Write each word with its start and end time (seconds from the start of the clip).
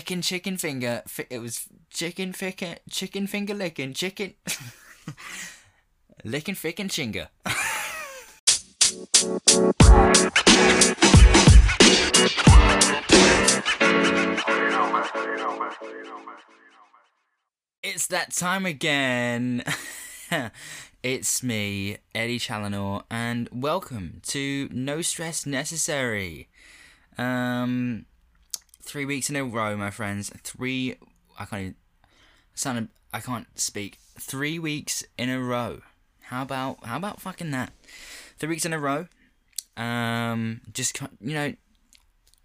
licking 0.00 0.22
chicken 0.22 0.56
finger. 0.56 1.02
Fi- 1.06 1.26
it 1.28 1.40
was 1.40 1.68
chicken 1.90 2.32
finger, 2.32 2.76
chicken 2.88 3.26
finger 3.26 3.52
licking, 3.52 3.92
chicken 3.92 4.32
licking 6.24 6.54
ficking 6.54 6.88
chinga. 6.88 7.28
It's 17.82 18.06
that 18.08 18.32
time 18.32 18.64
again. 18.64 19.62
it's 21.02 21.42
me, 21.42 21.98
Eddie 22.14 22.38
Challenor, 22.38 23.02
and 23.10 23.50
welcome 23.52 24.22
to 24.28 24.70
No 24.72 25.02
Stress 25.02 25.44
Necessary. 25.44 26.48
Um, 27.18 28.06
three 28.90 29.04
weeks 29.04 29.30
in 29.30 29.36
a 29.36 29.44
row, 29.44 29.76
my 29.76 29.90
friends. 29.90 30.32
Three. 30.42 30.96
I 31.38 31.44
can't. 31.44 31.76
Even. 32.66 32.88
I 33.12 33.20
can't 33.20 33.46
speak. 33.58 33.98
Three 34.18 34.58
weeks 34.58 35.04
in 35.16 35.30
a 35.30 35.40
row. 35.40 35.80
How 36.22 36.42
about 36.42 36.84
how 36.84 36.96
about 36.96 37.20
fucking 37.20 37.50
that? 37.52 37.72
Three 38.38 38.48
weeks 38.48 38.64
in 38.64 38.72
a 38.72 38.78
row. 38.78 39.06
Um, 39.76 40.60
just 40.72 41.00
you 41.20 41.34
know, 41.34 41.54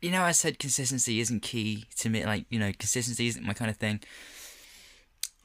you 0.01 0.11
know, 0.11 0.21
I 0.21 0.31
said 0.31 0.59
consistency 0.59 1.19
isn't 1.19 1.41
key 1.41 1.85
to 1.97 2.09
me. 2.09 2.23
Like 2.25 2.45
you 2.49 2.59
know, 2.59 2.71
consistency 2.77 3.27
isn't 3.27 3.45
my 3.45 3.53
kind 3.53 3.71
of 3.71 3.77
thing. 3.77 4.01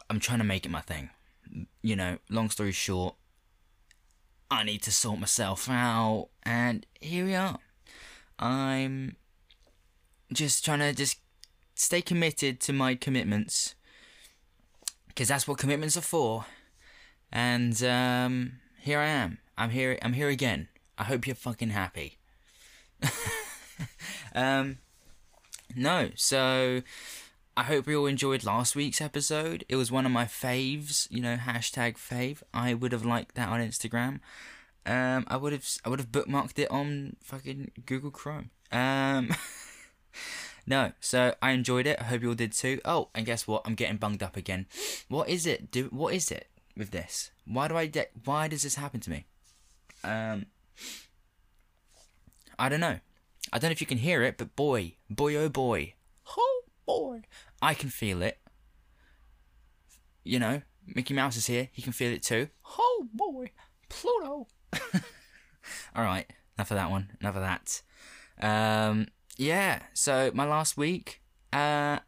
I'm 0.09 0.21
trying 0.21 0.39
to 0.39 0.45
make 0.45 0.67
it 0.67 0.71
my 0.71 0.81
thing. 0.81 1.11
You 1.83 1.97
know, 1.97 2.19
long 2.29 2.51
story 2.51 2.73
short, 2.73 3.15
I 4.51 4.65
need 4.65 4.83
to 4.83 4.93
sort 4.93 5.19
myself 5.19 5.69
out, 5.69 6.29
and 6.43 6.85
here 7.01 7.25
we 7.25 7.35
are. 7.35 7.59
I'm 8.39 9.17
just 10.33 10.65
trying 10.65 10.81
to 10.81 10.93
just 10.93 11.19
stay 11.75 12.03
committed 12.03 12.61
to 12.61 12.73
my 12.73 12.95
commitments, 12.95 13.75
because 15.09 15.29
that's 15.29 15.47
what 15.49 15.59
commitments 15.59 15.97
are 15.97 16.03
for. 16.03 16.47
And 17.33 17.83
um, 17.85 18.61
here 18.81 18.99
I 18.99 19.07
am. 19.07 19.39
I'm 19.57 19.71
here. 19.71 19.99
I'm 20.03 20.15
here 20.15 20.29
again. 20.29 20.69
I 20.99 21.05
hope 21.05 21.27
you're 21.27 21.37
fucking 21.37 21.71
happy. 21.71 22.19
um, 24.35 24.79
no, 25.75 26.11
so 26.15 26.83
I 27.57 27.63
hope 27.65 27.87
you 27.87 28.01
all 28.01 28.07
enjoyed 28.07 28.45
last 28.45 28.75
week's 28.75 29.01
episode. 29.01 29.65
It 29.69 29.77
was 29.77 29.93
one 29.93 30.07
of 30.07 30.13
my 30.13 30.25
faves, 30.25 31.07
you 31.11 31.21
know, 31.21 31.37
hashtag 31.37 31.97
fave. 31.97 32.43
I 32.53 32.75
would 32.75 32.93
have 32.93 33.05
liked 33.05 33.35
that 33.35 33.49
on 33.49 33.61
Instagram. 33.61 34.21
Um, 34.87 35.25
I 35.29 35.37
would 35.37 35.53
have, 35.53 35.67
I 35.85 35.89
would 35.89 35.99
have 35.99 36.11
bookmarked 36.11 36.59
it 36.59 36.71
on 36.71 37.17
fucking 37.23 37.73
Google 37.87 38.11
Chrome. 38.11 38.51
Um, 38.73 39.35
no, 40.67 40.93
so 41.01 41.35
I 41.43 41.53
enjoyed 41.53 41.87
it. 41.87 41.99
I 42.01 42.05
hope 42.05 42.23
you 42.23 42.29
all 42.29 42.35
did 42.35 42.53
too. 42.53 42.81
Oh, 42.85 43.09
and 43.15 43.27
guess 43.27 43.47
what? 43.47 43.63
I'm 43.65 43.75
getting 43.75 43.97
bunged 43.97 44.23
up 44.23 44.37
again. 44.37 44.67
What 45.09 45.29
is 45.29 45.47
it? 45.47 45.71
Do 45.71 45.85
what 45.87 46.15
is 46.15 46.31
it 46.31 46.49
with 46.77 46.91
this? 46.91 47.31
Why 47.45 47.69
do 47.69 47.77
I? 47.77 47.87
De- 47.87 48.07
why 48.25 48.49
does 48.49 48.63
this 48.63 48.77
happen 48.77 49.01
to 49.01 49.11
me? 49.11 49.27
Um, 50.05 50.47
I 52.59 52.69
don't 52.69 52.81
know. 52.81 53.01
I 53.53 53.59
don't 53.59 53.71
know 53.71 53.73
if 53.73 53.81
you 53.81 53.87
can 53.87 53.99
hear 53.99 54.23
it, 54.23 54.39
but 54.39 54.55
boy, 54.55 54.95
boy, 55.09 55.35
oh 55.37 55.49
boy, 55.49 55.95
oh 56.37 56.63
boy, 56.87 57.23
I 57.61 57.75
can 57.75 57.89
feel 57.89 58.23
it. 58.23 58.39
You 60.23 60.39
know, 60.39 60.63
Mickey 60.87 61.15
Mouse 61.15 61.37
is 61.37 61.47
here. 61.47 61.69
He 61.73 61.83
can 61.83 61.93
feel 61.93 62.13
it 62.13 62.23
too. 62.23 62.49
Oh 62.79 63.09
boy, 63.13 63.51
Pluto. 63.89 64.47
All 65.97 66.05
right, 66.05 66.31
enough 66.57 66.71
of 66.71 66.77
that 66.77 66.91
one. 66.91 67.11
Enough 67.21 67.37
of 67.37 67.43
that. 67.43 67.83
Um, 68.41 69.09
yeah. 69.41 69.81
So 69.95 70.31
my 70.35 70.45
last 70.45 70.77
week. 70.77 71.21
Uh, 71.53 71.99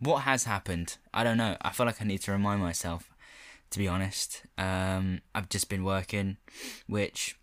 what 0.00 0.22
has 0.22 0.44
happened? 0.44 0.96
I 1.12 1.22
don't 1.24 1.36
know. 1.36 1.56
I 1.60 1.70
feel 1.70 1.86
like 1.86 2.00
I 2.00 2.04
need 2.04 2.22
to 2.22 2.32
remind 2.32 2.60
myself. 2.60 3.12
To 3.70 3.78
be 3.78 3.86
honest, 3.86 4.42
um, 4.56 5.20
I've 5.34 5.50
just 5.50 5.68
been 5.68 5.84
working, 5.84 6.38
which 6.86 7.36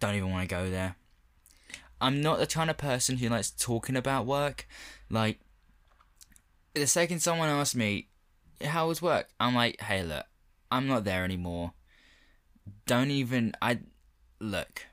don't 0.00 0.16
even 0.16 0.30
want 0.30 0.48
to 0.48 0.54
go 0.54 0.68
there. 0.68 0.96
I'm 2.00 2.20
not 2.20 2.40
the 2.40 2.46
kind 2.46 2.70
of 2.70 2.76
person 2.76 3.18
who 3.18 3.28
likes 3.28 3.50
talking 3.52 3.94
about 3.94 4.26
work. 4.26 4.66
Like, 5.08 5.38
the 6.74 6.86
second 6.88 7.20
someone 7.20 7.48
asks 7.48 7.76
me, 7.76 8.08
how 8.60 8.88
was 8.88 9.00
work? 9.00 9.28
I'm 9.38 9.54
like, 9.54 9.80
hey, 9.82 10.02
look, 10.02 10.26
I'm 10.72 10.88
not 10.88 11.04
there 11.04 11.24
anymore. 11.24 11.74
Don't 12.86 13.10
even, 13.10 13.52
I, 13.62 13.80
look, 14.40 14.86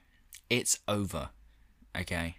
it's 0.50 0.80
over. 0.88 1.30
Okay? 2.00 2.38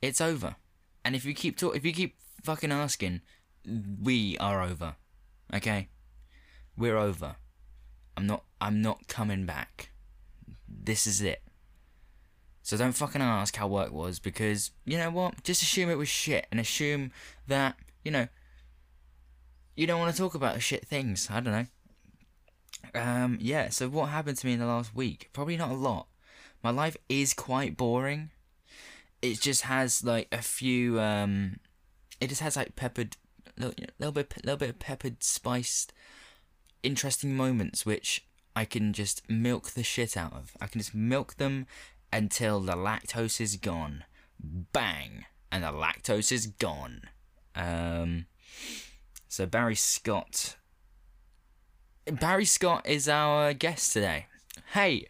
It's 0.00 0.20
over. 0.20 0.56
And 1.04 1.14
if 1.14 1.24
you 1.24 1.34
keep 1.34 1.56
talk, 1.56 1.76
if 1.76 1.84
you 1.84 1.92
keep 1.92 2.16
fucking 2.42 2.72
asking, 2.72 3.20
we 4.02 4.38
are 4.38 4.62
over. 4.62 4.96
Okay? 5.52 5.88
We're 6.76 6.96
over. 6.96 7.36
I'm 8.16 8.26
not, 8.26 8.44
I'm 8.60 8.80
not 8.80 9.08
coming 9.08 9.46
back. 9.46 9.90
This 10.68 11.06
is 11.06 11.20
it. 11.20 11.42
So 12.62 12.78
don't 12.78 12.92
fucking 12.92 13.20
ask 13.20 13.56
how 13.56 13.68
work 13.68 13.92
was 13.92 14.18
because 14.18 14.70
you 14.86 14.96
know 14.96 15.10
what? 15.10 15.42
Just 15.44 15.62
assume 15.62 15.90
it 15.90 15.98
was 15.98 16.08
shit 16.08 16.46
and 16.50 16.58
assume 16.58 17.12
that, 17.46 17.76
you 18.02 18.10
know, 18.10 18.28
you 19.76 19.86
don't 19.86 20.00
want 20.00 20.14
to 20.14 20.20
talk 20.20 20.34
about 20.34 20.62
shit 20.62 20.86
things. 20.86 21.28
I 21.30 21.40
don't 21.40 21.52
know. 21.52 21.66
Um, 22.94 23.38
yeah, 23.40 23.68
so 23.68 23.88
what 23.88 24.08
happened 24.08 24.38
to 24.38 24.46
me 24.46 24.54
in 24.54 24.60
the 24.60 24.66
last 24.66 24.94
week? 24.94 25.28
Probably 25.32 25.56
not 25.56 25.70
a 25.70 25.74
lot. 25.74 26.06
My 26.64 26.70
life 26.70 26.96
is 27.10 27.34
quite 27.34 27.76
boring. 27.76 28.30
It 29.20 29.38
just 29.40 29.62
has 29.62 30.02
like 30.02 30.28
a 30.32 30.40
few 30.40 30.98
um 30.98 31.60
it 32.20 32.28
just 32.28 32.40
has 32.40 32.56
like 32.56 32.74
peppered 32.74 33.18
little, 33.58 33.74
little 33.98 34.12
bit 34.12 34.34
little 34.42 34.56
bit 34.56 34.70
of 34.70 34.78
peppered 34.78 35.22
spiced 35.22 35.92
interesting 36.82 37.36
moments 37.36 37.84
which 37.84 38.24
I 38.56 38.64
can 38.64 38.94
just 38.94 39.28
milk 39.28 39.70
the 39.70 39.82
shit 39.82 40.16
out 40.16 40.32
of. 40.32 40.56
I 40.58 40.66
can 40.66 40.80
just 40.80 40.94
milk 40.94 41.36
them 41.36 41.66
until 42.10 42.60
the 42.60 42.76
lactose 42.76 43.40
is 43.40 43.56
gone. 43.56 44.04
Bang! 44.40 45.26
And 45.52 45.64
the 45.64 45.72
lactose 45.72 46.32
is 46.32 46.46
gone. 46.46 47.02
Um, 47.54 48.26
so 49.28 49.44
Barry 49.46 49.74
Scott. 49.74 50.56
Barry 52.06 52.44
Scott 52.44 52.86
is 52.86 53.08
our 53.08 53.52
guest 53.52 53.92
today. 53.92 54.26
Hey, 54.72 55.08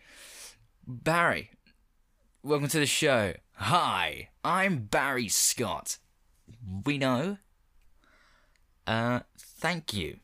Barry. 0.86 1.50
Welcome 2.42 2.68
to 2.68 2.78
the 2.78 2.86
show. 2.86 3.34
Hi, 3.54 4.28
I'm 4.44 4.84
Barry 4.84 5.28
Scott. 5.28 5.96
We 6.84 6.98
know. 6.98 7.38
Uh, 8.86 9.20
thank 9.38 9.94
you. 9.94 10.18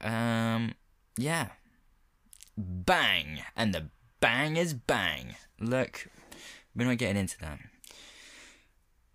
Um, 0.00 0.74
yeah. 1.16 1.50
Bang! 2.56 3.42
And 3.56 3.72
the 3.72 3.90
bang 4.18 4.56
is 4.56 4.74
bang. 4.74 5.36
Look, 5.60 6.08
we're 6.74 6.86
not 6.86 6.98
getting 6.98 7.16
into 7.16 7.38
that. 7.38 7.60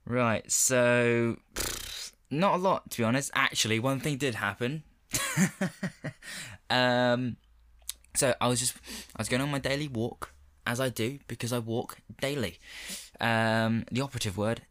Right, 0.05 0.49
so 0.49 1.37
not 2.29 2.55
a 2.55 2.57
lot 2.57 2.91
to 2.91 2.97
be 2.99 3.03
honest. 3.03 3.29
Actually, 3.35 3.79
one 3.79 3.99
thing 3.99 4.17
did 4.17 4.35
happen. 4.35 4.83
um, 6.69 7.35
so 8.15 8.33
I 8.39 8.47
was 8.47 8.59
just 8.59 8.75
I 9.15 9.21
was 9.21 9.29
going 9.29 9.41
on 9.41 9.49
my 9.49 9.59
daily 9.59 9.87
walk, 9.87 10.33
as 10.65 10.79
I 10.79 10.89
do 10.89 11.19
because 11.27 11.53
I 11.53 11.59
walk 11.59 11.97
daily. 12.21 12.59
Um, 13.19 13.85
the 13.91 14.01
operative 14.01 14.37
word, 14.37 14.61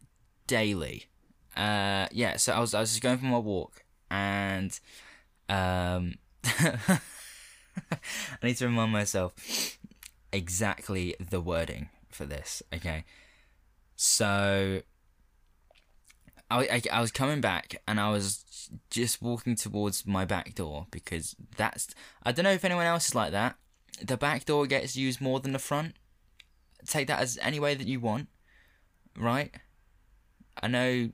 daily. 0.47 1.05
Uh, 1.55 2.07
yeah. 2.11 2.37
So 2.37 2.53
I 2.53 2.59
was 2.59 2.73
I 2.73 2.81
was 2.81 2.91
just 2.91 3.01
going 3.01 3.17
for 3.17 3.25
my 3.25 3.37
walk, 3.37 3.83
and 4.09 4.77
um, 5.49 6.15
I 6.45 6.99
need 8.43 8.57
to 8.57 8.65
remind 8.65 8.91
myself 8.91 9.33
exactly 10.31 11.15
the 11.19 11.41
wording 11.41 11.89
for 12.09 12.25
this. 12.25 12.61
Okay, 12.73 13.05
so 13.95 14.81
I, 16.55 16.75
I, 16.75 16.81
I 16.93 17.01
was 17.01 17.11
coming 17.11 17.41
back 17.41 17.81
and 17.87 17.99
I 17.99 18.09
was 18.09 18.69
just 18.89 19.21
walking 19.21 19.55
towards 19.55 20.07
my 20.07 20.25
back 20.25 20.55
door 20.55 20.87
because 20.89 21.35
that's 21.57 21.93
I 22.23 22.31
don't 22.31 22.43
know 22.43 22.51
if 22.51 22.65
anyone 22.65 22.85
else 22.85 23.07
is 23.07 23.15
like 23.15 23.31
that. 23.31 23.55
The 24.01 24.17
back 24.17 24.45
door 24.45 24.65
gets 24.65 24.95
used 24.95 25.21
more 25.21 25.39
than 25.39 25.53
the 25.53 25.59
front. 25.59 25.95
Take 26.87 27.07
that 27.07 27.19
as 27.19 27.37
any 27.41 27.59
way 27.59 27.75
that 27.75 27.87
you 27.87 27.99
want, 27.99 28.29
right? 29.17 29.53
I 30.61 30.67
know 30.67 31.09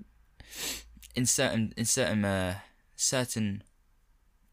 in 1.15 1.25
certain 1.25 1.73
in 1.75 1.85
certain 1.85 2.23
uh, 2.23 2.55
certain 2.95 3.63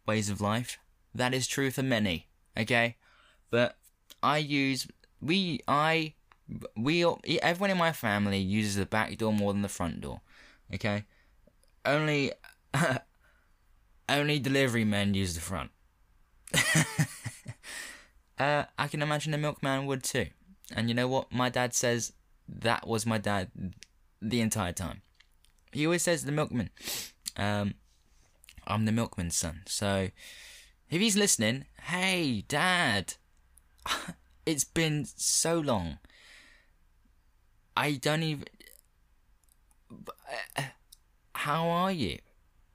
ways 0.06 0.30
of 0.30 0.40
life 0.40 0.78
that 1.14 1.34
is 1.34 1.46
true 1.46 1.70
for 1.70 1.82
many. 1.82 2.28
Okay, 2.56 2.96
but 3.50 3.76
I 4.22 4.38
use 4.38 4.88
we 5.20 5.60
I 5.68 6.14
we 6.76 7.04
everyone 7.42 7.70
in 7.70 7.76
my 7.76 7.92
family 7.92 8.38
uses 8.38 8.76
the 8.76 8.86
back 8.86 9.16
door 9.18 9.32
more 9.32 9.52
than 9.52 9.62
the 9.62 9.68
front 9.68 10.00
door. 10.00 10.22
Okay, 10.74 11.04
only 11.84 12.32
only 14.08 14.38
delivery 14.38 14.84
men 14.84 15.14
use 15.14 15.34
the 15.34 15.40
front. 15.40 15.70
uh, 18.38 18.64
I 18.78 18.88
can 18.88 19.02
imagine 19.02 19.32
the 19.32 19.38
milkman 19.38 19.86
would 19.86 20.02
too. 20.02 20.26
And 20.74 20.88
you 20.88 20.94
know 20.94 21.08
what? 21.08 21.32
My 21.32 21.48
dad 21.48 21.74
says 21.74 22.12
that 22.48 22.86
was 22.86 23.06
my 23.06 23.18
dad 23.18 23.50
the 24.20 24.40
entire 24.40 24.72
time. 24.72 25.02
He 25.72 25.86
always 25.86 26.02
says 26.02 26.24
the 26.24 26.32
milkman. 26.32 26.70
Um, 27.36 27.74
I'm 28.66 28.84
the 28.84 28.92
milkman's 28.92 29.36
son. 29.36 29.62
So 29.66 30.08
if 30.90 31.00
he's 31.00 31.16
listening, 31.16 31.66
hey, 31.84 32.44
dad, 32.48 33.14
it's 34.46 34.64
been 34.64 35.06
so 35.16 35.58
long. 35.58 35.98
I 37.76 37.92
don't 37.92 38.22
even. 38.22 38.44
Uh, 40.28 40.62
how 41.34 41.68
are 41.68 41.92
you? 41.92 42.18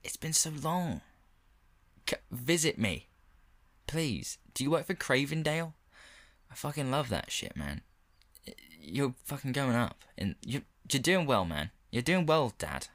It's 0.02 0.16
been 0.16 0.32
so 0.32 0.50
long. 0.50 1.00
C- 2.08 2.16
visit 2.30 2.78
me. 2.78 3.06
Please. 3.86 4.38
Do 4.54 4.64
you 4.64 4.70
work 4.70 4.86
for 4.86 4.94
Cravendale? 4.94 5.72
I 6.50 6.54
fucking 6.54 6.90
love 6.90 7.08
that 7.08 7.30
shit, 7.30 7.56
man. 7.56 7.82
You're 8.80 9.14
fucking 9.24 9.52
going 9.52 9.76
up. 9.76 9.96
And 10.16 10.34
you're, 10.44 10.62
you're 10.90 11.02
doing 11.02 11.26
well, 11.26 11.44
man. 11.44 11.70
You're 11.90 12.02
doing 12.02 12.26
well, 12.26 12.52
Dad. 12.58 12.88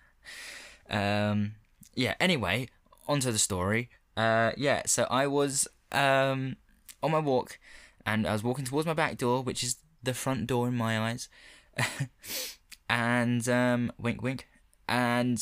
Um, 0.89 1.53
yeah, 1.95 2.15
anyway, 2.19 2.69
onto 3.07 3.31
the 3.31 3.39
story. 3.39 3.89
Uh, 4.15 4.51
yeah, 4.57 4.83
so 4.85 5.07
I 5.09 5.27
was 5.27 5.67
um, 5.91 6.57
on 7.01 7.11
my 7.11 7.19
walk 7.19 7.57
and 8.05 8.27
I 8.27 8.33
was 8.33 8.43
walking 8.43 8.65
towards 8.65 8.87
my 8.87 8.93
back 8.93 9.17
door, 9.17 9.41
which 9.43 9.63
is 9.63 9.77
the 10.03 10.13
front 10.13 10.47
door 10.47 10.67
in 10.67 10.75
my 10.75 10.99
eyes. 10.99 11.29
and 12.89 13.47
um, 13.47 13.91
wink, 13.97 14.21
wink. 14.21 14.47
And 14.87 15.41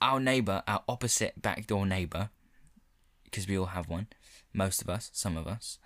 our 0.00 0.20
neighbor, 0.20 0.62
our 0.68 0.82
opposite 0.88 1.40
back 1.42 1.66
door 1.66 1.84
neighbor, 1.84 2.30
because 3.24 3.48
we 3.48 3.58
all 3.58 3.66
have 3.66 3.88
one, 3.88 4.06
most 4.52 4.80
of 4.80 4.88
us, 4.88 5.10
some 5.12 5.36
of 5.36 5.46
us, 5.46 5.78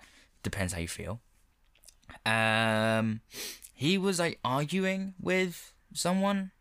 depends 0.43 0.73
how 0.73 0.79
you 0.79 0.87
feel. 0.87 1.19
Um, 2.25 3.21
he 3.73 3.97
was 3.97 4.19
like 4.19 4.39
arguing 4.45 5.15
with 5.19 5.73
someone, 5.93 6.51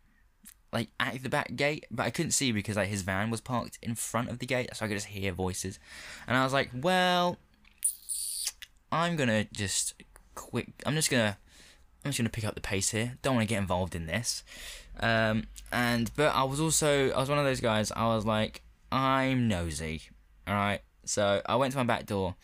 like 0.73 0.89
at 0.99 1.23
the 1.23 1.29
back 1.29 1.55
gate, 1.55 1.85
but 1.91 2.05
I 2.05 2.11
couldn't 2.11 2.33
see 2.33 2.53
because 2.53 2.77
like 2.77 2.89
his 2.89 3.03
van 3.03 3.31
was 3.31 3.43
parked 3.43 3.79
in 3.83 3.95
front 3.95 4.31
of 4.31 4.39
the 4.39 4.47
gate, 4.47 4.71
so 4.75 4.85
I 4.85 4.89
could 4.89 4.97
just 4.97 5.09
hear 5.09 5.33
voices. 5.33 5.79
And 6.27 6.37
I 6.37 6.45
was 6.45 6.55
like, 6.55 6.71
well, 6.75 7.37
I'm 8.91 9.17
gonna 9.17 9.45
just 9.53 9.95
quick. 10.35 10.73
I'm 10.87 10.95
just 10.95 11.11
gonna. 11.11 11.37
I'm 12.05 12.11
just 12.11 12.19
gonna 12.19 12.31
pick 12.31 12.45
up 12.45 12.55
the 12.55 12.61
pace 12.61 12.91
here. 12.91 13.17
Don't 13.23 13.37
want 13.37 13.49
to 13.49 13.53
get 13.55 13.61
involved 13.61 13.95
in 13.95 14.07
this. 14.07 14.43
Um, 15.01 15.45
and 15.73 16.11
but 16.17 16.35
I 16.35 16.45
was 16.45 16.61
also 16.61 17.11
I 17.11 17.19
was 17.19 17.29
one 17.29 17.39
of 17.39 17.45
those 17.45 17.61
guys. 17.61 17.93
I 17.93 18.07
was 18.15 18.27
like, 18.27 18.63
I'm 18.91 19.49
nosy. 19.49 20.03
All 20.47 20.55
right. 20.55 20.81
So 21.05 21.43
I 21.47 21.57
went 21.57 21.73
to 21.73 21.79
my 21.79 21.85
back 21.85 22.07
door. 22.07 22.37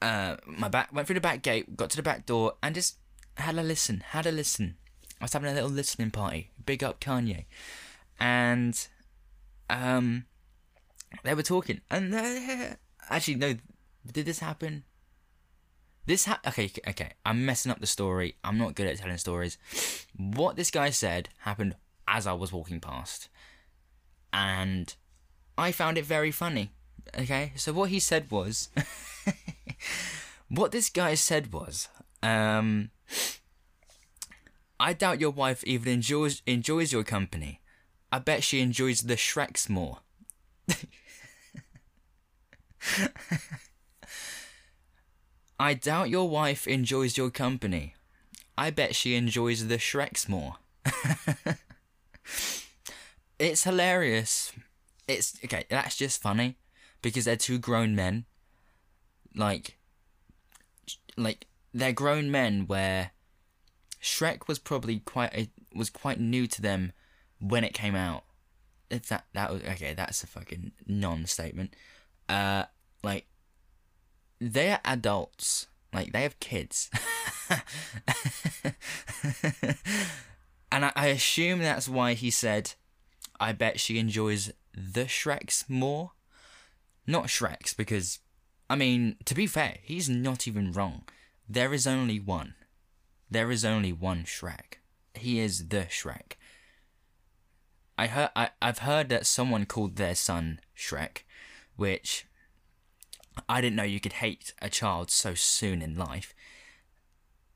Uh, 0.00 0.36
my 0.46 0.68
back 0.68 0.92
went 0.92 1.06
through 1.06 1.14
the 1.14 1.20
back 1.20 1.42
gate, 1.42 1.76
got 1.76 1.90
to 1.90 1.96
the 1.96 2.02
back 2.02 2.26
door, 2.26 2.54
and 2.62 2.74
just 2.74 2.98
had 3.36 3.56
a 3.56 3.62
listen. 3.62 4.02
Had 4.08 4.26
a 4.26 4.32
listen. 4.32 4.76
I 5.20 5.24
was 5.24 5.32
having 5.32 5.50
a 5.50 5.54
little 5.54 5.70
listening 5.70 6.10
party. 6.10 6.50
Big 6.64 6.84
up 6.84 7.00
Kanye, 7.00 7.46
and 8.20 8.86
um, 9.70 10.26
they 11.22 11.34
were 11.34 11.42
talking, 11.42 11.80
and 11.90 12.14
actually 13.10 13.36
no, 13.36 13.54
did 14.10 14.26
this 14.26 14.40
happen? 14.40 14.84
This 16.06 16.26
ha- 16.26 16.40
okay, 16.46 16.70
okay. 16.86 17.10
I'm 17.24 17.46
messing 17.46 17.72
up 17.72 17.80
the 17.80 17.86
story. 17.86 18.36
I'm 18.44 18.58
not 18.58 18.74
good 18.74 18.86
at 18.86 18.98
telling 18.98 19.16
stories. 19.16 19.56
What 20.16 20.56
this 20.56 20.70
guy 20.70 20.90
said 20.90 21.30
happened 21.40 21.76
as 22.06 22.26
I 22.26 22.34
was 22.34 22.52
walking 22.52 22.80
past, 22.80 23.28
and 24.32 24.94
I 25.56 25.72
found 25.72 25.96
it 25.96 26.04
very 26.04 26.30
funny. 26.30 26.72
Okay, 27.18 27.52
so 27.56 27.72
what 27.72 27.90
he 27.90 28.00
said 28.00 28.30
was, 28.30 28.68
what 30.48 30.72
this 30.72 30.90
guy 30.90 31.14
said 31.14 31.52
was, 31.52 31.88
um, 32.22 32.90
I 34.78 34.92
doubt 34.92 35.20
your 35.20 35.30
wife 35.30 35.64
even 35.64 35.94
enjoys 35.94 36.42
enjoys 36.46 36.92
your 36.92 37.04
company. 37.04 37.60
I 38.12 38.18
bet 38.18 38.44
she 38.44 38.60
enjoys 38.60 39.02
the 39.02 39.16
Shreks 39.16 39.68
more. 39.68 39.98
I 45.58 45.74
doubt 45.74 46.10
your 46.10 46.28
wife 46.28 46.66
enjoys 46.66 47.16
your 47.16 47.30
company. 47.30 47.94
I 48.56 48.70
bet 48.70 48.94
she 48.94 49.14
enjoys 49.14 49.66
the 49.66 49.78
Shreks 49.78 50.28
more. 50.28 50.56
it's 53.38 53.64
hilarious. 53.64 54.52
It's 55.06 55.38
okay, 55.44 55.64
that's 55.68 55.96
just 55.96 56.22
funny 56.22 56.56
because 57.02 57.24
they're 57.24 57.36
two 57.36 57.58
grown 57.58 57.94
men. 57.94 58.24
Like 59.34 59.78
like 61.16 61.46
they're 61.72 61.92
grown 61.92 62.30
men 62.30 62.66
where 62.66 63.10
Shrek 64.02 64.48
was 64.48 64.58
probably 64.58 65.00
quite 65.00 65.34
a, 65.34 65.50
was 65.74 65.90
quite 65.90 66.20
new 66.20 66.46
to 66.46 66.62
them 66.62 66.92
when 67.40 67.64
it 67.64 67.74
came 67.74 67.94
out. 67.94 68.24
If 68.90 69.08
that 69.08 69.26
that 69.34 69.52
was 69.52 69.62
okay, 69.62 69.94
that's 69.94 70.22
a 70.22 70.26
fucking 70.26 70.72
non-statement. 70.86 71.74
Uh 72.28 72.64
like 73.02 73.26
they're 74.52 74.80
adults. 74.84 75.66
Like 75.92 76.12
they 76.12 76.22
have 76.22 76.40
kids. 76.40 76.90
and 80.72 80.84
I, 80.84 80.92
I, 80.96 81.06
assume 81.06 81.60
that's 81.60 81.88
why 81.88 82.14
he 82.14 82.30
said, 82.30 82.72
I 83.38 83.52
bet 83.52 83.78
she 83.78 83.98
enjoys 83.98 84.52
the 84.74 85.04
Shreks 85.04 85.68
more. 85.68 86.12
Not 87.06 87.26
Shreks, 87.26 87.76
because, 87.76 88.18
I 88.68 88.74
mean, 88.74 89.16
to 89.24 89.34
be 89.34 89.46
fair, 89.46 89.76
he's 89.82 90.08
not 90.08 90.48
even 90.48 90.72
wrong. 90.72 91.04
There 91.48 91.72
is 91.72 91.86
only 91.86 92.18
one. 92.18 92.54
There 93.30 93.50
is 93.50 93.64
only 93.64 93.92
one 93.92 94.24
Shrek. 94.24 94.78
He 95.14 95.38
is 95.38 95.68
the 95.68 95.86
Shrek. 95.90 96.32
I 97.96 98.08
heard 98.08 98.30
I, 98.34 98.50
I've 98.60 98.78
heard 98.78 99.08
that 99.10 99.26
someone 99.26 99.66
called 99.66 99.96
their 99.96 100.16
son 100.16 100.60
Shrek, 100.76 101.18
which 101.76 102.26
I 103.48 103.60
didn't 103.60 103.76
know 103.76 103.82
you 103.82 104.00
could 104.00 104.14
hate 104.14 104.52
a 104.62 104.68
child 104.68 105.10
so 105.10 105.34
soon 105.34 105.82
in 105.82 105.96
life. 105.96 106.34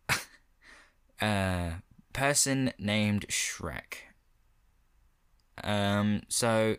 uh, 1.21 1.71
person 2.13 2.73
named 2.79 3.27
Shrek. 3.29 4.05
Um, 5.63 6.23
so 6.29 6.77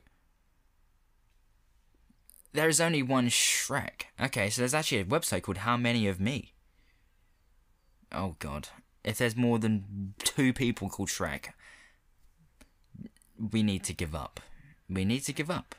there 2.53 2.69
is 2.69 2.81
only 2.81 3.03
one 3.03 3.29
Shrek. 3.29 4.03
Okay, 4.21 4.49
so 4.49 4.61
there's 4.61 4.73
actually 4.73 5.01
a 5.01 5.05
website 5.05 5.43
called 5.43 5.59
How 5.59 5.77
Many 5.77 6.07
of 6.07 6.19
Me. 6.19 6.53
Oh 8.11 8.35
god. 8.39 8.69
If 9.03 9.17
there's 9.17 9.35
more 9.35 9.59
than 9.59 10.13
two 10.19 10.51
people 10.51 10.89
called 10.89 11.09
Shrek, 11.09 11.49
we 13.51 13.63
need 13.63 13.83
to 13.85 13.93
give 13.93 14.13
up. 14.13 14.39
We 14.89 15.05
need 15.05 15.21
to 15.21 15.33
give 15.33 15.49
up. 15.49 15.75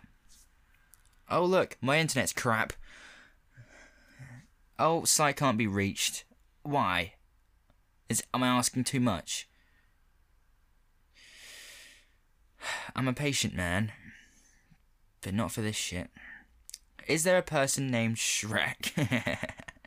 Oh 1.28 1.44
look, 1.44 1.76
my 1.80 1.98
internet's 1.98 2.32
crap. 2.32 2.72
Oh, 4.80 5.04
site 5.04 5.36
can't 5.36 5.58
be 5.58 5.66
reached. 5.66 6.24
Why? 6.62 7.12
Is 8.08 8.22
am 8.32 8.42
I 8.42 8.48
asking 8.48 8.84
too 8.84 8.98
much? 8.98 9.46
I'm 12.96 13.06
a 13.06 13.12
patient 13.12 13.54
man, 13.54 13.92
but 15.20 15.34
not 15.34 15.52
for 15.52 15.60
this 15.60 15.76
shit. 15.76 16.08
Is 17.06 17.24
there 17.24 17.36
a 17.36 17.42
person 17.42 17.90
named 17.90 18.16
Shrek? 18.16 18.94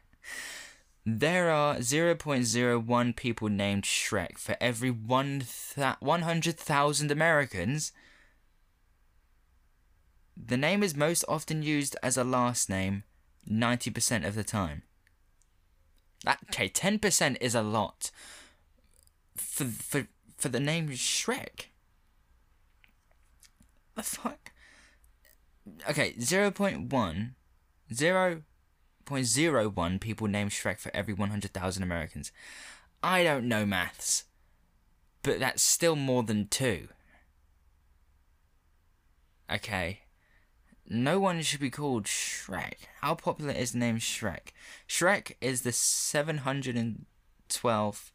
there 1.06 1.50
are 1.50 1.78
0.01 1.78 3.16
people 3.16 3.50
named 3.50 3.86
Shrek 3.86 4.38
for 4.38 4.56
every 4.62 4.92
100,000 4.92 7.12
Americans. 7.12 7.92
The 10.38 10.58
name 10.58 10.84
is 10.84 10.96
most 10.96 11.26
often 11.28 11.64
used 11.64 11.96
as 12.04 12.16
a 12.16 12.24
last 12.24 12.70
name 12.70 13.06
90% 13.50 14.28
of 14.28 14.36
the 14.36 14.44
time. 14.44 14.84
That, 16.24 16.40
okay, 16.50 16.70
10% 16.70 17.38
is 17.42 17.56
a 17.56 17.62
lot 17.62 18.12
for, 19.36 19.66
for, 19.66 20.08
for 20.38 20.50
the 20.50 20.60
name 20.60 20.90
Shrek. 20.90 21.68
The 23.96 24.04
fuck? 24.04 24.52
Okay, 25.90 26.14
0.1, 26.14 27.32
0.01 27.92 30.00
people 30.00 30.28
name 30.28 30.50
Shrek 30.50 30.80
for 30.80 30.96
every 30.96 31.14
100,000 31.14 31.84
Americans. 31.84 32.32
I 33.02 33.24
don't 33.24 33.48
know 33.48 33.66
maths, 33.66 34.26
but 35.22 35.40
that's 35.40 35.62
still 35.62 35.96
more 35.96 36.24
than 36.24 36.48
two. 36.48 36.88
Okay. 39.52 40.03
No 40.88 41.20
one 41.20 41.42
should 41.42 41.62
be 41.62 41.70
called 41.70 42.06
Shrek. 42.06 42.76
How 43.02 43.16
popular 43.16 43.54
is 43.54 43.72
the 43.72 43.80
name 43.80 44.00
Shrek? 44.00 44.52
Shrek 44.88 45.34
is 45.40 45.62
the 45.62 45.72
712th. 45.72 48.12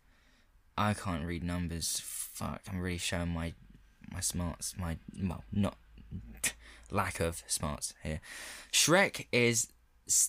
I 0.76 0.94
can't 0.94 1.24
read 1.24 1.42
numbers. 1.42 2.00
Fuck, 2.04 2.62
I'm 2.70 2.80
really 2.80 2.98
showing 2.98 3.30
my 3.30 3.54
my 4.10 4.20
smarts. 4.20 4.74
My 4.78 4.98
well, 5.20 5.44
not 5.52 5.76
lack 6.90 7.20
of 7.20 7.42
smarts 7.46 7.94
here. 8.02 8.20
Shrek 8.72 9.26
is 9.32 9.68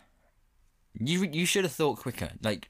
you 0.99 1.25
you 1.25 1.47
should 1.47 1.65
have 1.65 1.73
thought 1.73 1.99
quicker. 1.99 2.31
Like 2.43 2.69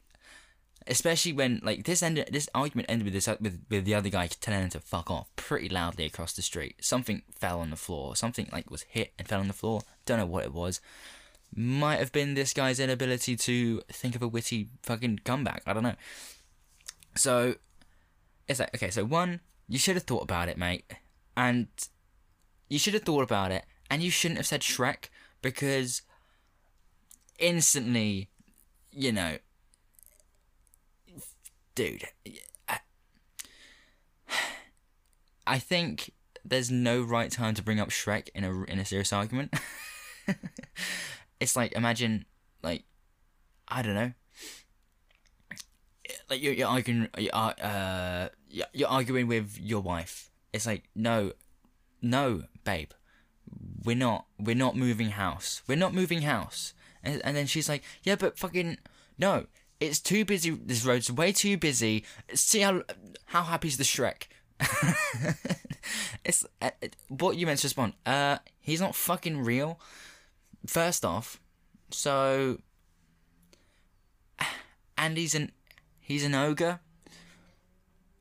especially 0.87 1.33
when 1.33 1.61
like 1.63 1.85
this 1.85 2.03
ended 2.03 2.29
this 2.33 2.49
argument 2.55 2.91
ended 2.91 3.05
with 3.05 3.15
this 3.15 3.29
with, 3.41 3.65
with 3.71 3.85
the 3.85 3.95
other 3.95 4.09
guy 4.09 4.27
telling 4.27 4.63
him 4.63 4.71
to 4.71 4.81
fuck 4.81 5.11
off 5.11 5.29
pretty 5.37 5.69
loudly 5.69 6.05
across 6.05 6.33
the 6.33 6.43
street 6.43 6.77
something 6.81 7.23
fell 7.35 7.61
on 7.61 7.71
the 7.71 7.77
floor 7.77 8.17
something 8.17 8.49
like 8.53 8.71
was 8.71 8.83
hit 8.83 9.13
and 9.19 9.29
fell 9.29 9.41
on 9.41 9.49
the 9.49 9.55
floor 9.55 9.83
don't 10.07 10.19
know 10.19 10.27
what 10.27 10.45
it 10.45 10.53
was 10.53 10.81
might 11.55 11.99
have 11.99 12.13
been 12.13 12.35
this 12.35 12.55
guy's 12.55 12.81
inability 12.81 13.37
to 13.37 13.81
think 13.91 14.17
of 14.17 14.23
a 14.23 14.29
witty 14.29 14.69
fucking 14.83 15.21
comeback 15.25 15.63
i 15.67 15.73
don't 15.73 15.83
know 15.83 15.95
so 17.15 17.55
it's 18.49 18.61
like 18.61 18.75
okay 18.75 18.91
so 18.91 19.05
one 19.05 19.41
you 19.69 19.79
should 19.79 19.97
have 19.97 20.05
thought 20.05 20.23
about 20.23 20.49
it 20.49 20.59
mate 20.59 20.85
and 21.37 21.67
you 22.69 22.79
should 22.79 22.95
have 22.95 23.05
thought 23.05 23.23
about 23.23 23.51
it 23.51 23.65
and 23.91 24.03
you 24.03 24.11
shouldn't 24.11 24.39
have 24.39 24.47
said 24.47 24.61
shrek 24.61 25.09
because 25.41 26.03
instantly 27.39 28.29
you 28.91 29.13
know 29.13 29.37
dude, 31.75 32.05
I, 35.47 35.59
think 35.59 36.13
there's 36.45 36.71
no 36.71 37.03
right 37.03 37.31
time 37.31 37.55
to 37.55 37.63
bring 37.63 37.81
up 37.81 37.91
Shrek 37.91 38.29
in 38.35 38.45
a 38.45 38.65
in 38.65 38.79
a 38.79 38.85
serious 38.85 39.13
argument. 39.13 39.55
it's 41.41 41.57
like 41.57 41.73
imagine 41.73 42.27
like 42.63 42.85
I 43.69 43.83
don't 43.83 43.95
know. 43.95 44.13
Like 46.31 46.43
you're, 46.43 46.53
you're 46.53 46.69
arguing, 46.69 47.09
you're, 47.19 47.35
uh, 47.35 48.29
you're, 48.73 48.89
arguing 48.89 49.27
with 49.27 49.59
your 49.61 49.81
wife. 49.81 50.31
It's 50.53 50.67
like 50.67 50.85
no, 50.95 51.33
no, 52.01 52.45
babe, 52.65 52.91
we're 53.85 53.97
not, 53.97 54.27
we're 54.39 54.55
not 54.55 54.77
moving 54.77 55.11
house. 55.11 55.63
We're 55.67 55.77
not 55.77 55.95
moving 55.95 56.23
house. 56.23 56.75
And 57.03 57.21
and 57.25 57.37
then 57.37 57.47
she's 57.47 57.69
like, 57.69 57.83
yeah, 58.03 58.17
but 58.17 58.39
fucking 58.39 58.79
no, 59.19 59.47
it's 59.81 60.01
too 60.01 60.25
busy. 60.25 60.51
This 60.51 60.85
road's 60.85 61.11
way 61.11 61.33
too 61.33 61.57
busy. 61.57 62.05
See 62.35 62.61
how 62.61 62.83
how 63.27 63.43
happy's 63.43 63.77
the 63.77 63.85
Shrek? 63.85 64.25
it's 66.25 66.47
uh, 66.61 66.71
what 67.09 67.37
you 67.37 67.47
meant 67.47 67.59
to 67.61 67.67
respond. 67.67 67.95
Uh, 68.07 68.39
he's 68.61 68.81
not 68.81 68.95
fucking 68.95 69.43
real. 69.45 69.81
First 70.67 71.05
off, 71.05 71.41
so 71.91 72.59
and 74.99 75.17
he's 75.17 75.35
an 75.35 75.51
he's 76.13 76.25
an 76.25 76.35
ogre. 76.35 76.81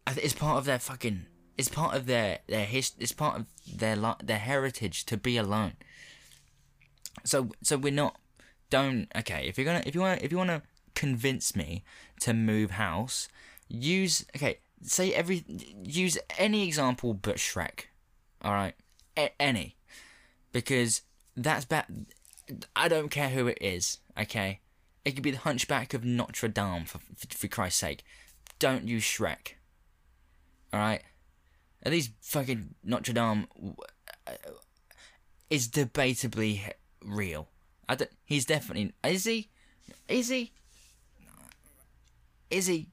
It's 0.08 0.34
part 0.34 0.58
of 0.58 0.66
their 0.66 0.80
fucking. 0.80 1.26
It's 1.58 1.70
part 1.70 1.96
of 1.96 2.06
their 2.06 2.40
their 2.48 2.66
hist. 2.66 2.96
It's 3.00 3.12
part 3.12 3.40
of 3.40 3.46
their 3.68 3.98
their 4.24 4.40
heritage 4.40 5.06
to 5.06 5.18
be 5.18 5.38
alone. 5.38 5.74
So 7.24 7.50
so 7.62 7.78
we're 7.78 7.92
not. 7.92 8.18
Don't 8.70 9.08
okay. 9.16 9.46
If 9.48 9.58
you're 9.58 9.66
gonna 9.66 9.84
if 9.86 9.94
you 9.94 10.02
wanna 10.02 10.20
if 10.22 10.32
you 10.32 10.38
wanna 10.38 10.64
convince 10.96 11.56
me 11.56 11.84
to 12.22 12.34
move 12.34 12.72
house, 12.72 13.28
use 13.68 14.26
okay. 14.36 14.60
Say 14.84 15.14
every 15.14 15.44
use 15.84 16.18
any 16.40 16.66
example 16.68 17.14
but 17.14 17.36
Shrek. 17.36 17.86
All 18.42 18.54
right, 18.54 18.74
A- 19.16 19.40
any, 19.40 19.76
because 20.52 21.02
that's 21.38 21.66
bad. 21.66 21.86
I 22.76 22.88
don't 22.88 23.10
care 23.10 23.30
who 23.30 23.46
it 23.46 23.60
is. 23.62 24.00
Okay, 24.20 24.62
it 25.04 25.12
could 25.12 25.24
be 25.24 25.32
the 25.32 25.38
Hunchback 25.38 25.94
of 25.94 26.04
Notre 26.04 26.48
Dame 26.48 26.86
for 26.86 27.00
for, 27.00 27.28
for 27.30 27.48
Christ's 27.48 27.80
sake. 27.80 28.04
Don't 28.60 28.88
use 28.88 29.04
Shrek. 29.04 29.54
All 30.74 30.80
right, 30.80 31.02
at 31.84 31.92
least 31.92 32.12
fucking 32.22 32.76
Notre 32.84 33.14
Dame 33.14 33.48
uh, 34.28 34.32
is 35.50 35.68
debatably 35.68 36.72
real. 37.04 37.50
I 37.90 37.96
don't, 37.96 38.12
he's 38.26 38.46
definitely 38.46 38.94
is 39.04 39.26
he? 39.26 39.50
Is 40.08 40.30
he? 40.30 40.52
Is 42.50 42.68
he? 42.68 42.90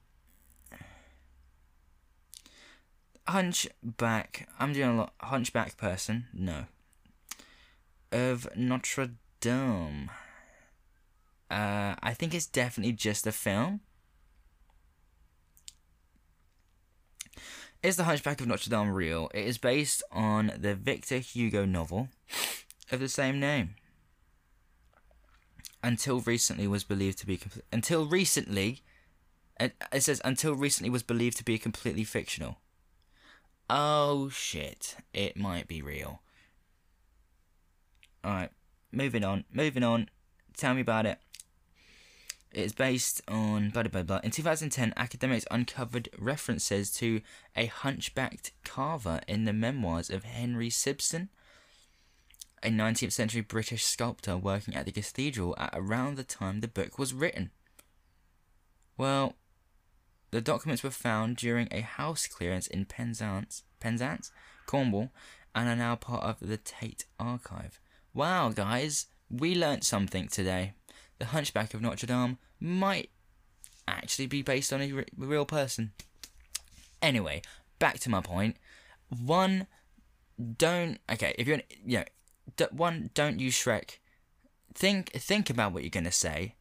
Hunchback. 3.27 4.47
I'm 4.59 4.73
doing 4.73 4.89
a 4.89 4.95
lot. 4.95 5.13
Hunchback 5.19 5.77
person. 5.77 6.25
No. 6.33 6.65
Of 8.11 8.47
Notre 8.55 9.11
Dame. 9.39 10.09
Uh, 11.49 11.95
I 12.01 12.13
think 12.13 12.33
it's 12.33 12.45
definitely 12.45 12.93
just 12.93 13.25
a 13.25 13.31
film. 13.31 13.81
Is 17.81 17.95
the 17.95 18.03
Hunchback 18.03 18.41
of 18.41 18.47
Notre 18.47 18.69
Dame 18.69 18.89
real? 18.89 19.31
It 19.33 19.45
is 19.45 19.57
based 19.57 20.03
on 20.11 20.51
the 20.57 20.75
Victor 20.75 21.19
Hugo 21.19 21.65
novel 21.65 22.09
of 22.91 22.99
the 22.99 23.07
same 23.07 23.39
name. 23.39 23.75
Until 25.81 26.19
recently 26.19 26.67
was 26.67 26.83
believed 26.83 27.19
to 27.19 27.25
be 27.25 27.39
until 27.71 28.05
recently 28.05 28.81
it 29.57 29.81
it 29.93 30.03
says 30.03 30.21
until 30.25 30.53
recently 30.53 30.89
was 30.89 31.03
believed 31.03 31.37
to 31.37 31.45
be 31.45 31.57
completely 31.57 32.03
fictional. 32.03 32.57
Oh 33.69 34.27
shit, 34.27 34.97
it 35.13 35.37
might 35.37 35.67
be 35.69 35.81
real. 35.81 36.21
Alright, 38.25 38.51
moving 38.91 39.23
on, 39.23 39.45
moving 39.53 39.83
on. 39.83 40.09
Tell 40.57 40.73
me 40.73 40.81
about 40.81 41.05
it. 41.05 41.17
It 42.51 42.61
is 42.63 42.73
based 42.73 43.21
on 43.27 43.69
blah 43.69 43.83
blah 43.83 44.03
blah. 44.03 44.21
In 44.23 44.31
2010, 44.31 44.93
academics 44.97 45.45
uncovered 45.51 46.09
references 46.17 46.91
to 46.93 47.21
a 47.55 47.67
hunchbacked 47.67 48.51
carver 48.63 49.21
in 49.27 49.45
the 49.45 49.53
memoirs 49.53 50.09
of 50.09 50.23
Henry 50.23 50.71
Sibson, 50.71 51.29
a 52.63 52.69
19th 52.69 53.11
century 53.11 53.41
British 53.41 53.83
sculptor 53.83 54.35
working 54.35 54.75
at 54.75 54.85
the 54.85 54.91
cathedral 54.91 55.55
at 55.59 55.69
around 55.73 56.15
the 56.15 56.23
time 56.23 56.59
the 56.59 56.67
book 56.67 56.97
was 56.97 57.13
written. 57.13 57.51
Well, 58.97 59.35
the 60.31 60.41
documents 60.41 60.83
were 60.83 60.89
found 60.89 61.37
during 61.37 61.67
a 61.71 61.81
house 61.81 62.27
clearance 62.27 62.67
in 62.67 62.85
Penzance, 62.85 63.63
Penzance, 63.79 64.31
Cornwall, 64.65 65.11
and 65.55 65.69
are 65.69 65.75
now 65.75 65.95
part 65.95 66.23
of 66.23 66.37
the 66.39 66.57
Tate 66.57 67.05
Archive. 67.19 67.79
Wow, 68.13 68.49
guys, 68.49 69.07
we 69.29 69.55
learnt 69.55 69.83
something 69.83 70.27
today. 70.27 70.73
The 71.19 71.25
Hunchback 71.25 71.73
of 71.73 71.81
Notre 71.81 72.07
Dame 72.07 72.37
might 72.59 73.09
actually 73.87 74.27
be 74.27 74.41
based 74.41 74.71
on 74.71 74.81
a 74.81 74.91
re- 74.91 75.05
real 75.17 75.45
person. 75.45 75.91
Anyway, 77.01 77.41
back 77.77 77.99
to 77.99 78.09
my 78.09 78.21
point. 78.21 78.57
One, 79.09 79.67
don't 80.57 80.99
okay. 81.11 81.35
If 81.37 81.47
you're, 81.47 81.61
you 81.85 81.99
know, 81.99 82.03
d- 82.55 82.65
one, 82.71 83.09
don't 83.13 83.39
use 83.39 83.55
Shrek. 83.55 83.97
Think 84.73 85.11
think 85.11 85.49
about 85.49 85.73
what 85.73 85.83
you're 85.83 85.89
gonna 85.89 86.11
say. 86.11 86.55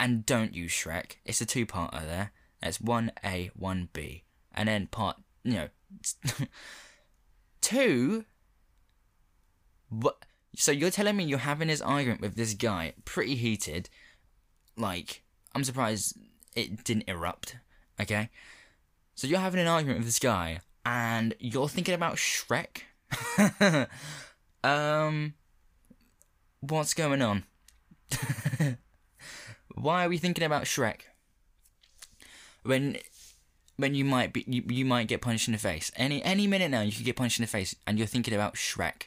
And 0.00 0.26
don't 0.26 0.54
use 0.54 0.72
Shrek. 0.72 1.16
It's 1.24 1.40
a 1.40 1.46
two-parter 1.46 2.04
there. 2.04 2.32
That's 2.60 2.80
one 2.80 3.12
A, 3.24 3.50
one 3.54 3.88
B, 3.92 4.24
and 4.52 4.68
then 4.68 4.88
part, 4.88 5.18
you 5.44 5.52
know, 5.52 5.68
two. 7.60 8.24
What? 9.90 10.24
So 10.56 10.72
you're 10.72 10.90
telling 10.90 11.16
me 11.16 11.24
you're 11.24 11.38
having 11.38 11.68
this 11.68 11.80
argument 11.80 12.20
with 12.20 12.36
this 12.36 12.54
guy, 12.54 12.94
pretty 13.04 13.34
heated. 13.34 13.88
Like, 14.76 15.22
I'm 15.54 15.64
surprised 15.64 16.16
it 16.54 16.84
didn't 16.84 17.08
erupt. 17.08 17.56
Okay, 18.00 18.30
so 19.14 19.26
you're 19.26 19.38
having 19.38 19.60
an 19.60 19.66
argument 19.66 20.00
with 20.00 20.06
this 20.06 20.18
guy, 20.18 20.60
and 20.84 21.34
you're 21.38 21.68
thinking 21.68 21.94
about 21.94 22.16
Shrek. 22.16 22.82
um, 24.64 25.34
what's 26.60 26.94
going 26.94 27.22
on? 27.22 27.44
Why 29.74 30.04
are 30.04 30.08
we 30.08 30.18
thinking 30.18 30.44
about 30.44 30.64
Shrek? 30.64 31.02
When 32.62 32.96
when 33.76 33.94
you 33.94 34.04
might 34.04 34.32
be 34.32 34.44
you, 34.46 34.62
you 34.68 34.84
might 34.84 35.08
get 35.08 35.20
punched 35.20 35.48
in 35.48 35.52
the 35.52 35.58
face. 35.58 35.90
Any 35.96 36.22
any 36.22 36.46
minute 36.46 36.70
now 36.70 36.80
you 36.80 36.92
could 36.92 37.04
get 37.04 37.16
punched 37.16 37.38
in 37.38 37.44
the 37.44 37.48
face 37.50 37.74
and 37.86 37.98
you're 37.98 38.06
thinking 38.06 38.34
about 38.34 38.54
Shrek. 38.54 39.04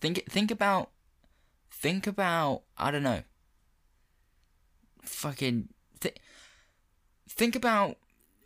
Think 0.00 0.24
think 0.30 0.50
about 0.50 0.90
think 1.70 2.06
about 2.06 2.62
I 2.78 2.90
don't 2.90 3.02
know. 3.02 3.22
Fucking 5.02 5.68
th- 6.00 6.18
think 7.28 7.54
about 7.54 7.96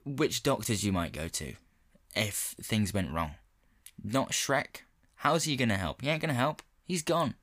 which 0.05 0.43
doctors 0.43 0.85
you 0.85 0.93
might 0.93 1.13
go 1.13 1.29
to 1.29 1.55
if 2.15 2.55
things 2.61 2.93
went 2.93 3.13
wrong. 3.13 3.33
Not 4.03 4.31
Shrek. 4.31 4.83
How's 5.17 5.45
he 5.45 5.57
gonna 5.57 5.77
help? 5.77 6.03
He 6.03 6.09
ain't 6.09 6.21
gonna 6.21 6.35
help. 6.35 6.63
He's 6.85 7.03
gone. 7.03 7.35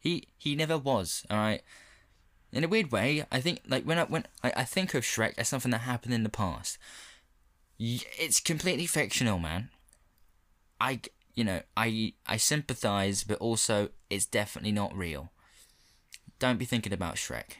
He 0.00 0.28
he 0.38 0.54
never 0.54 0.78
was. 0.78 1.24
All 1.28 1.36
right. 1.36 1.62
In 2.52 2.64
a 2.64 2.68
weird 2.68 2.92
way, 2.92 3.24
I 3.30 3.40
think 3.40 3.60
like 3.68 3.84
when 3.84 3.98
I 3.98 4.04
when 4.04 4.24
I, 4.42 4.52
I 4.58 4.64
think 4.64 4.94
of 4.94 5.02
Shrek 5.02 5.34
as 5.36 5.48
something 5.48 5.72
that 5.72 5.78
happened 5.78 6.14
in 6.14 6.22
the 6.22 6.28
past. 6.28 6.78
It's 7.78 8.40
completely 8.40 8.86
fictional, 8.86 9.38
man. 9.38 9.68
I 10.80 11.00
you 11.36 11.44
know 11.44 11.60
I 11.76 12.14
I 12.26 12.38
sympathize, 12.38 13.22
but 13.22 13.38
also 13.38 13.90
it's 14.10 14.26
definitely 14.26 14.72
not 14.72 14.96
real. 14.96 15.30
Don't 16.38 16.58
be 16.58 16.64
thinking 16.64 16.92
about 16.92 17.14
Shrek. 17.14 17.58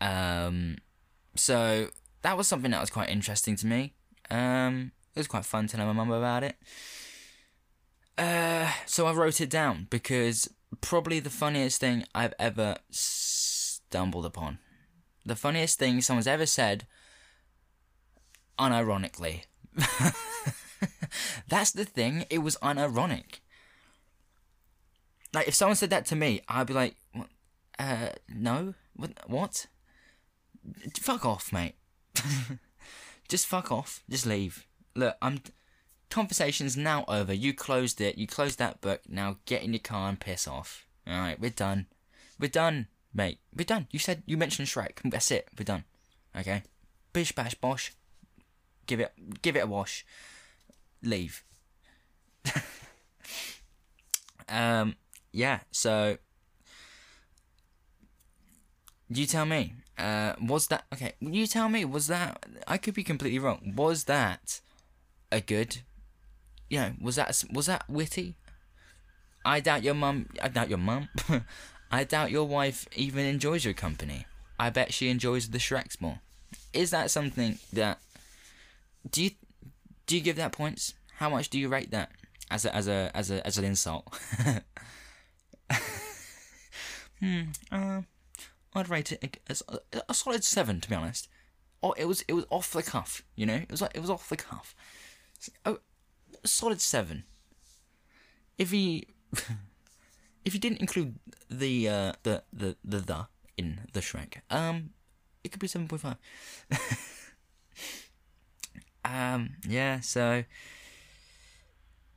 Um, 0.00 0.78
so 1.34 1.88
that 2.22 2.36
was 2.36 2.46
something 2.46 2.70
that 2.70 2.80
was 2.80 2.90
quite 2.90 3.08
interesting 3.08 3.56
to 3.56 3.66
me. 3.66 3.94
Um, 4.30 4.92
it 5.14 5.20
was 5.20 5.26
quite 5.26 5.44
fun 5.44 5.66
telling 5.66 5.86
my 5.86 5.92
mum 5.92 6.10
about 6.10 6.44
it. 6.44 6.56
Uh, 8.16 8.70
so 8.86 9.06
I 9.06 9.12
wrote 9.12 9.40
it 9.40 9.50
down 9.50 9.86
because 9.90 10.48
probably 10.80 11.20
the 11.20 11.30
funniest 11.30 11.80
thing 11.80 12.04
I've 12.14 12.34
ever 12.38 12.76
stumbled 12.90 14.26
upon. 14.26 14.58
The 15.24 15.36
funniest 15.36 15.78
thing 15.78 16.00
someone's 16.00 16.26
ever 16.26 16.46
said, 16.46 16.86
unironically. 18.58 19.42
That's 21.48 21.72
the 21.72 21.84
thing, 21.84 22.24
it 22.30 22.38
was 22.38 22.56
unironic. 22.62 23.40
Like, 25.34 25.48
if 25.48 25.54
someone 25.54 25.76
said 25.76 25.90
that 25.90 26.06
to 26.06 26.16
me, 26.16 26.40
I'd 26.48 26.66
be 26.66 26.74
like, 26.74 26.96
what? 27.12 27.28
uh, 27.78 28.10
no? 28.28 28.74
What? 28.96 29.12
what? 29.26 29.66
Fuck 30.98 31.24
off, 31.24 31.52
mate. 31.52 31.74
Just 33.28 33.46
fuck 33.46 33.70
off. 33.70 34.02
Just 34.08 34.26
leave. 34.26 34.66
Look, 34.94 35.16
I'm 35.20 35.40
conversation's 36.10 36.76
now 36.76 37.04
over. 37.06 37.32
You 37.32 37.52
closed 37.52 38.00
it. 38.00 38.16
You 38.16 38.26
closed 38.26 38.58
that 38.58 38.80
book. 38.80 39.02
Now 39.08 39.36
get 39.44 39.62
in 39.62 39.72
your 39.72 39.80
car 39.80 40.08
and 40.08 40.18
piss 40.18 40.48
off. 40.48 40.86
All 41.06 41.18
right, 41.18 41.38
we're 41.38 41.50
done. 41.50 41.86
We're 42.40 42.48
done, 42.48 42.88
mate. 43.12 43.38
We're 43.54 43.64
done. 43.64 43.86
You 43.90 43.98
said 43.98 44.22
you 44.26 44.36
mentioned 44.36 44.68
Shrek. 44.68 44.98
That's 45.04 45.30
it. 45.30 45.48
We're 45.58 45.64
done. 45.64 45.84
Okay. 46.36 46.62
Bish 47.12 47.32
bash 47.32 47.54
bosh. 47.54 47.92
Give 48.86 49.00
it. 49.00 49.12
Give 49.42 49.56
it 49.56 49.64
a 49.64 49.66
wash. 49.66 50.06
Leave. 51.02 51.44
um. 54.48 54.96
Yeah. 55.32 55.60
So. 55.70 56.18
You 59.10 59.26
tell 59.26 59.46
me. 59.46 59.74
Uh, 59.96 60.34
was 60.40 60.68
that 60.68 60.84
okay? 60.92 61.14
You 61.20 61.46
tell 61.46 61.68
me. 61.68 61.84
Was 61.84 62.06
that? 62.08 62.44
I 62.66 62.76
could 62.78 62.94
be 62.94 63.04
completely 63.04 63.38
wrong. 63.38 63.72
Was 63.76 64.04
that 64.04 64.60
a 65.32 65.40
good 65.40 65.78
you 66.68 66.78
know, 66.78 66.92
was 67.00 67.16
that 67.16 67.42
was 67.52 67.66
that 67.66 67.88
witty? 67.88 68.36
I 69.44 69.60
doubt 69.60 69.82
your 69.82 69.94
mum. 69.94 70.28
I 70.42 70.48
doubt 70.48 70.68
your 70.68 70.78
mum. 70.78 71.08
I 71.90 72.04
doubt 72.04 72.30
your 72.30 72.46
wife 72.46 72.86
even 72.94 73.24
enjoys 73.24 73.64
your 73.64 73.74
company. 73.74 74.26
I 74.58 74.70
bet 74.70 74.92
she 74.92 75.08
enjoys 75.08 75.48
the 75.48 75.58
Shreks 75.58 76.00
more. 76.00 76.20
Is 76.72 76.90
that 76.90 77.10
something 77.10 77.58
that 77.72 77.98
do 79.10 79.24
you 79.24 79.30
do 80.08 80.16
you 80.16 80.22
give 80.22 80.34
that 80.36 80.50
points? 80.50 80.94
How 81.16 81.28
much 81.28 81.50
do 81.50 81.58
you 81.60 81.68
rate 81.68 81.92
that 81.92 82.10
as 82.50 82.64
a 82.64 82.74
as 82.74 82.88
a 82.88 83.12
as 83.14 83.30
a 83.30 83.46
as 83.46 83.58
an 83.58 83.64
insult? 83.64 84.08
hmm. 87.20 87.42
Uh, 87.70 88.00
I'd 88.74 88.88
rate 88.88 89.12
it 89.12 89.38
as 89.48 89.62
a, 89.68 89.78
a 90.08 90.14
solid 90.14 90.42
seven, 90.42 90.80
to 90.80 90.88
be 90.88 90.94
honest. 90.94 91.28
Oh, 91.82 91.92
it 91.92 92.06
was 92.06 92.24
it 92.26 92.32
was 92.32 92.46
off 92.50 92.72
the 92.72 92.82
cuff. 92.82 93.22
You 93.36 93.46
know, 93.46 93.54
it 93.54 93.70
was 93.70 93.82
like 93.82 93.92
it 93.94 94.00
was 94.00 94.10
off 94.10 94.28
the 94.28 94.36
cuff. 94.36 94.74
Oh, 95.64 95.78
solid 96.44 96.80
seven. 96.80 97.24
If 98.56 98.70
he 98.70 99.08
if 100.44 100.54
he 100.54 100.58
didn't 100.58 100.80
include 100.80 101.16
the 101.50 101.88
uh, 101.88 102.12
the 102.22 102.42
the 102.50 102.76
the 102.82 102.98
the 103.00 103.26
in 103.58 103.80
the 103.92 104.00
Shrek, 104.00 104.38
um, 104.50 104.90
it 105.44 105.52
could 105.52 105.60
be 105.60 105.68
seven 105.68 105.86
point 105.86 106.00
five. 106.00 106.16
um, 109.08 109.56
yeah. 109.66 110.00
So 110.00 110.44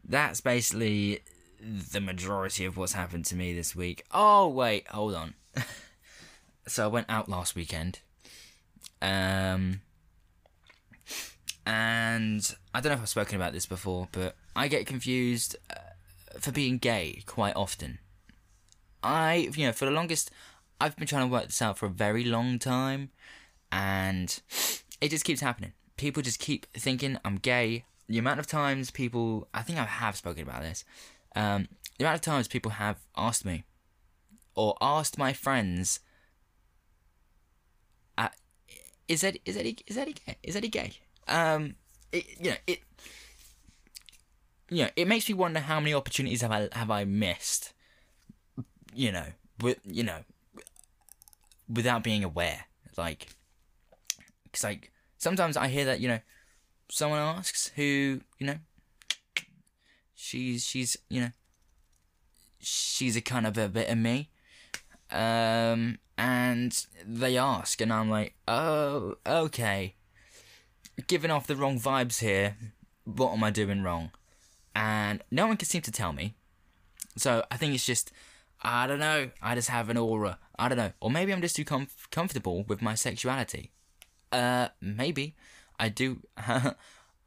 that's 0.08 0.42
basically 0.42 1.22
the 1.62 2.02
majority 2.02 2.66
of 2.66 2.78
what's 2.78 2.94
happened 2.94 3.26
to 3.26 3.36
me 3.36 3.54
this 3.54 3.76
week. 3.76 4.04
Oh 4.12 4.48
wait, 4.48 4.88
hold 4.88 5.14
on. 5.16 5.36
so 6.68 6.86
I 6.86 6.88
went 6.88 7.08
out 7.10 7.30
last 7.30 7.56
weekend. 7.56 8.00
Um 9.02 9.82
and 11.66 12.56
I 12.74 12.82
don't 12.82 12.92
know 12.92 12.96
if 12.96 13.02
I've 13.02 13.10
spoken 13.10 13.36
about 13.36 13.54
this 13.54 13.66
before, 13.66 14.08
but 14.12 14.36
I 14.56 14.68
get 14.68 14.88
confused 14.88 15.56
uh, 15.70 15.76
for 16.40 16.52
being 16.52 16.78
gay 16.78 17.22
quite 17.26 17.56
often. 17.56 18.00
I, 19.04 19.50
you 19.56 19.68
know, 19.68 19.72
for 19.72 19.86
the 19.86 19.92
longest, 19.92 20.32
I've 20.80 20.96
been 20.96 21.08
trying 21.08 21.28
to 21.28 21.32
work 21.32 21.46
this 21.46 21.62
out 21.62 21.78
for 21.78 21.86
a 21.86 21.90
very 21.90 22.24
long 22.24 22.60
time, 22.60 23.12
and 23.72 24.42
it 25.00 25.10
just 25.10 25.24
keeps 25.24 25.42
happening. 25.42 25.74
People 26.02 26.24
just 26.24 26.40
keep 26.40 26.66
thinking 26.74 27.20
I'm 27.24 27.36
gay. 27.36 27.86
The 28.10 28.18
amount 28.18 28.40
of 28.40 28.48
times 28.48 28.90
people, 28.90 29.48
I 29.54 29.62
think 29.62 29.78
I 29.78 29.86
have 29.86 30.16
spoken 30.18 30.42
about 30.42 30.64
this, 30.64 30.84
um, 31.36 31.68
the 31.98 32.06
amount 32.06 32.16
of 32.16 32.22
times 32.22 32.48
people 32.48 32.72
have 32.72 32.98
asked 33.16 33.46
me, 33.46 33.64
or 34.56 34.76
asked 34.82 35.20
my 35.20 35.32
friends, 35.32 36.00
uh, 38.18 38.30
is 39.08 39.22
that 39.22 39.38
is 39.46 39.56
that 39.56 39.66
is 39.66 39.96
that 39.96 40.08
gay? 40.26 40.38
Is 40.42 40.56
that 40.56 40.72
gay? 40.72 40.94
um, 41.28 41.76
it, 42.12 42.26
you 42.40 42.50
know, 42.50 42.58
it, 42.68 42.80
you 44.70 44.84
know, 44.84 44.90
it 44.96 45.08
makes 45.08 45.28
me 45.30 45.36
wonder 45.36 45.60
how 45.60 45.80
many 45.80 45.94
opportunities 45.94 46.42
have 46.42 46.52
I 46.52 46.70
have 46.74 46.92
I 46.92 47.06
missed. 47.06 47.74
You 48.94 49.12
know, 49.12 49.26
with 49.62 49.80
you 49.86 50.04
know, 50.04 50.20
without 51.70 52.04
being 52.04 52.24
aware, 52.24 52.66
like, 52.98 53.28
because 54.44 54.64
like 54.64 54.91
sometimes 55.22 55.56
I 55.56 55.68
hear 55.68 55.86
that 55.86 56.00
you 56.00 56.08
know, 56.08 56.20
someone 56.90 57.20
asks 57.20 57.72
who 57.76 58.22
you 58.40 58.48
know, 58.48 58.58
she's 60.16 60.66
she's 60.66 60.98
you 61.10 61.22
know, 61.22 61.32
she's 62.60 63.16
a 63.16 63.22
kind 63.22 63.46
of 63.46 63.58
a 63.58 63.70
bit 63.70 63.90
of 63.90 63.98
me, 63.98 64.30
um, 65.12 66.00
and 66.18 66.86
they 67.06 67.38
ask, 67.38 67.80
and 67.82 67.94
I'm 67.94 68.10
like, 68.10 68.34
oh, 68.48 69.16
okay 69.26 69.96
giving 71.08 71.32
off 71.32 71.48
the 71.48 71.56
wrong 71.56 71.80
vibes 71.80 72.20
here. 72.20 72.56
What 73.06 73.34
am 73.34 73.44
I 73.44 73.50
doing 73.50 73.84
wrong? 73.84 74.12
And 74.76 75.24
no 75.32 75.48
one 75.48 75.58
can 75.58 75.68
seem 75.68 75.82
to 75.84 75.92
tell 75.92 76.14
me. 76.14 76.36
So 77.18 77.44
I 77.52 77.58
think 77.58 77.74
it's 77.74 77.86
just, 77.86 78.12
I 78.62 78.88
don't 78.88 79.00
know. 79.00 79.32
I 79.42 79.56
just 79.56 79.70
have 79.70 79.90
an 79.90 79.98
aura. 79.98 80.40
I 80.58 80.70
don't 80.70 80.78
know. 80.78 80.92
Or 81.00 81.12
maybe 81.12 81.34
I'm 81.34 81.42
just 81.42 81.56
too 81.56 81.66
comf- 81.66 82.10
comfortable 82.10 82.64
with 82.64 82.82
my 82.82 82.96
sexuality. 82.96 83.72
Uh, 84.32 84.70
maybe. 84.80 85.36
I 85.80 85.90
do. 85.90 86.22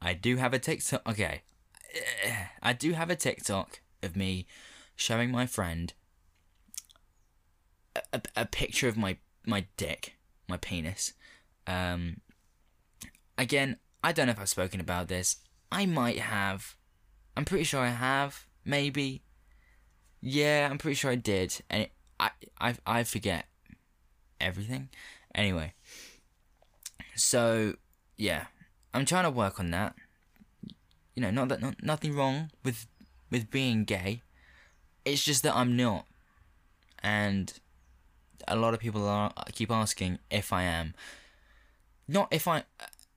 I 0.01 0.13
do 0.13 0.37
have 0.37 0.53
a 0.53 0.59
TikTok. 0.59 1.01
Okay, 1.07 1.41
I 2.61 2.73
do 2.73 2.93
have 2.93 3.09
a 3.09 3.15
TikTok 3.15 3.81
of 4.03 4.15
me 4.15 4.45
showing 4.95 5.31
my 5.31 5.45
friend 5.45 5.93
a, 7.95 8.01
a, 8.13 8.21
a 8.35 8.45
picture 8.45 8.87
of 8.87 8.97
my 8.97 9.17
my 9.45 9.65
dick, 9.77 10.17
my 10.47 10.57
penis. 10.57 11.13
Um, 11.67 12.21
again, 13.37 13.77
I 14.03 14.11
don't 14.11 14.27
know 14.27 14.33
if 14.33 14.39
I've 14.39 14.49
spoken 14.49 14.79
about 14.79 15.07
this. 15.07 15.37
I 15.71 15.85
might 15.85 16.19
have. 16.19 16.75
I'm 17.35 17.45
pretty 17.45 17.63
sure 17.63 17.81
I 17.81 17.89
have. 17.89 18.45
Maybe. 18.63 19.23
Yeah, 20.21 20.67
I'm 20.69 20.77
pretty 20.77 20.95
sure 20.95 21.11
I 21.11 21.15
did, 21.15 21.61
and 21.69 21.83
it, 21.83 21.91
I 22.19 22.31
I 22.59 22.75
I 22.85 23.03
forget 23.03 23.45
everything. 24.39 24.89
Anyway, 25.33 25.73
so 27.15 27.75
yeah, 28.17 28.45
I'm 28.93 29.05
trying 29.05 29.23
to 29.23 29.29
work 29.31 29.59
on 29.59 29.71
that. 29.71 29.95
You 31.15 31.21
know, 31.21 31.31
not 31.31 31.49
that 31.49 31.61
not, 31.61 31.81
nothing 31.81 32.15
wrong 32.15 32.51
with 32.63 32.87
with 33.31 33.49
being 33.49 33.85
gay. 33.85 34.21
It's 35.05 35.23
just 35.23 35.43
that 35.43 35.55
I'm 35.55 35.77
not, 35.77 36.05
and 37.01 37.53
a 38.47 38.55
lot 38.55 38.73
of 38.73 38.79
people 38.79 39.07
are 39.07 39.31
keep 39.53 39.71
asking 39.71 40.19
if 40.29 40.51
I 40.51 40.63
am. 40.63 40.93
Not 42.07 42.27
if 42.31 42.47
I, 42.47 42.63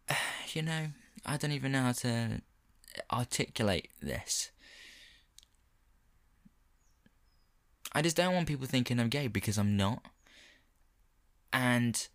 you 0.53 0.63
know, 0.63 0.89
I 1.27 1.37
don't 1.37 1.53
even 1.53 1.73
know 1.73 1.83
how 1.83 1.93
to 1.93 2.41
articulate 3.13 3.91
this. 4.01 4.51
I 7.93 8.03
just 8.03 8.17
don't 8.17 8.35
want 8.35 8.47
people 8.47 8.67
thinking 8.67 9.01
I'm 9.01 9.09
gay 9.09 9.29
because 9.29 9.59
I'm 9.59 9.77
not. 9.77 10.03
And 11.53 12.07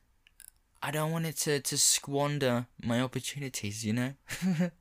I 0.84 0.91
don't 0.91 1.13
want 1.13 1.26
it 1.26 1.38
to, 1.38 1.62
to 1.62 1.78
squander 1.78 2.67
my 2.84 3.00
opportunities, 3.00 3.86
you 3.86 3.93
know? 3.93 4.13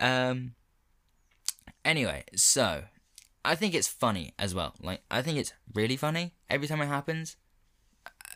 um 0.00 0.54
anyway, 1.84 2.24
so 2.34 2.82
I 3.44 3.54
think 3.54 3.74
it's 3.74 3.86
funny 3.86 4.34
as 4.36 4.52
well. 4.52 4.74
Like 4.82 5.02
I 5.10 5.22
think 5.22 5.38
it's 5.38 5.52
really 5.72 5.96
funny 5.96 6.34
every 6.50 6.66
time 6.66 6.82
it 6.82 6.86
happens. 6.86 7.36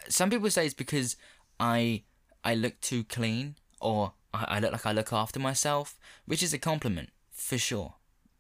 Some 0.09 0.31
people 0.31 0.49
say 0.49 0.65
it's 0.65 0.75
because 0.75 1.17
I 1.59 2.05
I 2.45 2.55
look 2.55 2.81
too 2.81 3.03
clean 3.03 3.57
or 3.81 4.13
I, 4.33 4.45
I 4.49 4.61
look 4.61 4.71
like 4.71 4.87
I 4.87 4.93
look 4.93 5.13
after 5.13 5.41
myself, 5.41 5.99
which 6.25 6.43
is 6.43 6.55
a 6.55 6.59
compliment 6.59 7.11
for 7.33 7.59
sure. 7.59 7.95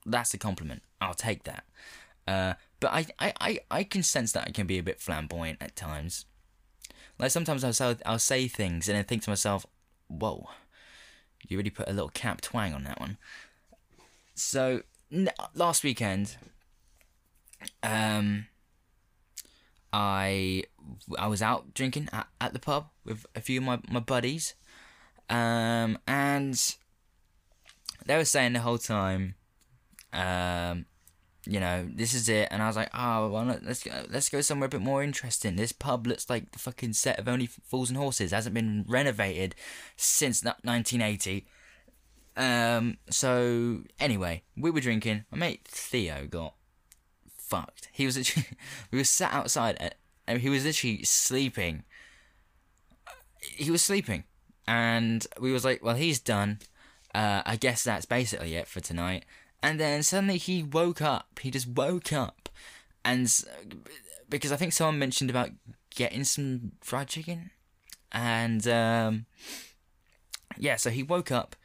That's 0.07 0.33
a 0.35 0.39
compliment. 0.39 0.83
I'll 1.01 1.15
take 1.15 1.43
that. 1.45 1.65
Uh, 2.29 2.55
but 2.79 2.93
I, 2.93 3.07
I, 3.19 3.33
I, 3.41 3.59
I 3.71 3.83
can 3.83 4.05
sense 4.05 4.31
that 4.33 4.47
I 4.47 4.53
can 4.53 4.69
be 4.69 4.79
a 4.79 4.85
bit 4.85 5.01
flamboyant 5.01 5.61
at 5.61 5.75
times. 5.75 6.27
Like 7.21 7.31
sometimes 7.31 7.63
I'll 7.63 7.73
say, 7.75 7.97
I'll 8.07 8.19
say 8.19 8.49
things 8.49 8.89
and 8.89 8.97
then 8.97 9.05
think 9.05 9.23
to 9.25 9.31
myself, 9.31 9.67
"Whoa, 10.09 10.49
you 11.47 11.59
really 11.59 11.71
put 11.71 11.89
a 11.89 11.93
little 11.93 12.09
cap 12.09 12.41
twang 12.41 12.73
on 12.73 12.85
that 12.85 12.99
one." 12.99 13.19
So 14.35 14.83
last 15.55 15.85
weekend, 15.85 16.37
um, 17.83 18.47
I 19.93 20.65
I 21.19 21.27
was 21.27 21.43
out 21.43 21.75
drinking 21.75 22.09
at, 22.11 22.27
at 22.41 22.55
the 22.55 22.59
pub 22.59 22.89
with 23.05 23.27
a 23.35 23.43
few 23.43 23.61
of 23.61 23.65
my, 23.65 23.81
my 23.91 24.01
buddies, 24.01 24.55
um, 25.29 25.99
and 26.07 26.77
they 28.07 28.17
were 28.17 28.25
saying 28.25 28.55
the 28.55 28.61
whole 28.61 28.79
time, 28.79 29.35
um, 30.15 30.87
you 31.47 31.61
know, 31.61 31.89
this 31.93 32.15
is 32.15 32.29
it, 32.29 32.49
and 32.51 32.63
I 32.63 32.67
was 32.67 32.77
like, 32.77 32.91
oh, 32.93 33.29
well, 33.29 33.59
let's 33.63 33.83
go, 33.83 33.93
let's 34.11 34.29
go 34.29 34.41
somewhere 34.41 34.67
a 34.67 34.71
bit 34.71 34.81
more 34.81 35.03
interesting. 35.03 35.57
This 35.57 35.73
pub 35.73 36.07
looks 36.07 36.29
like 36.29 36.53
the 36.53 36.59
fucking 36.59 36.93
set 36.93 37.19
of 37.19 37.29
Only 37.29 37.47
Fools 37.47 37.89
and 37.89 37.97
Horses. 37.97 38.33
Hasn't 38.33 38.55
been 38.55 38.85
renovated 38.89 39.55
since 39.97 40.45
1980. 40.45 41.47
Um, 42.37 42.99
so 43.09 43.83
anyway, 43.99 44.43
we 44.57 44.71
were 44.71 44.81
drinking. 44.81 45.25
My 45.31 45.39
mate 45.39 45.63
Theo 45.65 46.27
got 46.27 46.55
fucked. 47.37 47.89
He 47.93 48.07
was 48.07 48.17
literally, 48.17 48.49
we 48.91 48.99
were 48.99 49.05
sat 49.05 49.33
outside 49.33 49.95
and 50.27 50.41
he 50.41 50.49
was 50.49 50.65
literally 50.65 51.03
sleeping. 51.03 51.85
He 53.41 53.71
was 53.71 53.83
sleeping, 53.83 54.25
and 54.67 55.27
we 55.41 55.53
was 55.53 55.65
like, 55.65 55.83
well, 55.83 55.97
he's 55.97 56.21
done. 56.21 56.61
Uh, 57.15 57.43
I 57.45 57.57
guess 57.57 57.83
that's 57.83 58.07
basically 58.07 58.55
it 58.55 58.69
for 58.69 58.81
tonight. 58.81 59.25
And 59.63 59.79
then 59.79 60.03
suddenly 60.03 60.39
he 60.39 60.63
woke 60.63 61.03
up. 61.03 61.39
He 61.41 61.51
just 61.51 61.69
woke 61.69 62.13
up, 62.13 62.49
and 63.05 63.31
because 64.29 64.53
I 64.53 64.57
think 64.57 64.73
someone 64.73 64.99
mentioned 64.99 65.29
about 65.29 65.51
getting 65.95 66.25
some 66.25 66.73
fried 66.81 67.09
chicken, 67.09 67.51
and 68.11 68.67
um, 68.67 69.27
yeah, 70.57 70.77
so 70.77 70.89
he 70.89 71.03
woke 71.03 71.31
up 71.31 71.57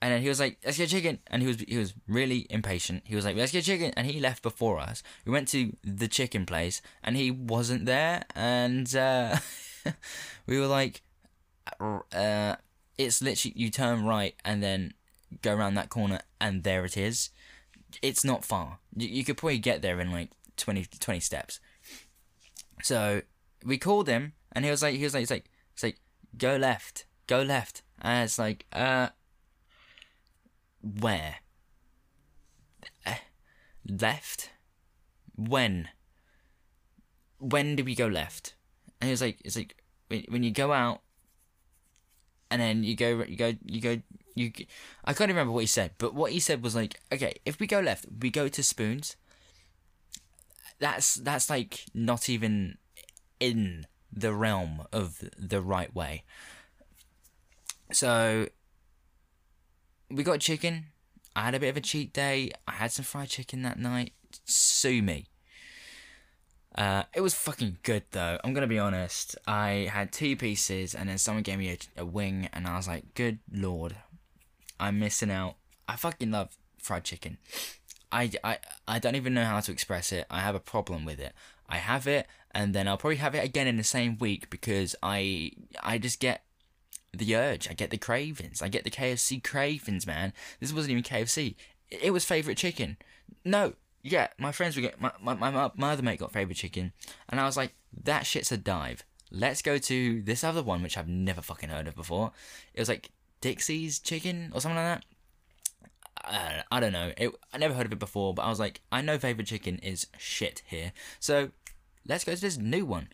and 0.00 0.12
then 0.12 0.22
he 0.22 0.28
was 0.28 0.38
like, 0.38 0.58
"Let's 0.64 0.76
get 0.76 0.90
chicken," 0.90 1.18
and 1.26 1.42
he 1.42 1.48
was 1.48 1.60
he 1.66 1.78
was 1.78 1.94
really 2.06 2.46
impatient. 2.50 3.02
He 3.06 3.16
was 3.16 3.24
like, 3.24 3.36
"Let's 3.36 3.52
get 3.52 3.64
chicken," 3.64 3.92
and 3.96 4.06
he 4.06 4.20
left 4.20 4.42
before 4.42 4.78
us. 4.78 5.02
We 5.24 5.32
went 5.32 5.48
to 5.48 5.74
the 5.82 6.08
chicken 6.08 6.44
place, 6.44 6.82
and 7.02 7.16
he 7.16 7.30
wasn't 7.30 7.86
there, 7.86 8.24
and 8.34 8.94
uh, 8.94 9.38
we 10.46 10.60
were 10.60 10.66
like, 10.66 11.02
uh, 11.80 12.56
"It's 12.98 13.22
literally 13.22 13.54
you 13.56 13.70
turn 13.70 14.04
right 14.04 14.34
and 14.44 14.62
then 14.62 14.92
go 15.42 15.54
around 15.54 15.74
that 15.74 15.88
corner, 15.88 16.20
and 16.40 16.62
there 16.62 16.84
it 16.84 16.96
is. 16.96 17.30
It's 18.02 18.24
not 18.24 18.44
far. 18.44 18.78
You, 18.96 19.08
you 19.08 19.24
could 19.24 19.36
probably 19.36 19.58
get 19.58 19.82
there 19.82 20.00
in 20.00 20.10
like 20.12 20.30
20, 20.56 20.86
20 20.98 21.20
steps." 21.20 21.60
So 22.82 23.22
we 23.64 23.78
called 23.78 24.08
him, 24.08 24.32
and 24.52 24.64
he 24.64 24.70
was 24.70 24.82
like, 24.82 24.96
he 24.96 25.04
was 25.04 25.14
like, 25.14 25.20
he's 25.20 25.30
like, 25.30 25.50
he's 25.74 25.82
like, 25.82 26.00
"Go 26.36 26.56
left, 26.56 27.06
go 27.26 27.42
left," 27.42 27.82
and 28.00 28.24
it's 28.24 28.38
like, 28.38 28.66
uh 28.72 29.08
where? 31.00 31.36
Uh, 33.04 33.14
left? 33.88 34.50
When? 35.36 35.88
When 37.38 37.76
do 37.76 37.84
we 37.84 37.94
go 37.94 38.06
left? 38.06 38.54
And 39.00 39.10
it's 39.10 39.20
like 39.20 39.38
it's 39.44 39.56
like 39.56 39.76
when, 40.08 40.24
when 40.28 40.42
you 40.42 40.50
go 40.50 40.72
out, 40.72 41.00
and 42.50 42.60
then 42.60 42.84
you 42.84 42.94
go 42.94 43.24
you 43.26 43.36
go 43.36 43.54
you 43.64 43.80
go 43.80 44.00
you. 44.36 44.52
I 45.04 45.12
can't 45.12 45.30
remember 45.30 45.52
what 45.52 45.60
he 45.60 45.66
said, 45.66 45.92
but 45.98 46.14
what 46.14 46.32
he 46.32 46.40
said 46.40 46.62
was 46.62 46.74
like, 46.74 47.00
okay, 47.12 47.36
if 47.44 47.58
we 47.58 47.66
go 47.66 47.80
left, 47.80 48.06
we 48.20 48.30
go 48.30 48.48
to 48.48 48.62
spoons. 48.62 49.16
That's 50.78 51.14
that's 51.14 51.48
like 51.48 51.86
not 51.94 52.28
even 52.28 52.78
in 53.40 53.86
the 54.12 54.32
realm 54.32 54.82
of 54.92 55.22
the 55.38 55.60
right 55.60 55.94
way. 55.94 56.24
So 57.92 58.48
we 60.10 60.22
got 60.22 60.40
chicken. 60.40 60.86
I 61.34 61.42
had 61.42 61.54
a 61.54 61.60
bit 61.60 61.68
of 61.68 61.76
a 61.76 61.80
cheat 61.80 62.12
day. 62.12 62.50
I 62.66 62.72
had 62.72 62.92
some 62.92 63.04
fried 63.04 63.28
chicken 63.28 63.62
that 63.62 63.78
night. 63.78 64.12
Sue 64.44 65.02
me. 65.02 65.26
Uh, 66.76 67.04
it 67.14 67.22
was 67.22 67.34
fucking 67.34 67.78
good 67.82 68.04
though. 68.10 68.38
I'm 68.44 68.52
gonna 68.52 68.66
be 68.66 68.78
honest. 68.78 69.36
I 69.46 69.88
had 69.90 70.12
two 70.12 70.36
pieces, 70.36 70.94
and 70.94 71.08
then 71.08 71.16
someone 71.16 71.42
gave 71.42 71.58
me 71.58 71.70
a, 71.70 72.02
a 72.02 72.04
wing, 72.04 72.48
and 72.52 72.66
I 72.66 72.76
was 72.76 72.86
like, 72.86 73.14
"Good 73.14 73.38
lord, 73.50 73.96
I'm 74.78 74.98
missing 74.98 75.30
out." 75.30 75.56
I 75.88 75.96
fucking 75.96 76.30
love 76.30 76.56
fried 76.78 77.04
chicken. 77.04 77.38
I, 78.12 78.30
I, 78.42 78.58
I 78.86 78.98
don't 78.98 79.16
even 79.16 79.34
know 79.34 79.44
how 79.44 79.60
to 79.60 79.72
express 79.72 80.12
it. 80.12 80.26
I 80.30 80.40
have 80.40 80.54
a 80.54 80.60
problem 80.60 81.04
with 81.04 81.18
it. 81.20 81.32
I 81.68 81.76
have 81.76 82.06
it, 82.06 82.26
and 82.52 82.74
then 82.74 82.86
I'll 82.86 82.96
probably 82.96 83.16
have 83.16 83.34
it 83.34 83.44
again 83.44 83.66
in 83.66 83.76
the 83.76 83.84
same 83.84 84.18
week 84.18 84.48
because 84.50 84.94
I 85.02 85.52
I 85.82 85.98
just 85.98 86.20
get 86.20 86.44
the 87.12 87.34
urge. 87.34 87.68
I 87.68 87.74
get 87.74 87.90
the 87.90 87.98
cravings. 87.98 88.62
I 88.62 88.68
get 88.68 88.84
the 88.84 88.90
KFC 88.90 89.42
cravings, 89.42 90.06
man. 90.06 90.32
This 90.60 90.72
wasn't 90.72 90.92
even 90.92 91.02
KFC. 91.02 91.56
It 91.90 92.12
was 92.12 92.24
favorite 92.24 92.56
chicken. 92.56 92.96
No, 93.44 93.74
yeah, 94.02 94.28
my 94.38 94.52
friends 94.52 94.76
were 94.76 94.82
get 94.82 95.00
my, 95.00 95.10
my 95.20 95.34
my 95.34 95.70
my 95.74 95.92
other 95.92 96.02
mate 96.02 96.20
got 96.20 96.32
favorite 96.32 96.56
chicken, 96.56 96.92
and 97.28 97.40
I 97.40 97.44
was 97.44 97.56
like, 97.56 97.74
that 98.04 98.26
shit's 98.26 98.52
a 98.52 98.56
dive. 98.56 99.04
Let's 99.32 99.60
go 99.60 99.78
to 99.78 100.22
this 100.22 100.44
other 100.44 100.62
one 100.62 100.82
which 100.82 100.96
I've 100.96 101.08
never 101.08 101.42
fucking 101.42 101.68
heard 101.68 101.88
of 101.88 101.96
before. 101.96 102.30
It 102.74 102.80
was 102.80 102.88
like 102.88 103.10
Dixy's 103.40 103.98
chicken 103.98 104.50
or 104.54 104.60
something 104.60 104.76
like 104.76 105.00
that. 105.00 105.04
I, 106.70 106.80
don't 106.80 106.92
know. 106.92 107.12
It, 107.16 107.30
I 107.52 107.58
never 107.58 107.74
heard 107.74 107.86
of 107.86 107.92
it 107.92 107.98
before, 107.98 108.34
but 108.34 108.42
I 108.42 108.48
was 108.48 108.58
like, 108.58 108.80
I 108.90 109.00
know 109.00 109.18
favorite 109.18 109.46
chicken 109.46 109.78
is 109.78 110.06
shit 110.18 110.62
here, 110.66 110.92
so 111.20 111.50
let's 112.06 112.24
go 112.24 112.34
to 112.34 112.40
this 112.40 112.56
new 112.56 112.84
one. 112.84 113.08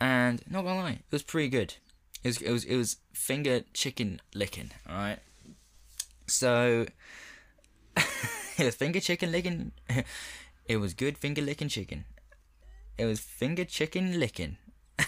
And 0.00 0.42
not 0.48 0.62
gonna 0.62 0.80
lie, 0.80 0.90
it 0.90 1.04
was 1.10 1.22
pretty 1.24 1.48
good. 1.48 1.74
It 2.22 2.28
was 2.28 2.42
it 2.42 2.52
was 2.52 2.64
it 2.64 2.76
was 2.76 2.96
finger 3.12 3.62
chicken 3.72 4.20
licking. 4.34 4.70
All 4.88 4.94
right. 4.96 5.18
So 6.26 6.86
it 7.96 8.64
was 8.64 8.74
finger 8.76 9.00
chicken 9.00 9.32
licking. 9.32 9.72
it 10.66 10.76
was 10.76 10.94
good 10.94 11.18
finger 11.18 11.42
licking 11.42 11.68
chicken. 11.68 12.04
It 12.96 13.06
was 13.06 13.20
finger 13.20 13.64
chicken 13.64 14.20
licking. 14.20 14.56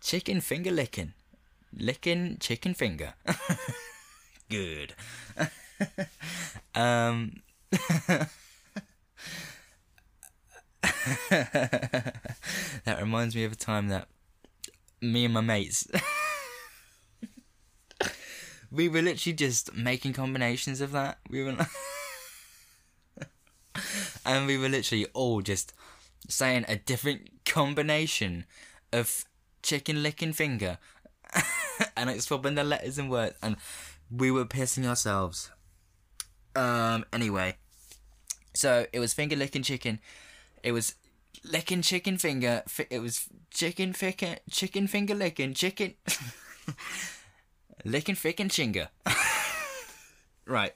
chicken 0.00 0.40
finger 0.40 0.70
licking. 0.70 1.14
Licking 1.76 2.38
chicken 2.38 2.74
finger. 2.74 3.14
good. 4.50 4.94
um 6.74 7.42
that 11.30 12.20
reminds 13.00 13.34
me 13.34 13.44
of 13.44 13.52
a 13.52 13.56
time 13.56 13.88
that 13.88 14.08
me 15.00 15.24
and 15.24 15.34
my 15.34 15.40
mates 15.40 15.86
we 18.74 18.88
were 18.88 19.02
literally 19.02 19.34
just 19.34 19.74
making 19.74 20.12
combinations 20.12 20.80
of 20.80 20.90
that. 20.92 21.18
We 21.30 21.44
were, 21.44 21.56
and 24.26 24.46
we 24.46 24.58
were 24.58 24.68
literally 24.68 25.06
all 25.14 25.42
just 25.42 25.72
saying 26.28 26.64
a 26.66 26.76
different 26.76 27.44
combination 27.44 28.46
of 28.92 29.24
chicken 29.62 30.02
licking 30.02 30.32
finger, 30.32 30.78
and 31.96 32.08
like 32.10 32.20
swapping 32.20 32.54
the 32.54 32.64
letters 32.64 32.98
and 32.98 33.10
words, 33.10 33.36
and 33.42 33.56
we 34.10 34.30
were 34.30 34.44
pissing 34.44 34.86
ourselves. 34.86 35.50
Um. 36.56 37.04
Anyway, 37.12 37.56
so 38.54 38.86
it 38.92 39.00
was 39.00 39.12
finger 39.12 39.36
licking 39.36 39.62
chicken. 39.62 40.00
It 40.62 40.72
was 40.72 40.94
licking 41.44 41.82
chicken 41.82 42.18
finger. 42.18 42.62
Fi- 42.68 42.86
It 42.90 43.00
was 43.00 43.26
chicken 43.50 43.92
finger, 43.92 44.36
chicken 44.50 44.86
finger 44.86 45.14
licking 45.14 45.54
chicken, 45.54 45.94
licking 47.84 48.14
ficking 48.14 48.48
chinga. 48.48 48.88
right, 50.46 50.72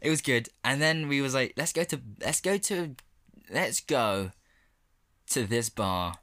it 0.00 0.10
was 0.10 0.20
good. 0.22 0.48
And 0.64 0.80
then 0.80 1.08
we 1.08 1.20
was 1.20 1.34
like, 1.34 1.54
let's 1.56 1.72
go 1.72 1.84
to, 1.84 2.00
let's 2.20 2.40
go 2.40 2.58
to, 2.58 2.94
let's 3.50 3.80
go 3.80 4.30
to 5.30 5.46
this 5.46 5.68
bar, 5.68 6.14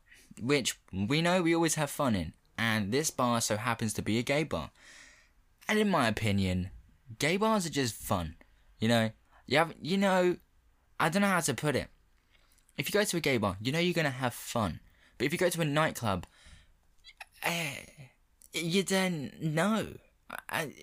which 0.42 0.78
we 0.92 1.22
know 1.22 1.42
we 1.42 1.56
always 1.56 1.76
have 1.76 1.90
fun 1.90 2.16
in, 2.16 2.34
and 2.58 2.92
this 2.92 3.12
bar 3.12 3.42
so 3.42 3.58
happens 3.58 3.94
to 3.94 4.02
be 4.02 4.18
a 4.18 4.24
gay 4.24 4.44
bar. 4.44 4.72
And 5.68 5.80
in 5.80 5.90
my 5.90 6.08
opinion, 6.08 6.70
gay 7.20 7.38
bars 7.38 7.66
are 7.66 7.72
just 7.72 7.96
fun. 7.96 8.36
You 8.80 8.88
know, 8.88 9.12
you 9.48 9.58
have, 9.58 9.74
you 9.82 9.98
know, 9.98 10.38
I 11.00 11.10
don't 11.10 11.22
know 11.22 11.28
how 11.28 11.40
to 11.42 11.54
put 11.54 11.76
it. 11.76 11.88
If 12.78 12.90
you 12.90 12.94
go 12.94 13.04
to 13.04 13.18
a 13.18 13.22
gay 13.22 13.38
bar, 13.38 13.58
you 13.62 13.72
know 13.72 13.80
you're 13.80 13.94
gonna 13.94 14.10
have 14.10 14.34
fun. 14.34 14.80
But 15.18 15.26
if 15.26 15.34
you 15.34 15.40
go 15.40 15.50
to 15.50 15.62
a 15.62 15.66
nightclub, 15.66 16.26
eh, 17.44 17.76
you 18.54 18.84
don't 18.84 19.42
know. 19.42 19.88
I, 20.50 20.74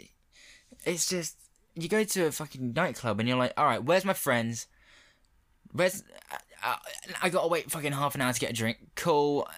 it's 0.84 1.08
just 1.08 1.36
you 1.74 1.88
go 1.88 2.04
to 2.04 2.26
a 2.26 2.32
fucking 2.32 2.72
nightclub 2.72 3.20
and 3.20 3.28
you're 3.28 3.38
like, 3.38 3.52
all 3.56 3.64
right, 3.64 3.82
where's 3.82 4.04
my 4.04 4.12
friends? 4.12 4.66
Where's 5.72 6.02
I, 6.62 6.78
I 7.22 7.28
gotta 7.28 7.48
wait 7.48 7.70
fucking 7.70 7.92
half 7.92 8.14
an 8.14 8.20
hour 8.20 8.32
to 8.32 8.40
get 8.40 8.50
a 8.50 8.54
drink. 8.54 8.78
Cool. 8.94 9.48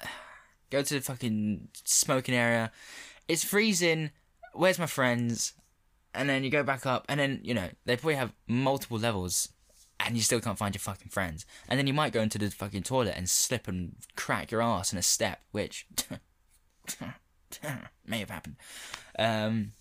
Go 0.70 0.82
to 0.82 0.94
the 0.94 1.00
fucking 1.00 1.68
smoking 1.84 2.34
area. 2.34 2.72
It's 3.28 3.44
freezing. 3.44 4.10
Where's 4.52 4.78
my 4.78 4.86
friends? 4.86 5.54
And 6.14 6.28
then 6.28 6.44
you 6.44 6.50
go 6.50 6.62
back 6.62 6.86
up, 6.86 7.04
and 7.08 7.18
then 7.18 7.40
you 7.42 7.54
know 7.54 7.68
they 7.84 7.96
probably 7.96 8.14
have 8.14 8.32
multiple 8.46 8.98
levels, 8.98 9.48
and 9.98 10.16
you 10.16 10.22
still 10.22 10.40
can't 10.40 10.58
find 10.58 10.74
your 10.74 10.80
fucking 10.80 11.10
friends. 11.10 11.44
And 11.68 11.78
then 11.78 11.86
you 11.86 11.94
might 11.94 12.12
go 12.12 12.20
into 12.20 12.38
the 12.38 12.50
fucking 12.50 12.84
toilet 12.84 13.14
and 13.16 13.28
slip 13.28 13.66
and 13.66 13.96
crack 14.14 14.50
your 14.50 14.62
ass 14.62 14.92
in 14.92 14.98
a 14.98 15.02
step, 15.02 15.40
which 15.50 15.86
may 18.06 18.20
have 18.20 18.30
happened. 18.30 18.56
Um, 19.18 19.72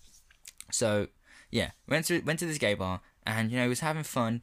so 0.70 1.08
yeah, 1.50 1.70
went 1.88 2.06
to 2.06 2.20
went 2.22 2.40
to 2.40 2.46
this 2.46 2.58
gay 2.58 2.74
bar, 2.74 3.00
and 3.24 3.50
you 3.50 3.56
know 3.56 3.68
was 3.68 3.80
having 3.80 4.02
fun, 4.02 4.42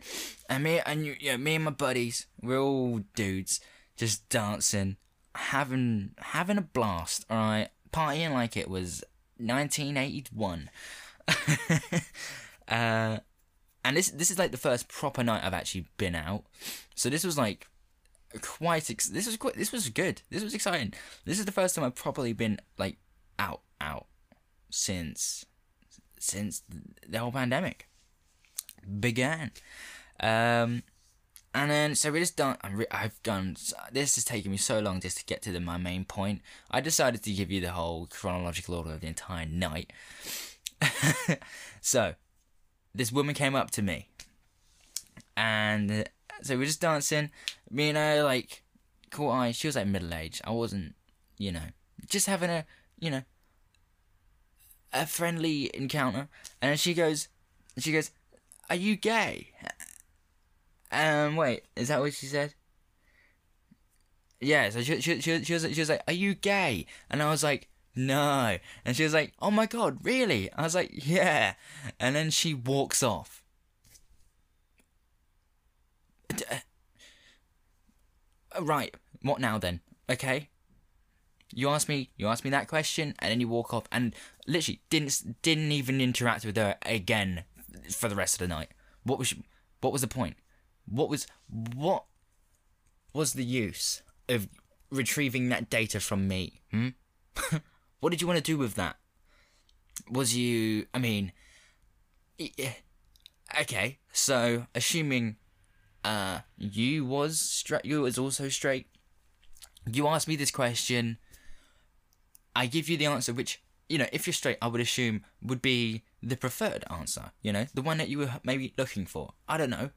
and 0.49 0.63
me 0.63 0.79
and 0.85 1.05
you, 1.05 1.15
you 1.19 1.31
know, 1.31 1.37
me 1.37 1.55
and 1.55 1.65
my 1.65 1.71
buddies, 1.71 2.27
we're 2.41 2.59
all 2.59 3.01
dudes, 3.15 3.59
just 3.97 4.29
dancing, 4.29 4.95
having 5.35 6.11
having 6.17 6.57
a 6.57 6.61
blast. 6.61 7.25
All 7.29 7.37
right, 7.37 7.69
partying 7.91 8.31
like 8.31 8.57
it 8.57 8.69
was 8.69 9.03
1981. 9.37 10.69
uh, 12.67 13.17
and 13.83 13.97
this 13.97 14.09
this 14.09 14.31
is 14.31 14.39
like 14.39 14.51
the 14.51 14.57
first 14.57 14.87
proper 14.87 15.23
night 15.23 15.43
I've 15.43 15.53
actually 15.53 15.87
been 15.97 16.15
out. 16.15 16.43
So 16.95 17.09
this 17.09 17.23
was 17.23 17.37
like 17.37 17.67
quite 18.41 18.89
ex- 18.89 19.09
this 19.09 19.25
was 19.25 19.37
quite 19.37 19.55
this 19.55 19.71
was 19.71 19.89
good. 19.89 20.21
This 20.29 20.43
was 20.43 20.53
exciting. 20.53 20.93
This 21.25 21.39
is 21.39 21.45
the 21.45 21.51
first 21.51 21.75
time 21.75 21.83
I've 21.83 21.95
properly 21.95 22.33
been 22.33 22.59
like 22.77 22.97
out 23.39 23.61
out 23.79 24.07
since 24.69 25.45
since 26.19 26.63
the 27.07 27.19
whole 27.19 27.31
pandemic 27.31 27.89
began. 28.99 29.51
Um 30.19 30.83
and 31.53 31.69
then 31.69 31.95
so 31.95 32.11
we 32.11 32.19
just 32.19 32.37
done 32.37 32.57
re- 32.71 32.85
I've 32.91 33.21
done 33.23 33.57
this 33.91 34.17
is 34.17 34.23
taking 34.23 34.51
me 34.51 34.57
so 34.57 34.79
long 34.79 35.01
just 35.01 35.17
to 35.17 35.25
get 35.25 35.41
to 35.43 35.51
the, 35.51 35.59
my 35.59 35.77
main 35.77 36.05
point. 36.05 36.41
I 36.69 36.81
decided 36.81 37.23
to 37.23 37.33
give 37.33 37.51
you 37.51 37.61
the 37.61 37.71
whole 37.71 38.07
chronological 38.07 38.75
order 38.75 38.91
of 38.93 39.01
the 39.01 39.07
entire 39.07 39.45
night. 39.45 39.91
so, 41.81 42.15
this 42.95 43.11
woman 43.11 43.35
came 43.35 43.55
up 43.55 43.69
to 43.71 43.81
me, 43.81 44.07
and 45.35 45.91
uh, 45.91 46.03
so 46.41 46.57
we 46.57 46.63
are 46.63 46.67
just 46.67 46.81
dancing. 46.81 47.29
Me 47.69 47.89
and 47.89 47.97
her 47.97 48.23
like 48.23 48.63
caught 49.11 49.33
eye. 49.33 49.51
She 49.51 49.67
was 49.67 49.75
like 49.75 49.87
middle 49.87 50.13
aged. 50.13 50.41
I 50.45 50.51
wasn't, 50.51 50.95
you 51.37 51.51
know, 51.51 51.61
just 52.09 52.27
having 52.27 52.49
a, 52.49 52.65
you 52.99 53.11
know, 53.11 53.23
a 54.93 55.05
friendly 55.05 55.69
encounter. 55.73 56.29
And 56.61 56.79
she 56.79 56.93
goes, 56.93 57.27
she 57.77 57.91
goes, 57.91 58.11
"Are 58.69 58.75
you 58.75 58.95
gay?" 58.95 59.51
Um, 60.91 61.35
wait, 61.35 61.63
is 61.75 61.87
that 61.87 61.99
what 62.01 62.13
she 62.13 62.25
said? 62.27 62.53
Yeah, 64.39 64.69
so 64.71 64.81
she, 64.81 64.99
she, 65.01 65.21
she, 65.21 65.43
she 65.43 65.53
was 65.53 65.63
she 65.73 65.79
was 65.81 65.89
like, 65.89 66.01
"Are 66.07 66.13
you 66.13 66.33
gay?" 66.33 66.87
And 67.09 67.21
I 67.21 67.29
was 67.29 67.43
like, 67.43 67.67
"No," 67.95 68.57
and 68.83 68.95
she 68.95 69.03
was 69.03 69.13
like, 69.13 69.33
"Oh 69.39 69.51
my 69.51 69.67
god, 69.67 69.99
really?" 70.03 70.51
I 70.53 70.63
was 70.63 70.73
like, 70.75 70.89
"Yeah," 70.93 71.53
and 71.99 72.15
then 72.15 72.31
she 72.31 72.53
walks 72.53 73.03
off. 73.03 73.43
Uh, 76.29 76.57
Right, 78.61 78.95
what 79.21 79.39
now 79.39 79.57
then? 79.57 79.79
Okay. 80.09 80.49
You 81.53 81.69
asked 81.69 81.89
me, 81.89 82.09
you 82.17 82.27
asked 82.27 82.43
me 82.45 82.49
that 82.51 82.67
question, 82.67 83.13
and 83.19 83.31
then 83.31 83.41
you 83.41 83.47
walk 83.47 83.73
off, 83.73 83.83
and 83.91 84.15
literally 84.47 84.81
didn't 84.89 85.41
didn't 85.41 85.71
even 85.71 85.99
interact 85.99 86.45
with 86.45 86.55
her 86.55 86.77
again 86.83 87.43
for 87.91 88.07
the 88.07 88.15
rest 88.15 88.35
of 88.35 88.39
the 88.39 88.47
night. 88.47 88.69
What 89.03 89.19
was 89.19 89.33
what 89.81 89.91
was 89.91 90.01
the 90.01 90.07
point? 90.07 90.37
What 90.85 91.09
was 91.09 91.27
what 91.49 92.05
was 93.13 93.33
the 93.33 93.43
use 93.43 94.01
of 94.29 94.47
retrieving 94.89 95.49
that 95.49 95.69
data 95.69 95.99
from 95.99 96.27
me? 96.27 96.61
Hmm? 96.71 96.89
what 97.99 98.09
did 98.09 98.21
you 98.21 98.27
want 98.27 98.37
to 98.37 98.43
do 98.43 98.57
with 98.57 98.75
that? 98.75 98.97
Was 100.09 100.35
you? 100.35 100.87
I 100.93 100.99
mean, 100.99 101.31
okay. 103.59 103.99
So 104.13 104.67
assuming, 104.75 105.37
uh, 106.03 106.39
you 106.57 107.05
was 107.05 107.39
straight, 107.39 107.85
you 107.85 108.01
was 108.01 108.17
also 108.17 108.49
straight. 108.49 108.87
You 109.91 110.07
asked 110.07 110.27
me 110.27 110.35
this 110.35 110.51
question. 110.51 111.17
I 112.55 112.65
give 112.65 112.89
you 112.89 112.97
the 112.97 113.05
answer, 113.05 113.33
which 113.33 113.61
you 113.91 113.97
know, 113.97 114.07
if 114.13 114.25
you're 114.25 114.33
straight, 114.33 114.57
I 114.61 114.67
would 114.67 114.79
assume 114.79 115.25
would 115.41 115.61
be 115.61 116.03
the 116.23 116.37
preferred 116.37 116.85
answer. 116.89 117.31
You 117.41 117.51
know, 117.51 117.65
the 117.73 117.81
one 117.81 117.97
that 117.97 118.07
you 118.07 118.19
were 118.19 118.39
maybe 118.43 118.73
looking 118.77 119.05
for. 119.05 119.33
I 119.49 119.57
don't 119.57 119.69
know. 119.69 119.89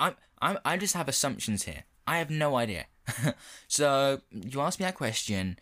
I'm, 0.00 0.14
I'm, 0.42 0.58
I 0.64 0.76
just 0.76 0.94
have 0.94 1.08
assumptions 1.08 1.64
here. 1.64 1.84
I 2.08 2.18
have 2.18 2.30
no 2.30 2.56
idea. 2.56 2.86
so 3.68 4.20
you 4.32 4.60
ask 4.60 4.80
me 4.80 4.84
that 4.86 4.96
question, 4.96 5.58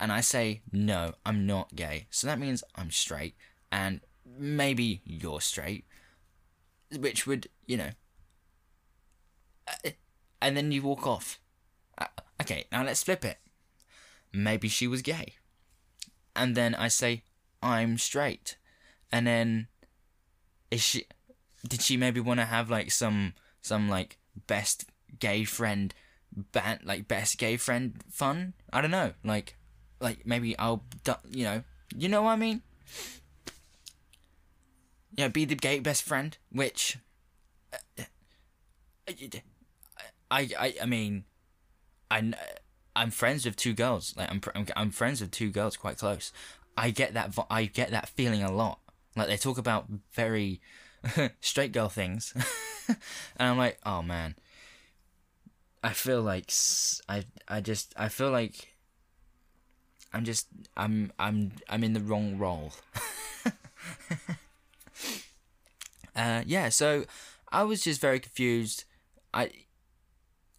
and 0.00 0.12
I 0.12 0.22
say 0.22 0.62
no, 0.72 1.14
I'm 1.26 1.46
not 1.46 1.74
gay. 1.76 2.06
So 2.10 2.26
that 2.28 2.38
means 2.38 2.64
I'm 2.76 2.90
straight, 2.90 3.34
and 3.70 4.00
maybe 4.38 5.02
you're 5.04 5.42
straight, 5.42 5.84
which 6.98 7.26
would 7.26 7.48
you 7.66 7.76
know. 7.76 7.90
uh, 9.68 9.90
And 10.40 10.56
then 10.56 10.72
you 10.72 10.82
walk 10.82 11.06
off. 11.06 11.40
Uh, 11.98 12.06
Okay, 12.40 12.66
now 12.70 12.84
let's 12.84 13.02
flip 13.02 13.24
it. 13.24 13.38
Maybe 14.32 14.68
she 14.68 14.86
was 14.86 15.00
gay, 15.00 15.34
and 16.34 16.54
then 16.54 16.74
I 16.74 16.88
say 16.88 17.24
I'm 17.62 17.96
straight, 17.98 18.56
and 19.10 19.26
then 19.26 19.68
is 20.70 20.82
she? 20.82 21.06
Did 21.66 21.80
she 21.82 21.96
maybe 21.96 22.20
want 22.20 22.40
to 22.40 22.46
have 22.46 22.70
like 22.70 22.90
some 22.90 23.32
some 23.66 23.88
like 23.88 24.18
best 24.46 24.86
gay 25.18 25.44
friend 25.44 25.92
ban 26.52 26.80
like 26.84 27.08
best 27.08 27.38
gay 27.38 27.56
friend 27.56 28.02
fun? 28.10 28.54
I 28.72 28.80
don't 28.80 28.90
know. 28.90 29.12
Like 29.24 29.56
like 30.00 30.26
maybe 30.26 30.56
i'll 30.58 30.84
you 31.30 31.44
know. 31.44 31.62
You 31.96 32.08
know 32.08 32.22
what 32.22 32.32
i 32.32 32.36
mean? 32.36 32.62
Yeah 35.16 35.28
be 35.28 35.44
the 35.44 35.54
gay 35.54 35.78
best 35.80 36.02
friend 36.02 36.36
which 36.50 36.98
i 40.30 40.48
i 40.58 40.74
i 40.82 40.86
mean 40.86 41.24
i 42.10 42.32
i'm 42.94 43.10
friends 43.10 43.44
with 43.44 43.56
two 43.56 43.74
girls. 43.74 44.14
Like 44.16 44.30
i'm 44.30 44.40
i'm, 44.54 44.66
I'm 44.76 44.90
friends 44.90 45.20
with 45.20 45.30
two 45.30 45.50
girls 45.50 45.76
quite 45.76 45.98
close. 45.98 46.32
I 46.76 46.90
get 46.90 47.14
that 47.14 47.36
i 47.50 47.64
get 47.64 47.90
that 47.90 48.08
feeling 48.10 48.42
a 48.42 48.52
lot. 48.52 48.80
Like 49.16 49.28
they 49.28 49.36
talk 49.38 49.58
about 49.58 49.86
very 50.12 50.60
straight 51.40 51.72
girl 51.72 51.88
things 51.88 52.32
and 52.88 53.48
i'm 53.48 53.58
like 53.58 53.78
oh 53.84 54.02
man 54.02 54.34
I 55.86 55.92
feel 55.92 56.20
like 56.20 56.52
I 57.08 57.22
I 57.46 57.60
just 57.60 57.94
I 57.96 58.08
feel 58.08 58.32
like 58.32 58.74
I'm 60.12 60.24
just 60.24 60.48
I'm 60.76 61.12
I'm 61.16 61.52
I'm 61.68 61.84
in 61.84 61.92
the 61.92 62.00
wrong 62.00 62.38
role. 62.38 62.72
uh 66.16 66.42
yeah, 66.44 66.70
so 66.70 67.04
I 67.52 67.62
was 67.62 67.84
just 67.84 68.00
very 68.00 68.18
confused. 68.18 68.82
I 69.32 69.50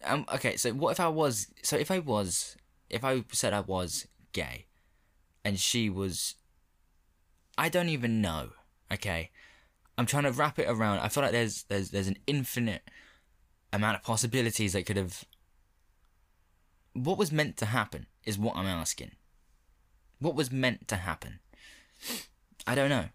um 0.06 0.26
okay, 0.34 0.56
so 0.56 0.72
what 0.72 0.92
if 0.92 1.02
I 1.02 1.10
was 1.10 1.48
so 1.62 1.76
if 1.76 1.92
I 1.92 2.00
was 2.00 2.56
if 2.90 3.04
I 3.04 3.26
said 3.34 3.52
I 3.52 3.60
was 3.60 4.08
gay 4.32 4.68
and 5.44 5.60
she 5.60 5.90
was 5.90 6.36
I 7.58 7.68
don't 7.68 7.90
even 7.90 8.22
know. 8.22 8.52
Okay, 8.94 9.32
I'm 9.98 10.06
trying 10.06 10.24
to 10.24 10.32
wrap 10.32 10.60
it 10.60 10.68
around. 10.70 11.00
I 11.00 11.08
feel 11.10 11.24
like 11.24 11.32
there's 11.32 11.64
there's 11.64 11.90
there's 11.90 12.08
an 12.08 12.18
infinite 12.28 12.84
amount 13.74 13.98
of 13.98 14.04
possibilities 14.04 14.74
that 14.74 14.86
could 14.86 14.98
have. 14.98 15.24
What 16.94 17.18
was 17.18 17.32
meant 17.32 17.58
to 17.58 17.66
happen 17.66 18.08
is 18.24 18.38
what 18.38 18.56
I'm 18.56 18.66
asking. 18.66 19.12
What 20.20 20.36
was 20.36 20.52
meant 20.52 20.88
to 20.88 20.96
happen? 20.96 21.40
I 22.66 22.76
don't 22.76 22.90
know. 22.90 23.06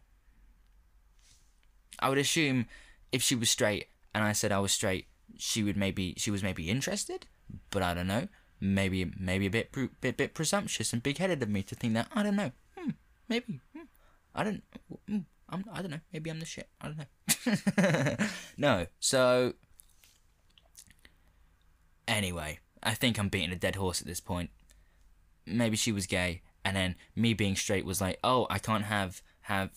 I 1.98 2.08
would 2.08 2.18
assume 2.18 2.66
if 3.12 3.22
she 3.22 3.34
was 3.34 3.50
straight 3.50 3.86
and 4.14 4.24
I 4.24 4.32
said 4.32 4.52
I 4.52 4.58
was 4.58 4.72
straight, 4.72 5.06
she 5.36 5.62
would 5.62 5.76
maybe 5.76 6.14
she 6.16 6.30
was 6.30 6.42
maybe 6.42 6.68
interested, 6.68 7.26
but 7.70 7.82
I 7.82 7.94
don't 7.94 8.06
know. 8.06 8.28
Maybe 8.60 9.10
maybe 9.18 9.46
a 9.46 9.50
bit 9.50 9.72
bit 10.00 10.16
bit 10.16 10.34
presumptuous 10.34 10.92
and 10.92 11.02
big 11.02 11.18
headed 11.18 11.42
of 11.42 11.48
me 11.48 11.62
to 11.64 11.74
think 11.74 11.94
that 11.94 12.08
I 12.12 12.22
don't 12.22 12.36
know. 12.36 12.52
Hmm, 12.76 12.90
maybe 13.28 13.60
hmm, 13.74 13.84
I 14.34 14.44
don't. 14.44 14.62
Hmm, 15.08 15.18
I'm, 15.52 15.64
I 15.72 15.82
don't 15.82 15.90
know. 15.90 16.00
Maybe 16.12 16.30
I'm 16.30 16.40
the 16.40 16.46
shit. 16.46 16.68
I 16.80 16.88
don't 16.88 16.98
know. 16.98 18.26
no. 18.56 18.86
So 18.98 19.52
anyway, 22.08 22.58
I 22.82 22.94
think 22.94 23.18
I'm 23.18 23.28
beating 23.28 23.52
a 23.52 23.56
dead 23.56 23.76
horse 23.76 24.00
at 24.00 24.06
this 24.06 24.20
point. 24.20 24.50
Maybe 25.46 25.76
she 25.76 25.92
was 25.92 26.06
gay, 26.06 26.42
and 26.64 26.76
then 26.76 26.96
me 27.14 27.34
being 27.34 27.54
straight 27.54 27.84
was 27.84 28.00
like, 28.00 28.18
oh, 28.24 28.46
I 28.48 28.58
can't 28.58 28.84
have 28.84 29.22
have. 29.42 29.70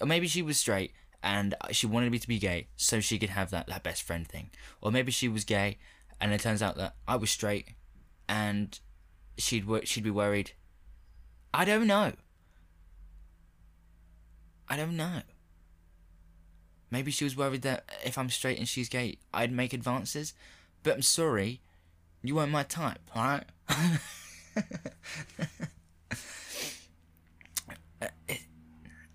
or 0.00 0.06
maybe 0.06 0.26
she 0.26 0.42
was 0.42 0.56
straight 0.56 0.92
and 1.22 1.54
she 1.70 1.86
wanted 1.86 2.10
me 2.10 2.18
to 2.18 2.28
be 2.28 2.38
gay 2.38 2.68
so 2.76 3.00
she 3.00 3.18
could 3.18 3.30
have 3.30 3.50
that, 3.50 3.66
that 3.66 3.82
best 3.82 4.02
friend 4.02 4.26
thing. 4.26 4.50
Or 4.80 4.90
maybe 4.90 5.12
she 5.12 5.28
was 5.28 5.44
gay 5.44 5.78
and 6.20 6.32
it 6.32 6.40
turns 6.40 6.62
out 6.62 6.76
that 6.76 6.94
I 7.06 7.16
was 7.16 7.30
straight 7.30 7.74
and 8.28 8.78
she'd 9.36 9.66
she'd 9.84 10.04
be 10.04 10.10
worried. 10.10 10.52
I 11.52 11.64
don't 11.64 11.86
know. 11.86 12.12
I 14.70 14.76
don't 14.76 14.96
know. 14.96 15.22
Maybe 16.90 17.10
she 17.10 17.24
was 17.24 17.36
worried 17.36 17.62
that 17.62 17.90
if 18.04 18.16
I'm 18.16 18.30
straight 18.30 18.58
and 18.58 18.68
she's 18.68 18.88
gay, 18.88 19.18
I'd 19.34 19.52
make 19.52 19.72
advances. 19.72 20.32
But 20.82 20.94
I'm 20.94 21.02
sorry, 21.02 21.60
you 22.22 22.36
weren't 22.36 22.52
my 22.52 22.62
type, 22.62 23.00
alright? 23.14 23.44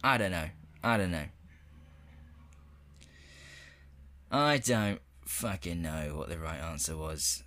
I 0.03 0.17
don't 0.17 0.31
know. 0.31 0.49
I 0.83 0.97
don't 0.97 1.11
know. 1.11 1.25
I 4.31 4.57
don't 4.57 5.01
fucking 5.25 5.81
know 5.81 6.13
what 6.15 6.29
the 6.29 6.37
right 6.37 6.59
answer 6.59 6.95
was. 6.95 7.43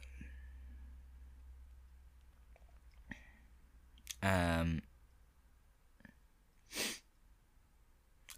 Um, 4.22 4.82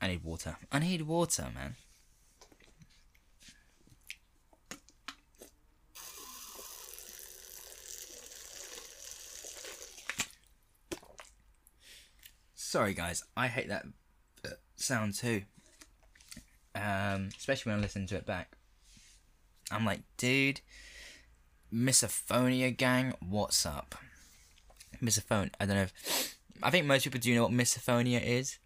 I 0.00 0.08
need 0.08 0.24
water. 0.24 0.56
I 0.72 0.78
need 0.78 1.02
water, 1.02 1.46
man. 1.54 1.76
Sorry, 12.54 12.94
guys. 12.94 13.24
I 13.36 13.48
hate 13.48 13.68
that 13.68 13.84
sound 14.76 15.14
too. 15.14 15.42
Um, 16.74 17.30
especially 17.36 17.70
when 17.70 17.80
I 17.80 17.82
listen 17.82 18.06
to 18.06 18.16
it 18.16 18.26
back. 18.26 18.56
I'm 19.70 19.84
like, 19.84 20.02
dude, 20.16 20.60
misophonia 21.72 22.76
gang, 22.76 23.14
what's 23.20 23.66
up? 23.66 23.94
Misophonia. 25.02 25.50
I 25.60 25.66
don't 25.66 25.76
know. 25.76 25.82
If, 25.82 26.36
I 26.62 26.70
think 26.70 26.86
most 26.86 27.04
people 27.04 27.20
do 27.20 27.34
know 27.34 27.42
what 27.42 27.52
misophonia 27.52 28.22
is, 28.22 28.58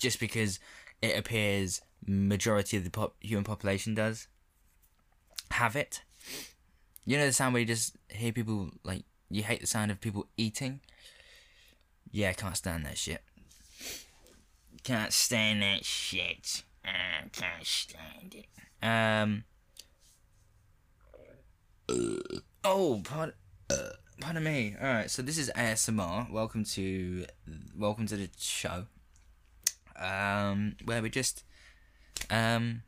just 0.00 0.20
because 0.20 0.58
it 1.02 1.18
appears 1.18 1.80
majority 2.06 2.76
of 2.76 2.84
the 2.84 2.90
pop, 2.90 3.14
human 3.20 3.44
population 3.44 3.94
does 3.94 4.28
have 5.50 5.76
it. 5.76 6.02
You 7.04 7.16
know 7.16 7.26
the 7.26 7.32
sound 7.32 7.54
where 7.54 7.60
you 7.60 7.66
just 7.66 7.96
hear 8.08 8.32
people 8.32 8.70
like 8.82 9.04
you 9.30 9.42
hate 9.42 9.60
the 9.60 9.66
sound 9.66 9.90
of 9.90 10.00
people 10.00 10.26
eating. 10.36 10.80
Yeah, 12.10 12.30
I 12.30 12.32
can't 12.32 12.56
stand 12.56 12.84
that 12.86 12.98
shit. 12.98 13.22
Can't 14.82 15.12
stand 15.12 15.62
that 15.62 15.84
shit. 15.84 16.62
I 16.84 17.28
can't 17.32 17.66
stand 17.66 18.34
it. 18.34 18.46
Um. 18.86 19.44
Oh, 22.64 23.00
pardon, 23.04 23.34
pardon 24.20 24.42
me. 24.42 24.74
All 24.80 24.86
right, 24.88 25.10
so 25.10 25.22
this 25.22 25.38
is 25.38 25.50
ASMR. 25.56 26.30
Welcome 26.30 26.64
to, 26.64 27.26
welcome 27.76 28.06
to 28.06 28.16
the 28.16 28.28
show. 28.38 28.86
Um, 29.98 30.76
where 30.84 31.02
we 31.02 31.10
just, 31.10 31.44
um, 32.30 32.82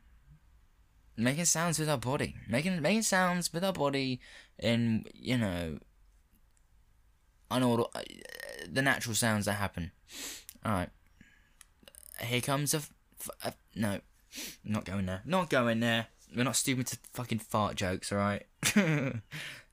making 1.17 1.45
sounds 1.45 1.79
with 1.79 1.89
our 1.89 1.97
body, 1.97 2.35
making 2.47 2.81
making 2.81 3.03
sounds 3.03 3.51
with 3.51 3.63
our 3.63 3.73
body, 3.73 4.19
in 4.57 5.05
you 5.13 5.37
know, 5.37 5.79
unorder, 7.51 7.87
uh, 7.95 8.01
the 8.71 8.81
natural 8.81 9.15
sounds 9.15 9.45
that 9.45 9.53
happen. 9.53 9.91
All 10.65 10.71
right. 10.71 10.89
Here 12.21 12.41
comes 12.41 12.73
a, 12.73 12.77
f- 12.77 12.91
a 13.43 13.53
no, 13.75 13.99
not 14.63 14.85
going 14.85 15.05
there. 15.05 15.21
Not 15.25 15.49
going 15.49 15.79
there. 15.79 16.07
We're 16.35 16.43
not 16.43 16.55
stupid 16.55 16.87
to 16.87 16.97
fucking 17.13 17.39
fart 17.39 17.75
jokes, 17.75 18.11
alright? 18.11 18.45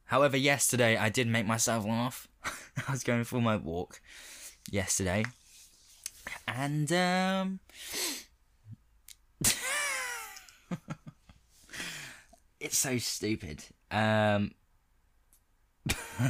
However, 0.04 0.36
yesterday 0.36 0.96
I 0.96 1.08
did 1.08 1.26
make 1.26 1.46
myself 1.46 1.84
laugh. 1.84 2.28
I 2.88 2.92
was 2.92 3.02
going 3.02 3.24
for 3.24 3.40
my 3.40 3.56
walk 3.56 4.00
yesterday. 4.70 5.24
And, 6.48 6.92
um. 6.92 7.60
it's 12.60 12.78
so 12.78 12.98
stupid. 12.98 13.64
Um. 13.90 14.52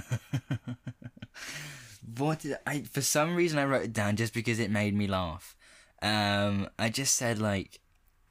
what 2.19 2.41
did 2.41 2.59
I. 2.67 2.83
For 2.83 3.01
some 3.01 3.35
reason, 3.35 3.59
I 3.59 3.65
wrote 3.65 3.85
it 3.85 3.93
down 3.93 4.17
just 4.17 4.35
because 4.35 4.59
it 4.59 4.71
made 4.71 4.95
me 4.95 5.07
laugh. 5.07 5.57
Um, 6.03 6.69
I 6.79 6.89
just 6.89 7.15
said 7.15 7.39
like. 7.39 7.81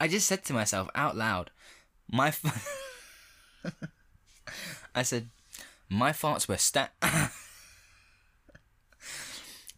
I 0.00 0.08
just 0.08 0.26
said 0.26 0.44
to 0.46 0.52
myself 0.52 0.88
out 0.94 1.16
loud, 1.16 1.50
my. 2.10 2.28
F- 2.28 2.84
I 4.94 5.02
said, 5.02 5.28
my 5.90 6.12
farts 6.12 6.48
were 6.48 6.56
sta. 6.56 6.88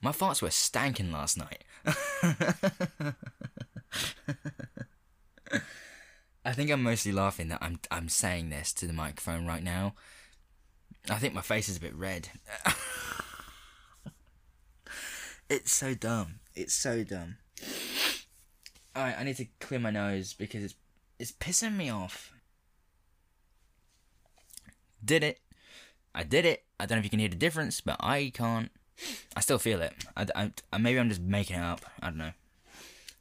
my 0.02 0.12
farts 0.12 0.40
were 0.40 0.48
stanking 0.48 1.12
last 1.12 1.36
night. 1.38 1.64
I 6.44 6.52
think 6.52 6.70
I'm 6.70 6.82
mostly 6.82 7.12
laughing 7.12 7.48
that 7.48 7.58
I'm 7.60 7.80
I'm 7.90 8.08
saying 8.08 8.50
this 8.50 8.72
to 8.74 8.86
the 8.86 8.92
microphone 8.92 9.46
right 9.46 9.64
now. 9.64 9.94
I 11.10 11.16
think 11.16 11.34
my 11.34 11.40
face 11.40 11.68
is 11.68 11.78
a 11.78 11.80
bit 11.80 11.94
red. 11.96 12.28
It's 15.52 15.70
so 15.70 15.92
dumb. 15.92 16.40
It's 16.54 16.72
so 16.72 17.04
dumb. 17.04 17.36
Alright, 18.96 19.18
I 19.18 19.22
need 19.22 19.36
to 19.36 19.44
clear 19.60 19.80
my 19.80 19.90
nose 19.90 20.32
because 20.32 20.64
it's 20.64 20.74
it's 21.18 21.30
pissing 21.30 21.76
me 21.76 21.90
off. 21.90 22.32
Did 25.04 25.22
it. 25.22 25.40
I 26.14 26.22
did 26.22 26.44
it. 26.44 26.64
I 26.78 26.86
don't 26.86 26.96
know 26.96 27.00
if 27.00 27.04
you 27.04 27.10
can 27.10 27.18
hear 27.18 27.28
the 27.28 27.36
difference, 27.36 27.80
but 27.80 27.96
I 28.00 28.30
can't. 28.34 28.70
I 29.34 29.40
still 29.40 29.58
feel 29.58 29.80
it. 29.80 29.94
I, 30.16 30.26
I, 30.34 30.52
I 30.72 30.78
maybe 30.78 30.98
I'm 30.98 31.08
just 31.08 31.20
making 31.20 31.56
it 31.56 31.62
up. 31.62 31.80
I 32.00 32.06
don't 32.06 32.18
know. 32.18 32.32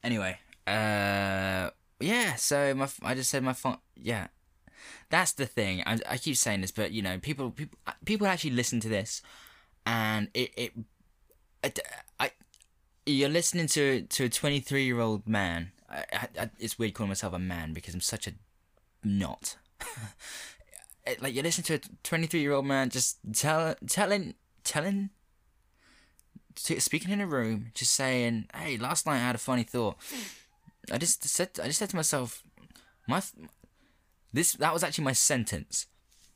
Anyway, 0.04 0.38
uh, 0.68 1.70
yeah. 2.00 2.36
So 2.36 2.74
my, 2.74 2.90
I 3.04 3.16
just 3.16 3.30
said 3.30 3.44
my 3.44 3.54
phone. 3.54 3.78
Yeah, 3.96 4.28
that's 5.10 5.34
the 5.34 5.46
thing. 5.46 5.84
I, 5.86 6.00
I 6.10 6.18
keep 6.18 6.36
saying 6.36 6.62
this, 6.62 6.72
but 6.72 6.92
you 6.92 7.02
know, 7.02 7.20
people, 7.20 7.52
people, 7.52 7.78
people 8.06 8.28
actually 8.28 8.52
listen 8.52 8.80
to 8.82 8.90
this, 8.90 9.22
and 9.86 10.30
it, 10.34 10.52
it 10.58 10.74
I, 11.64 11.74
I, 12.20 12.32
you're 13.06 13.30
listening 13.30 13.68
to 13.68 14.02
to 14.02 14.26
a 14.26 14.30
23 14.30 14.84
year 14.84 15.00
old 15.00 15.28
man. 15.28 15.72
I, 15.90 16.28
I, 16.40 16.50
it's 16.60 16.80
weird 16.80 16.94
calling 16.94 17.10
myself 17.10 17.34
a 17.34 17.40
man 17.40 17.74
because 17.74 17.94
I'm 17.94 18.02
such 18.02 18.28
a 18.28 18.34
not. 19.04 19.58
Eh, 21.06 21.16
like 21.20 21.34
you 21.34 21.42
listen 21.42 21.64
to 21.64 21.76
a 21.76 21.80
23 22.04 22.40
year 22.40 22.54
old 22.54 22.66
man 22.66 22.90
just 22.90 23.18
tell, 23.34 23.76
telling 23.88 24.36
telling 24.64 25.10
speaking 26.56 27.12
in 27.12 27.22
a 27.22 27.26
room 27.26 27.72
just 27.74 27.94
saying 27.94 28.46
hey 28.54 28.78
last 28.78 29.06
night 29.06 29.16
i 29.16 29.20
had 29.20 29.36
a 29.36 29.40
funny 29.40 29.64
thought 29.64 29.96
i 30.92 30.98
just 30.98 31.24
said 31.24 31.50
i 31.64 31.66
just 31.66 31.80
said 31.80 31.90
to 31.90 31.96
myself 31.96 32.44
my 33.08 33.22
this 34.34 34.54
that 34.54 34.74
was 34.74 34.84
actually 34.84 35.04
my 35.04 35.14
sentence 35.14 35.88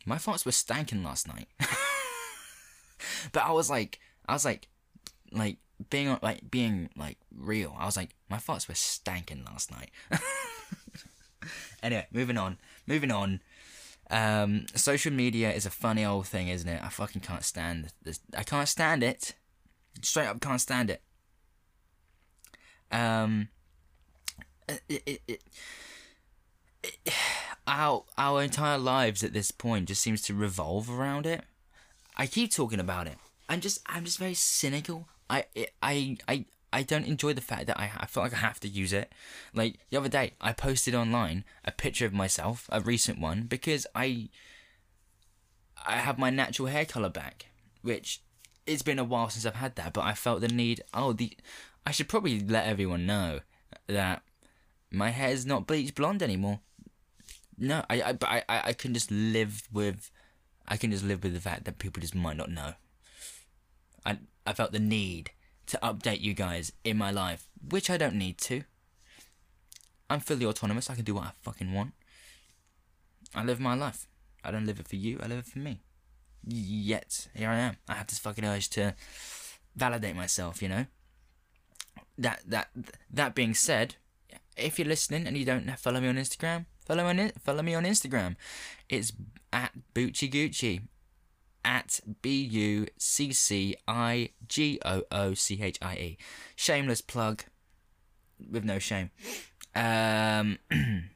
my 0.05 0.18
thoughts 0.18 0.45
were 0.45 0.51
stanking 0.51 1.03
last 1.03 1.28
night 1.28 1.47
but 3.34 3.43
i 3.43 3.51
was 3.51 3.70
like 3.70 3.99
i 4.26 4.34
was 4.34 4.45
like 4.45 4.70
like 5.32 5.57
being 5.89 6.18
like 6.22 6.49
being 6.49 6.89
like 6.95 7.18
real. 7.36 7.76
I 7.78 7.86
was 7.86 7.97
like, 7.97 8.16
my 8.30 8.38
thoughts 8.38 8.68
were 8.68 8.76
stanking 8.76 9.45
last 9.45 9.72
night. 9.72 9.91
anyway, 11.84 12.07
moving 12.11 12.38
on. 12.38 12.57
Moving 12.88 13.11
on. 13.11 13.41
Um, 14.10 14.68
social 14.76 15.12
media 15.12 15.51
is 15.51 15.66
a 15.66 15.72
funny 15.72 16.06
old 16.06 16.28
thing, 16.28 16.47
isn't 16.47 16.70
it? 16.70 16.82
I 16.84 16.89
fucking 16.89 17.22
can't 17.22 17.43
stand 17.43 17.89
this. 18.03 18.20
I 18.38 18.43
can't 18.43 18.68
stand 18.68 19.03
it. 19.03 19.34
Straight 20.01 20.28
up, 20.28 20.41
can't 20.41 20.62
stand 20.62 20.89
it. 20.89 21.01
Um, 22.91 23.49
it, 24.68 24.82
it, 24.88 25.22
it, 25.28 25.41
it, 26.84 27.14
our 27.68 28.03
our 28.18 28.43
entire 28.43 28.78
lives 28.78 29.24
at 29.24 29.34
this 29.34 29.51
point 29.51 29.88
just 29.88 30.01
seems 30.01 30.22
to 30.24 30.34
revolve 30.34 30.89
around 30.89 31.26
it. 31.26 31.43
I 32.16 32.28
keep 32.28 32.51
talking 32.51 32.80
about 32.80 33.08
it. 33.08 33.18
I'm 33.49 33.62
just 33.62 33.82
I'm 33.88 34.06
just 34.06 34.20
very 34.20 34.34
cynical. 34.34 35.08
I 35.30 35.45
I 35.82 36.18
I 36.28 36.45
I 36.76 36.84
don't 36.84 37.07
enjoy 37.07 37.32
the 37.32 37.39
fact 37.39 37.67
that 37.67 37.80
I, 37.80 37.89
I 37.95 38.05
feel 38.05 38.21
like 38.21 38.34
I 38.34 38.38
have 38.38 38.59
to 38.59 38.67
use 38.67 38.91
it. 38.91 39.13
Like 39.53 39.80
the 39.89 39.97
other 39.97 40.09
day, 40.09 40.34
I 40.41 40.51
posted 40.51 40.93
online 40.93 41.45
a 41.63 41.71
picture 41.71 42.05
of 42.05 42.11
myself, 42.11 42.69
a 42.69 42.82
recent 42.82 43.17
one, 43.17 43.43
because 43.43 43.88
I 43.95 44.28
I 45.88 45.93
have 45.93 46.19
my 46.19 46.30
natural 46.30 46.67
hair 46.67 46.84
color 46.84 47.07
back, 47.09 47.45
which 47.82 48.21
it's 48.67 48.82
been 48.82 48.99
a 48.99 49.05
while 49.05 49.30
since 49.30 49.45
I've 49.45 49.55
had 49.55 49.76
that, 49.78 49.93
but 49.93 50.03
I 50.03 50.15
felt 50.15 50.41
the 50.41 50.49
need. 50.49 50.84
Oh, 50.93 51.13
the 51.13 51.38
I 51.86 51.91
should 51.91 52.09
probably 52.09 52.41
let 52.41 52.67
everyone 52.67 53.05
know 53.05 53.39
that 53.88 54.23
my 54.91 55.11
hair 55.11 55.30
is 55.30 55.45
not 55.45 55.67
bleach 55.67 55.95
blonde 55.95 56.21
anymore. 56.21 56.59
No, 57.57 57.86
I, 57.89 58.01
I, 58.01 58.11
but 58.11 58.28
I, 58.28 58.43
I 58.49 58.73
can 58.73 58.93
just 58.93 59.09
live 59.11 59.63
with, 59.71 60.11
I 60.67 60.76
can 60.76 60.91
just 60.91 61.05
live 61.05 61.23
with 61.23 61.34
the 61.34 61.39
fact 61.39 61.63
that 61.63 61.80
people 61.80 62.01
just 62.01 62.15
might 62.15 62.36
not 62.36 62.51
know. 62.51 62.73
I, 64.05 64.17
I 64.45 64.51
felt 64.51 64.73
the 64.73 64.80
need 64.80 65.32
to 65.68 65.80
update 65.82 66.22
you 66.22 66.34
guys 66.34 66.72
in 66.84 66.97
my 66.97 67.11
life, 67.11 67.47
which 67.70 67.89
I 67.89 67.97
don't 67.97 68.16
need 68.16 68.38
to. 68.39 68.63
I'm 70.09 70.20
fully 70.20 70.45
autonomous. 70.45 70.89
I 70.89 70.95
can 70.95 71.03
do 71.03 71.16
what 71.16 71.24
I 71.24 71.32
fucking 71.41 71.74
want. 71.74 71.93
I 73.34 73.43
live 73.43 73.59
my 73.59 73.74
life. 73.74 74.07
I 74.43 74.51
don't 74.51 74.66
live 74.66 74.80
it 74.80 74.88
for 74.88 74.95
you. 74.95 75.20
I 75.22 75.28
live 75.28 75.39
it 75.39 75.45
for 75.47 75.59
me. 75.59 75.82
Yet 76.47 77.28
here 77.34 77.49
I 77.49 77.57
am. 77.57 77.78
I 77.89 77.95
have 77.95 78.07
this 78.07 78.20
fucking 78.20 78.45
urge 78.45 78.70
to 78.72 78.93
validate 79.76 80.16
myself. 80.16 80.61
You 80.61 80.70
know. 80.70 80.86
That 82.18 82.41
that 82.47 82.70
that 83.11 83.36
being 83.36 83.53
said, 83.53 83.95
if 84.55 84.78
you're 84.78 84.88
listening 84.88 85.28
and 85.28 85.36
you 85.36 85.43
don't 85.43 85.70
follow 85.80 85.99
me 85.99 86.07
on 86.07 86.16
Instagram, 86.16 86.66
follow 86.86 87.11
me 87.11 87.24
on 87.24 87.32
follow 87.43 87.63
me 87.63 87.74
on 87.74 87.84
Instagram. 87.84 88.36
It's 88.88 89.11
at 89.51 89.72
Bucci 89.93 90.32
Gucci 90.32 90.82
at 91.66 91.99
B 92.22 92.41
U 92.41 92.88
C 92.97 93.34
C 93.34 93.76
I 93.88 94.30
G 94.47 94.80
O 94.86 95.03
O 95.11 95.34
C 95.34 95.61
H 95.61 95.78
I 95.82 95.95
E. 95.95 96.18
Shameless 96.55 97.01
plug 97.01 97.43
with 98.49 98.63
no 98.63 98.80
shame. 98.80 99.09
Um, 99.76 100.59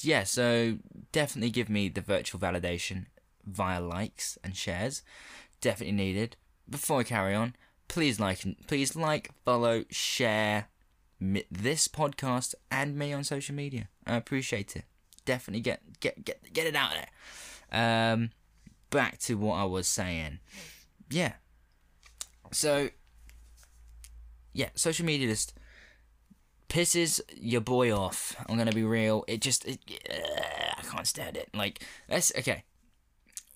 yeah, 0.00 0.24
so 0.24 0.78
definitely 1.12 1.50
give 1.50 1.68
me 1.68 1.88
the 1.88 2.00
virtual 2.00 2.40
validation 2.40 3.06
via 3.44 3.80
likes 3.80 4.38
and 4.42 4.56
shares. 4.56 5.02
Definitely 5.60 5.96
needed. 5.96 6.36
Before 6.70 7.00
I 7.00 7.02
carry 7.02 7.34
on, 7.34 7.56
please 7.88 8.20
like, 8.20 8.44
please 8.66 8.94
like, 8.94 9.30
follow, 9.44 9.84
share 9.90 10.68
this 11.50 11.88
podcast 11.88 12.54
and 12.70 12.96
me 12.96 13.12
on 13.12 13.24
social 13.24 13.54
media. 13.54 13.88
I 14.06 14.16
appreciate 14.16 14.76
it. 14.76 14.84
Definitely 15.24 15.60
get 15.60 16.00
get 16.00 16.24
get 16.24 16.52
get 16.52 16.66
it 16.66 16.76
out 16.76 16.92
there. 16.92 18.12
Um, 18.12 18.30
back 18.90 19.18
to 19.20 19.34
what 19.36 19.56
I 19.56 19.64
was 19.64 19.86
saying. 19.86 20.38
Yeah. 21.10 21.34
So, 22.52 22.90
yeah, 24.52 24.70
social 24.74 25.04
media 25.06 25.28
just 25.28 25.54
pisses 26.68 27.20
your 27.36 27.60
boy 27.60 27.92
off. 27.94 28.36
I'm 28.48 28.56
gonna 28.56 28.72
be 28.72 28.84
real. 28.84 29.24
It 29.26 29.40
just, 29.40 29.66
it, 29.66 29.78
uh, 30.10 30.74
I 30.78 30.82
can't 30.82 31.06
stand 31.06 31.36
it. 31.36 31.48
Like, 31.54 31.82
let's 32.08 32.32
okay. 32.38 32.64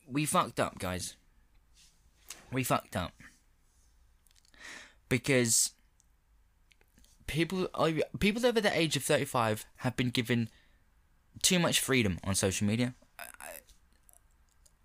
We 0.06 0.26
fucked 0.26 0.60
up, 0.60 0.78
guys. 0.78 1.16
We 2.50 2.64
fucked 2.64 2.96
up 2.96 3.12
because 5.08 5.72
people, 7.26 7.68
people 8.18 8.44
over 8.44 8.60
the 8.60 8.78
age 8.78 8.96
of 8.96 9.04
35 9.04 9.64
have 9.76 9.96
been 9.96 10.10
given 10.10 10.50
too 11.40 11.58
much 11.58 11.80
freedom 11.80 12.18
on 12.24 12.34
social 12.34 12.66
media. 12.66 12.94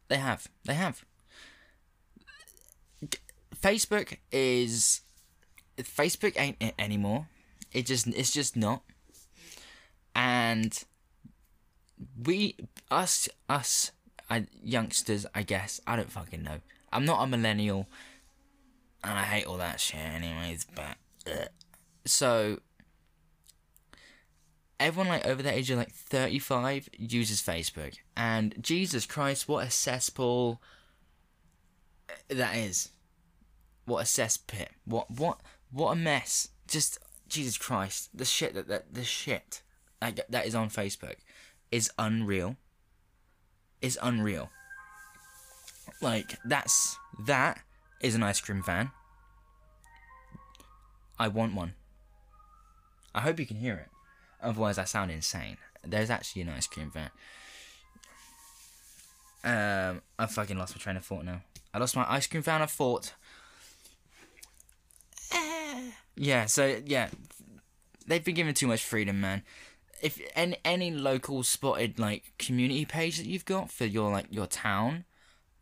They 0.08 0.18
have. 0.18 0.48
They 0.66 0.74
have. 0.74 1.06
Facebook 3.62 4.18
is 4.32 5.02
Facebook 5.78 6.34
ain't 6.40 6.58
it 6.60 6.74
anymore. 6.80 7.28
It 7.72 7.86
just 7.86 8.08
it's 8.08 8.32
just 8.32 8.56
not. 8.56 8.84
And 10.16 10.84
we 12.24 12.56
us 12.90 13.30
us 13.50 13.92
I, 14.30 14.46
youngsters, 14.64 15.26
I 15.34 15.44
guess. 15.44 15.80
I 15.88 15.96
don't 15.96 16.12
fucking 16.12 16.44
know. 16.44 16.60
I'm 16.92 17.06
not 17.06 17.24
a 17.24 17.28
millennial, 17.28 17.88
and 19.04 19.18
I 19.18 19.24
hate 19.24 19.46
all 19.46 19.58
that 19.58 19.80
shit, 19.80 20.00
anyways. 20.00 20.66
But 20.76 20.98
uh, 21.26 21.46
so 22.06 22.60
everyone 24.80 25.10
like 25.10 25.26
over 25.26 25.42
the 25.42 25.54
age 25.54 25.70
of 25.72 25.78
like 25.78 25.92
35 25.92 26.90
uses 26.98 27.42
Facebook. 27.42 27.96
And 28.16 28.56
Jesus 28.62 29.06
Christ, 29.06 29.48
what 29.48 29.66
a 29.66 29.72
cesspool 29.72 30.62
uh, 32.10 32.14
that 32.30 32.56
is. 32.56 32.90
What 33.86 34.02
a 34.02 34.06
cesspit. 34.06 34.68
What 34.86 35.10
what 35.10 35.40
what 35.72 35.92
a 35.92 35.96
mess. 35.96 36.50
Just 36.68 37.00
Jesus 37.28 37.58
Christ, 37.58 38.10
the 38.14 38.26
shit 38.26 38.54
that 38.54 38.68
that 38.68 38.94
the 38.94 39.04
shit 39.04 39.62
that, 40.02 40.20
that 40.30 40.46
is 40.46 40.56
on 40.56 40.70
Facebook 40.70 41.16
is 41.72 41.90
unreal. 41.98 42.58
Is 43.82 43.98
unreal. 44.02 44.50
Like 46.02 46.38
that's 46.44 46.98
that 47.26 47.62
is 48.02 48.16
an 48.16 48.24
ice 48.24 48.42
cream 48.42 48.62
van. 48.62 48.92
I 51.18 51.30
want 51.30 51.56
one. 51.56 51.74
I 53.16 53.22
hope 53.22 53.40
you 53.40 53.46
can 53.46 53.58
hear 53.58 53.76
it. 53.76 53.97
Otherwise, 54.48 54.78
I 54.78 54.86
sound 54.86 55.12
insane. 55.12 55.58
There's 55.86 56.10
actually 56.10 56.44
an 56.44 56.50
ice 56.50 56.68
cream 56.68 56.90
van. 56.90 57.12
Um, 59.44 60.02
I 60.18 60.26
fucking 60.26 60.58
lost 60.58 60.74
my 60.74 60.80
train 60.80 60.96
of 60.96 61.04
thought 61.04 61.26
now. 61.26 61.42
I 61.74 61.80
lost 61.80 61.98
my 61.98 62.06
ice 62.10 62.28
cream 62.28 62.42
van 62.42 62.62
of 62.62 62.72
thought. 62.72 63.14
yeah, 66.16 66.46
so 66.46 66.80
yeah, 66.86 67.10
they've 68.08 68.24
been 68.24 68.36
given 68.36 68.54
too 68.54 68.68
much 68.68 68.86
freedom, 68.86 69.20
man. 69.20 69.44
If 70.02 70.22
any 70.34 70.56
any 70.64 70.92
local 70.92 71.44
spotted 71.44 72.00
like 72.00 72.32
community 72.40 72.86
page 72.86 73.18
that 73.18 73.26
you've 73.26 73.44
got 73.44 73.70
for 73.70 73.86
your 73.86 74.12
like 74.12 74.28
your 74.30 74.48
town, 74.48 75.04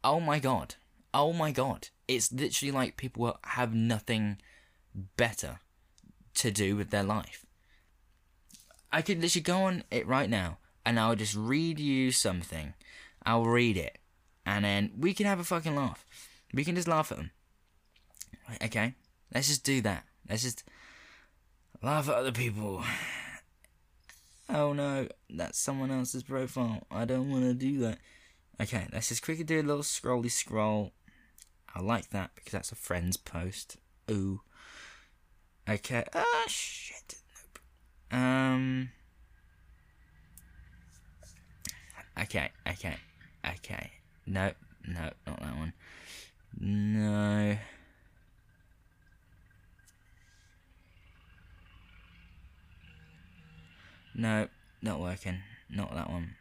oh 0.04 0.20
my 0.20 0.38
god, 0.38 0.76
oh 1.12 1.34
my 1.34 1.52
god, 1.52 1.88
it's 2.08 2.32
literally 2.32 2.72
like 2.72 2.98
people 2.98 3.40
have 3.46 3.74
nothing 3.74 4.38
better 5.18 5.60
to 6.36 6.52
do 6.52 6.76
with 6.76 6.92
their 6.92 7.04
life. 7.04 7.45
I 8.96 9.02
could 9.02 9.22
literally 9.22 9.44
go 9.44 9.64
on 9.64 9.84
it 9.92 10.08
right 10.08 10.30
now 10.30 10.60
and 10.86 10.98
I'll 10.98 11.18
just 11.18 11.36
read 11.36 11.82
you 11.82 12.12
something. 12.12 12.76
I'll 13.26 13.44
read 13.44 13.76
it. 13.76 13.98
And 14.46 14.64
then 14.64 14.94
we 14.98 15.14
can 15.14 15.26
have 15.26 15.38
a 15.38 15.44
fucking 15.44 15.76
laugh. 15.76 16.06
We 16.54 16.64
can 16.64 16.76
just 16.76 16.88
laugh 16.88 17.12
at 17.12 17.18
them. 17.18 17.32
Okay? 18.64 18.96
Let's 19.34 19.50
just 19.50 19.66
do 19.66 19.82
that. 19.82 20.06
Let's 20.30 20.44
just 20.44 20.64
laugh 21.84 22.08
at 22.08 22.16
other 22.16 22.32
people. 22.32 22.86
Oh 24.48 24.72
no, 24.72 25.10
that's 25.30 25.60
someone 25.60 25.92
else's 25.92 26.24
profile. 26.24 26.88
I 26.90 27.04
don't 27.04 27.30
want 27.30 27.44
to 27.44 27.54
do 27.54 27.80
that. 27.80 27.98
Okay, 28.62 28.88
let's 28.94 29.10
just 29.10 29.24
quickly 29.24 29.44
do 29.44 29.60
a 29.60 29.62
little 29.62 29.84
scrolly 29.84 30.32
scroll. 30.32 30.94
I 31.76 31.82
like 31.82 32.12
that 32.12 32.32
because 32.36 32.54
that's 32.54 32.72
a 32.72 32.76
friend's 32.76 33.18
post. 33.18 33.76
Ooh. 34.10 34.40
Okay. 35.68 36.06
Ah, 36.14 36.46
shit. 36.48 37.16
Um. 38.12 38.90
Okay, 42.22 42.50
okay, 42.68 42.96
okay. 43.46 43.92
No, 44.26 44.52
no, 44.88 45.12
not 45.28 45.40
that 45.42 45.58
one. 45.58 45.74
No. 46.60 47.58
No, 54.18 54.48
not 54.82 55.00
working. 55.02 55.40
Not 55.70 55.94
that 55.94 56.10
one. 56.10 56.36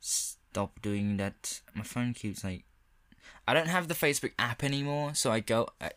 Stop 0.00 0.82
doing 0.82 1.16
that. 1.16 1.60
My 1.74 1.82
phone 1.82 2.12
keeps 2.12 2.44
like. 2.44 2.64
I 3.48 3.54
don't 3.54 3.68
have 3.68 3.88
the 3.88 3.94
Facebook 3.94 4.32
app 4.38 4.62
anymore, 4.62 5.14
so 5.14 5.32
I 5.32 5.40
go. 5.40 5.68
I, 5.80 5.90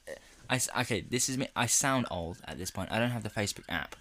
I, 0.50 0.60
okay, 0.82 1.02
this 1.02 1.28
is 1.28 1.38
me. 1.38 1.50
I 1.56 1.66
sound 1.66 2.08
old 2.10 2.38
at 2.48 2.58
this 2.58 2.72
point. 2.72 2.92
I 2.92 3.00
don't 3.00 3.12
have 3.12 3.24
the 3.24 3.30
Facebook 3.30 3.66
app 3.68 3.96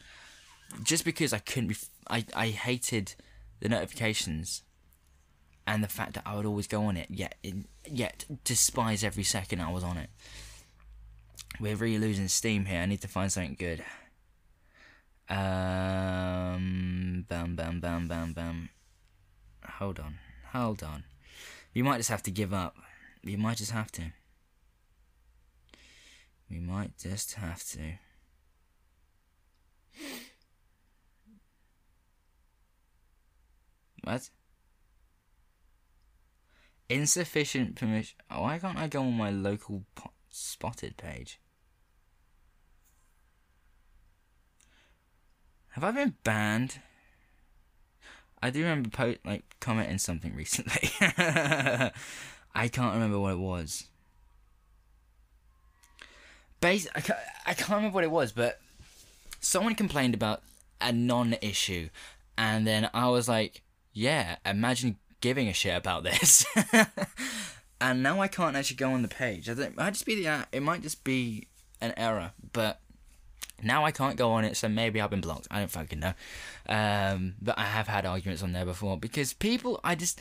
just 0.82 1.04
because 1.04 1.32
I 1.32 1.38
couldn't 1.38 1.68
be, 1.68 1.76
I, 2.08 2.24
I 2.34 2.48
hated 2.48 3.14
the 3.60 3.68
notifications 3.68 4.62
and 5.66 5.82
the 5.82 5.88
fact 5.88 6.14
that 6.14 6.22
I 6.26 6.36
would 6.36 6.46
always 6.46 6.66
go 6.66 6.84
on 6.84 6.96
it, 6.96 7.08
yet 7.10 7.36
yet 7.86 8.24
despise 8.44 9.02
every 9.02 9.22
second 9.22 9.60
I 9.60 9.70
was 9.70 9.82
on 9.84 9.96
it. 9.96 10.10
We're 11.60 11.76
really 11.76 11.98
losing 11.98 12.28
steam 12.28 12.66
here. 12.66 12.80
I 12.80 12.86
need 12.86 13.00
to 13.02 13.08
find 13.08 13.30
something 13.32 13.56
good. 13.58 13.84
Um, 15.28 17.24
bam, 17.28 17.56
bam, 17.56 17.80
bam, 17.80 18.08
bam, 18.08 18.32
bam. 18.34 18.68
hold 19.78 19.98
on, 19.98 20.18
hold 20.52 20.82
on. 20.82 21.04
You 21.72 21.82
might 21.84 21.96
just 21.98 22.10
have 22.10 22.22
to 22.24 22.30
give 22.30 22.52
up. 22.52 22.76
You 23.22 23.38
might 23.38 23.56
just 23.56 23.70
have 23.70 23.90
to. 23.92 24.12
We 26.50 26.60
might 26.60 26.98
just 26.98 27.34
have 27.34 27.64
to. 27.70 27.98
What? 34.04 34.30
Insufficient 36.88 37.76
permission. 37.76 38.16
Why 38.30 38.58
can't 38.58 38.78
I 38.78 38.86
go 38.86 39.00
on 39.00 39.14
my 39.14 39.30
local 39.30 39.84
po- 39.94 40.12
spotted 40.30 40.96
page? 40.96 41.40
Have 45.70 45.82
I 45.82 45.90
been 45.90 46.14
banned? 46.22 46.80
I 48.42 48.50
do 48.50 48.60
remember 48.60 48.90
po- 48.90 49.16
like 49.24 49.56
commenting 49.60 49.98
something 49.98 50.34
recently. 50.36 50.90
I 51.00 52.68
can't 52.70 52.94
remember 52.94 53.18
what 53.18 53.32
it 53.32 53.38
was. 53.38 53.88
Bas- 56.60 56.88
I, 56.94 57.02
I 57.46 57.54
can't 57.54 57.70
remember 57.70 57.94
what 57.94 58.04
it 58.04 58.10
was, 58.10 58.32
but 58.32 58.60
someone 59.40 59.74
complained 59.74 60.14
about 60.14 60.42
a 60.80 60.92
non-issue, 60.92 61.88
and 62.36 62.66
then 62.66 62.90
I 62.92 63.08
was 63.08 63.28
like, 63.28 63.62
"Yeah, 63.94 64.36
imagine 64.44 64.98
giving 65.22 65.48
a 65.48 65.54
shit 65.54 65.74
about 65.74 66.04
this." 66.04 66.44
and 67.80 68.02
now 68.02 68.20
I 68.20 68.28
can't 68.28 68.56
actually 68.56 68.76
go 68.76 68.92
on 68.92 69.02
the 69.02 69.08
page. 69.08 69.48
I 69.48 69.52
It 69.52 69.76
might 69.76 69.92
just 69.92 70.04
be 70.04 70.22
the 70.22 70.46
it 70.52 70.62
might 70.62 70.82
just 70.82 71.04
be 71.04 71.48
an 71.80 71.94
error, 71.96 72.32
but 72.52 72.80
now 73.62 73.84
I 73.84 73.92
can't 73.92 74.16
go 74.16 74.32
on 74.32 74.44
it, 74.44 74.56
so 74.56 74.68
maybe 74.68 75.00
I've 75.00 75.10
been 75.10 75.20
blocked. 75.20 75.48
I 75.50 75.60
don't 75.60 75.70
fucking 75.70 76.00
know. 76.00 76.12
Um, 76.68 77.34
but 77.40 77.58
I 77.58 77.64
have 77.64 77.88
had 77.88 78.04
arguments 78.04 78.42
on 78.42 78.52
there 78.52 78.64
before 78.64 78.98
because 78.98 79.32
people, 79.32 79.80
I 79.82 79.94
just. 79.94 80.20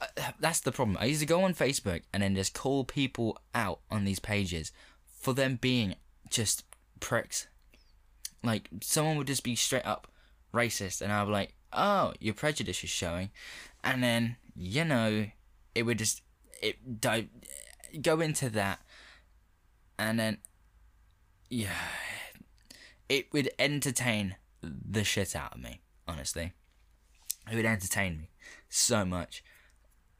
Uh, 0.00 0.06
that's 0.38 0.60
the 0.60 0.70
problem. 0.70 0.96
I 1.00 1.06
used 1.06 1.20
to 1.20 1.26
go 1.26 1.42
on 1.42 1.54
Facebook 1.54 2.02
and 2.12 2.22
then 2.22 2.36
just 2.36 2.54
call 2.54 2.84
people 2.84 3.36
out 3.52 3.80
on 3.90 4.04
these 4.04 4.20
pages 4.20 4.70
for 5.04 5.34
them 5.34 5.58
being 5.60 5.96
just 6.30 6.64
pricks. 7.00 7.48
Like, 8.44 8.68
someone 8.80 9.16
would 9.16 9.26
just 9.26 9.42
be 9.42 9.56
straight 9.56 9.84
up 9.84 10.06
racist, 10.54 11.02
and 11.02 11.12
I'd 11.12 11.24
be 11.24 11.32
like, 11.32 11.54
oh, 11.72 12.12
your 12.20 12.34
prejudice 12.34 12.82
is 12.84 12.90
showing. 12.90 13.30
And 13.84 14.02
then, 14.02 14.36
you 14.56 14.84
know, 14.84 15.26
it 15.74 15.82
would 15.84 15.98
just. 15.98 16.22
It 16.60 17.00
di- 17.00 17.28
go 18.02 18.20
into 18.20 18.50
that, 18.50 18.80
and 19.98 20.18
then. 20.18 20.38
Yeah 21.50 21.70
it 23.08 23.32
would 23.32 23.50
entertain 23.58 24.36
the 24.62 25.04
shit 25.04 25.34
out 25.34 25.54
of 25.54 25.60
me, 25.60 25.80
honestly. 26.06 26.52
It 27.50 27.56
would 27.56 27.64
entertain 27.64 28.18
me 28.18 28.30
so 28.68 29.04
much 29.04 29.42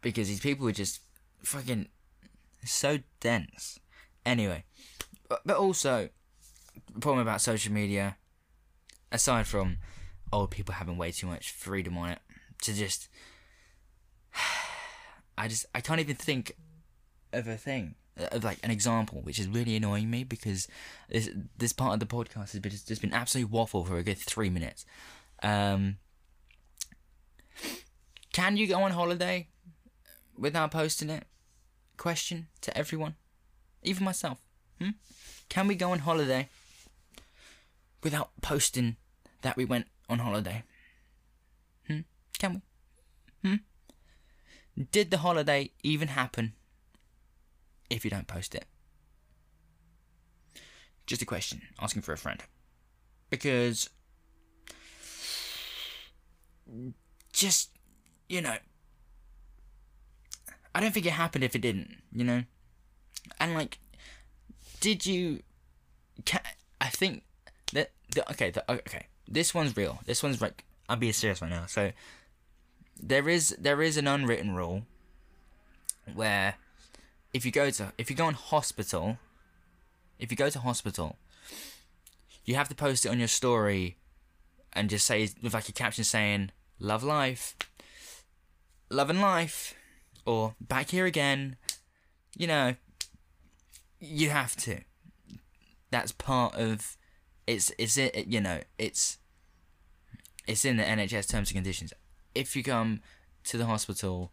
because 0.01 0.29
these 0.29 0.41
people 0.41 0.65
were 0.65 0.73
just 0.73 1.01
fucking 1.43 1.89
so 2.65 3.01
dense. 3.21 3.79
Anyway, 4.25 4.65
but, 5.29 5.43
but 5.45 5.57
also 5.57 6.09
the 6.93 7.01
problem 7.01 7.21
about 7.21 7.41
social 7.41 7.73
media, 7.73 8.17
aside 9.13 9.47
from 9.47 9.79
old 10.33 10.51
people 10.51 10.75
having 10.75 10.97
way 10.97 11.11
too 11.11 11.27
much 11.27 11.51
freedom 11.51 11.97
on 11.99 12.11
it, 12.11 12.19
to 12.63 12.73
just 12.73 13.09
I 15.39 15.49
just 15.49 15.67
I 15.75 15.81
can't 15.81 16.01
even 16.01 16.17
think 16.17 16.53
of 17.33 17.47
a 17.47 17.57
thing 17.57 17.95
of 18.33 18.45
like 18.45 18.59
an 18.63 18.71
example, 18.71 19.21
which 19.23 19.39
is 19.39 19.47
really 19.49 19.77
annoying 19.77 20.11
me 20.11 20.25
because 20.25 20.69
this 21.09 21.31
this 21.57 21.73
part 21.73 21.95
of 21.95 22.01
the 22.01 22.07
podcast 22.07 22.53
has 22.53 22.61
been 22.61 22.73
just 22.73 23.01
been 23.01 23.13
absolutely 23.13 23.53
waffle 23.53 23.85
for 23.85 23.97
a 23.97 24.03
good 24.03 24.19
three 24.19 24.51
minutes. 24.51 24.85
Um, 25.43 25.99
can 28.33 28.57
you 28.57 28.67
go 28.67 28.83
on 28.83 28.93
holiday 28.93 29.49
without 30.37 30.71
posting 30.71 31.11
it? 31.11 31.25
Question 31.97 32.49
to 32.61 32.77
everyone, 32.77 33.17
even 33.83 34.05
myself. 34.05 34.39
Hmm? 34.81 34.91
Can 35.49 35.67
we 35.67 35.75
go 35.75 35.91
on 35.91 36.01
holiday 36.01 36.49
without 38.03 38.31
posting 38.43 38.97
that 39.43 39.57
we 39.57 39.65
went 39.65 39.87
on 40.09 40.19
holiday? 40.21 40.63
Hmm? 41.87 42.01
Can 42.39 42.63
we? 43.43 43.49
Hmm? 43.51 43.57
Did 44.91 45.11
the 45.11 45.19
holiday 45.19 45.71
even 45.83 46.09
happen 46.09 46.53
if 47.91 48.05
you 48.05 48.11
don't 48.11 48.27
post 48.27 48.55
it? 48.55 48.67
Just 51.07 51.23
a 51.23 51.27
question, 51.27 51.63
asking 51.81 52.03
for 52.03 52.13
a 52.13 52.19
friend. 52.19 52.43
Because 53.31 53.91
just 57.33 57.71
you 58.29 58.43
know 58.43 58.57
I 60.75 60.81
don't 60.81 60.93
think 60.93 61.07
it 61.07 61.13
happened 61.13 61.45
if 61.45 61.55
it 61.57 61.63
didn't, 61.63 62.03
you 62.13 62.25
know? 62.25 62.45
And 63.41 63.55
like 63.55 63.79
did 64.81 65.07
you 65.07 65.41
can, 66.25 66.41
I 66.81 66.89
think 66.89 67.25
that 67.73 67.91
the, 68.15 68.31
okay, 68.31 68.51
the, 68.51 68.71
okay. 68.71 69.07
This 69.31 69.55
one's 69.55 69.77
real. 69.77 70.01
This 70.07 70.23
one's 70.23 70.41
like 70.41 70.65
I'm 70.89 70.99
being 70.99 71.13
serious 71.13 71.43
right 71.43 71.51
now. 71.51 71.67
So 71.67 71.93
there 73.01 73.29
is 73.29 73.55
there 73.59 73.83
is 73.83 73.97
an 73.97 74.09
unwritten 74.09 74.55
rule 74.55 74.85
where 76.15 76.55
if 77.35 77.45
you 77.45 77.53
go 77.53 77.71
to 77.71 77.93
if 77.99 78.11
you 78.11 78.17
go 78.17 78.25
on 78.25 78.35
hospital, 78.35 79.19
if 80.19 80.31
you 80.31 80.37
go 80.37 80.49
to 80.49 80.59
hospital, 80.61 81.17
you 82.45 82.55
have 82.55 82.69
to 82.69 82.75
post 82.75 83.05
it 83.05 83.11
on 83.11 83.19
your 83.19 83.29
story 83.29 83.97
and 84.73 84.89
just 84.89 85.07
say 85.07 85.29
with 85.43 85.55
like 85.55 85.69
a 85.69 85.73
caption 85.73 86.05
saying 86.05 86.51
"Love 86.79 87.05
life, 87.05 87.55
love 88.91 89.11
and 89.11 89.21
life," 89.21 89.75
or 90.25 90.55
"Back 90.61 90.91
here 90.91 91.07
again." 91.07 91.57
You 92.37 92.47
know, 92.47 92.75
you 94.01 94.31
have 94.31 94.57
to. 94.57 94.81
That's 95.91 96.13
part 96.13 96.55
of. 96.55 96.97
It's 97.49 97.73
it's 97.79 97.97
it 97.97 98.27
you 98.29 98.41
know 98.41 98.61
it's. 98.79 99.19
It's 100.47 100.65
in 100.65 100.79
the 100.79 100.83
NHS 100.83 101.29
terms 101.29 101.51
and 101.51 101.57
conditions. 101.57 101.93
If 102.35 102.57
you 102.57 102.63
come 102.63 103.01
to 103.45 103.59
the 103.59 103.67
hospital 103.67 104.33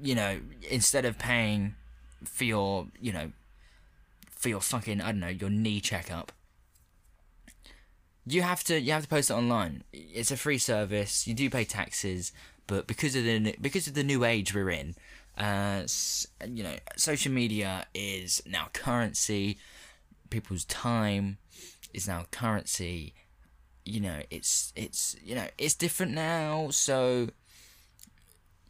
you 0.00 0.14
know, 0.14 0.40
instead 0.70 1.04
of 1.04 1.18
paying 1.18 1.74
for 2.24 2.44
your, 2.44 2.86
you 3.00 3.12
know, 3.12 3.32
for 4.30 4.48
your 4.48 4.60
fucking, 4.60 5.00
I 5.00 5.06
don't 5.06 5.20
know, 5.20 5.28
your 5.28 5.50
knee 5.50 5.80
checkup, 5.80 6.32
you 8.26 8.42
have 8.42 8.62
to 8.64 8.78
you 8.78 8.92
have 8.92 9.02
to 9.02 9.08
post 9.08 9.30
it 9.30 9.34
online. 9.34 9.84
It's 9.92 10.30
a 10.30 10.36
free 10.36 10.58
service. 10.58 11.26
You 11.26 11.34
do 11.34 11.48
pay 11.48 11.64
taxes, 11.64 12.32
but 12.66 12.86
because 12.86 13.16
of 13.16 13.24
the 13.24 13.56
because 13.60 13.88
of 13.88 13.94
the 13.94 14.04
new 14.04 14.24
age 14.24 14.54
we're 14.54 14.70
in, 14.70 14.94
uh, 15.38 15.84
you 16.46 16.62
know, 16.62 16.76
social 16.96 17.32
media 17.32 17.86
is 17.94 18.42
now 18.46 18.68
currency. 18.72 19.58
People's 20.30 20.64
time 20.64 21.38
is 21.94 22.06
now 22.06 22.26
currency. 22.30 23.14
You 23.84 24.00
know, 24.00 24.22
it's 24.30 24.72
it's 24.76 25.16
you 25.22 25.34
know 25.34 25.46
it's 25.56 25.74
different 25.74 26.12
now. 26.12 26.68
So 26.70 27.30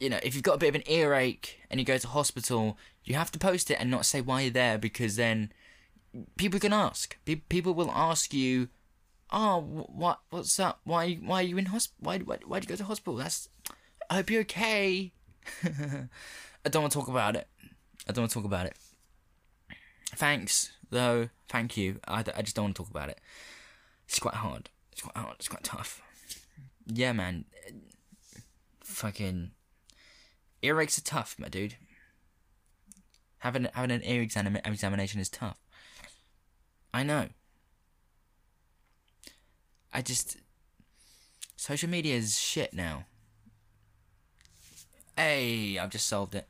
you 0.01 0.09
know, 0.09 0.19
if 0.23 0.35
you've 0.35 0.45
got 0.45 0.55
a 0.55 0.59
bit 0.59 0.69
of 0.69 0.75
an 0.77 0.89
earache 0.89 1.61
and 1.71 1.81
you 1.81 1.87
go 1.87 1.99
to 1.99 2.09
hospital, 2.09 2.79
you 3.05 3.15
have 3.15 3.33
to 3.33 3.39
post 3.39 3.71
it 3.71 3.79
and 3.81 3.91
not 3.91 4.07
say 4.07 4.21
why 4.21 4.43
you're 4.43 4.51
there 4.51 4.79
because 4.79 5.17
then 5.17 5.53
people 6.37 6.61
can 6.61 6.73
ask. 6.73 7.17
People 7.49 7.75
will 7.75 7.91
ask 7.91 8.33
you, 8.33 8.69
"Oh, 9.31 9.61
what? 9.61 10.21
What's 10.31 10.59
up? 10.61 10.81
Why? 10.85 11.15
Why 11.15 11.41
are 11.41 11.47
you 11.47 11.59
in 11.59 11.67
hospital? 11.67 11.99
Why? 12.01 12.19
Why? 12.19 12.39
Why 12.47 12.61
did 12.61 12.69
you 12.69 12.77
go 12.77 12.79
to 12.79 12.85
hospital? 12.85 13.17
That's. 13.17 13.49
I 14.11 14.17
hope 14.17 14.31
you're 14.31 14.43
okay." 14.43 15.13
I 15.65 16.69
don't 16.69 16.83
want 16.83 16.93
to 16.93 16.99
talk 16.99 17.09
about 17.09 17.37
it. 17.37 17.47
I 18.09 18.13
don't 18.13 18.23
want 18.23 18.31
to 18.31 18.35
talk 18.35 18.45
about 18.45 18.67
it. 18.67 18.77
Thanks, 20.17 20.73
though. 20.91 21.29
Thank 21.49 21.77
you. 21.77 22.01
I, 22.07 22.25
I 22.37 22.43
just 22.43 22.57
don't 22.57 22.67
want 22.67 22.77
to 22.77 22.83
talk 22.83 22.91
about 22.91 23.09
it. 23.09 23.21
It's 24.07 24.19
quite 24.19 24.35
hard. 24.35 24.71
It's 24.93 25.03
quite 25.03 25.17
hard. 25.17 25.37
It's 25.39 25.49
quite 25.49 25.65
tough. 25.65 26.03
Yeah, 26.87 27.13
man. 27.13 27.45
Fucking 28.83 29.51
earaches 30.63 30.99
are 30.99 31.03
tough, 31.03 31.37
my 31.39 31.49
dude. 31.49 31.77
Having 33.39 33.69
having 33.75 33.91
an 33.91 34.03
ear 34.05 34.23
exam- 34.23 34.59
examination 34.65 35.21
is 35.21 35.29
tough. 35.29 35.59
I 36.93 37.03
know. 37.03 37.29
I 39.93 40.03
just 40.03 40.39
social 41.57 41.89
media 41.89 42.17
is 42.17 42.39
shit 42.39 42.73
now. 42.73 43.05
Hey, 45.17 45.79
I've 45.79 45.91
just 45.91 46.07
solved 46.07 46.35
it. 46.35 46.49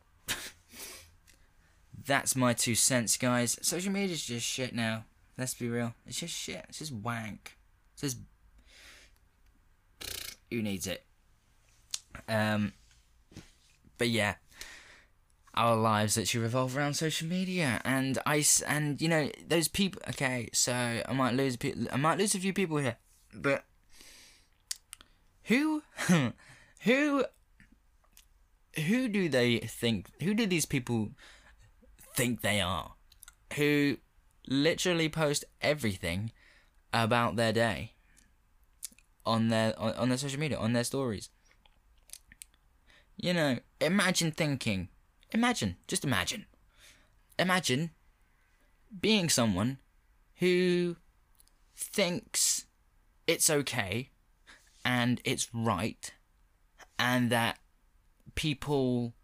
That's 2.09 2.35
my 2.35 2.55
two 2.55 2.75
cents, 2.75 3.19
guys. 3.19 3.59
Social 3.61 3.93
media 3.93 4.15
is 4.15 4.25
just 4.25 4.47
shit 4.47 4.75
now. 4.75 5.05
Let's 5.37 5.53
be 5.53 5.69
real. 5.69 5.95
It's 6.07 6.19
just 6.19 6.35
shit. 6.35 6.65
It's 6.71 6.79
just 6.79 6.91
wank. 6.91 7.59
It's 7.93 8.01
just 8.01 8.19
who 10.51 10.63
needs 10.63 10.87
it? 10.87 11.05
Um 12.27 12.73
but 13.99 14.09
yeah, 14.09 14.37
our 15.53 15.77
lives 15.77 16.17
actually 16.17 16.45
revolve 16.45 16.77
around 16.77 16.95
social 16.95 17.29
media, 17.29 17.83
and 17.85 18.19
I 18.25 18.43
and 18.67 19.03
you 19.03 19.09
know 19.09 19.29
those 19.47 19.69
people. 19.69 20.01
Okay, 20.09 20.49
so 20.55 20.73
I 20.73 21.13
might 21.13 21.35
lose 21.35 21.59
I 21.93 21.97
might 21.97 22.17
lose 22.17 22.35
a 22.35 22.39
few 22.39 22.55
people 22.55 22.79
here, 22.79 22.97
but 23.35 23.65
who 25.45 25.83
who 26.83 27.25
who 28.87 29.09
do 29.09 29.29
they 29.29 29.59
think 29.59 30.09
who 30.23 30.33
do 30.33 30.47
these 30.47 30.65
people 30.65 31.11
think 32.19 32.41
they 32.41 32.61
are 32.61 32.95
who 33.55 33.97
literally 34.49 35.09
post 35.09 35.45
everything 35.61 36.33
about 36.93 37.37
their 37.37 37.53
day 37.53 37.93
on 39.25 39.51
their 39.51 39.79
on, 39.79 39.93
on 39.93 40.09
their 40.09 40.19
social 40.19 40.41
media 40.41 40.59
on 40.59 40.73
their 40.73 40.83
stories. 40.83 41.31
You 43.17 43.33
know 43.35 43.59
imagine 43.81 44.33
thinking 44.33 44.89
imagine 45.31 45.77
just 45.87 46.05
imagine 46.05 46.47
imagine 47.39 47.91
being 49.01 49.29
someone 49.29 49.79
who 50.39 50.97
thinks 51.77 52.67
it's 53.29 53.49
okay 53.49 54.11
and 54.85 55.21
it's 55.25 55.55
right 55.55 56.13
and 56.99 57.31
that 57.31 57.59
people 58.35 59.15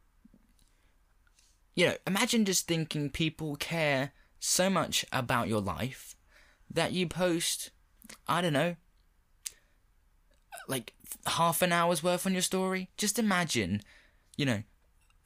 you 1.75 1.87
know 1.87 1.95
imagine 2.07 2.45
just 2.45 2.67
thinking 2.67 3.11
people 3.11 3.57
care 3.57 4.13
so 4.39 4.69
much 4.69 5.05
about 5.13 5.49
your 5.49 5.61
life 5.61 6.15
that 6.71 6.93
you 6.93 7.07
post 7.07 7.71
i 8.29 8.41
don't 8.41 8.53
know 8.53 8.77
like 10.69 10.95
half 11.27 11.63
an 11.63 11.73
hour's 11.73 12.03
worth 12.03 12.27
on 12.27 12.33
your 12.33 12.43
story. 12.43 12.91
Just 12.97 13.19
imagine 13.19 13.83
you 14.37 14.47
know 14.47 14.63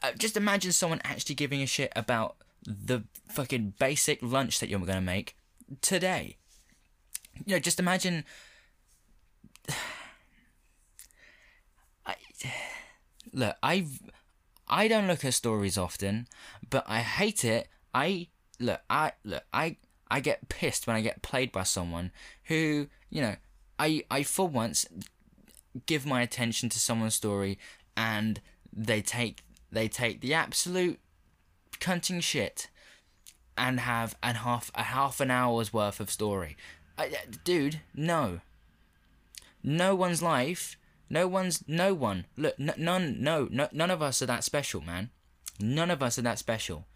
uh, 0.02 0.12
just 0.16 0.36
imagine 0.36 0.72
someone 0.72 1.00
actually 1.04 1.34
giving 1.34 1.62
a 1.62 1.66
shit 1.66 1.92
about 1.96 2.36
the 2.66 3.04
fucking 3.28 3.74
basic 3.78 4.22
lunch 4.22 4.60
that 4.60 4.68
you're 4.68 4.80
gonna 4.80 5.00
make 5.00 5.36
today. 5.80 6.36
You 7.44 7.54
know 7.56 7.60
just 7.60 7.80
imagine 7.80 8.24
I 12.06 12.14
look, 13.32 13.56
I 13.62 13.86
I 14.68 14.88
don't 14.88 15.06
look 15.06 15.24
at 15.24 15.34
stories 15.34 15.78
often, 15.78 16.26
but 16.68 16.84
I 16.86 17.00
hate 17.00 17.44
it. 17.44 17.68
I 17.94 18.28
look, 18.60 18.80
I 18.88 19.12
look, 19.24 19.44
I 19.52 19.76
I 20.10 20.20
get 20.20 20.48
pissed 20.48 20.86
when 20.86 20.96
I 20.96 21.00
get 21.00 21.22
played 21.22 21.52
by 21.52 21.62
someone 21.62 22.12
who, 22.44 22.88
you 23.10 23.20
know, 23.20 23.36
I 23.78 24.04
I 24.10 24.22
for 24.22 24.48
once 24.48 24.86
give 25.86 26.06
my 26.06 26.22
attention 26.22 26.68
to 26.70 26.78
someone's 26.78 27.14
story 27.14 27.58
and 27.96 28.40
they 28.72 29.00
take 29.00 29.42
they 29.70 29.88
take 29.88 30.20
the 30.20 30.34
absolute 30.34 30.98
cunting 31.80 32.22
shit 32.22 32.68
and 33.56 33.80
have 33.80 34.16
and 34.22 34.38
half 34.38 34.70
a 34.74 34.84
half 34.84 35.20
an 35.20 35.30
hour's 35.30 35.72
worth 35.72 36.00
of 36.00 36.10
story. 36.10 36.56
I, 36.96 37.12
dude, 37.44 37.80
no. 37.94 38.40
No 39.62 39.94
one's 39.94 40.22
life 40.22 40.77
no 41.10 41.26
one's 41.26 41.64
no 41.66 41.94
one. 41.94 42.26
Look, 42.36 42.58
none. 42.58 43.22
No, 43.22 43.48
no, 43.50 43.68
none 43.72 43.90
of 43.90 44.02
us 44.02 44.22
are 44.22 44.26
that 44.26 44.44
special, 44.44 44.80
man. 44.80 45.10
None 45.60 45.90
of 45.90 46.02
us 46.02 46.18
are 46.18 46.22
that 46.22 46.38
special. 46.38 46.86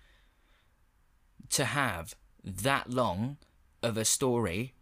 To 1.51 1.65
have 1.65 2.15
that 2.45 2.91
long 2.91 3.39
of 3.83 3.97
a 3.97 4.05
story, 4.05 4.75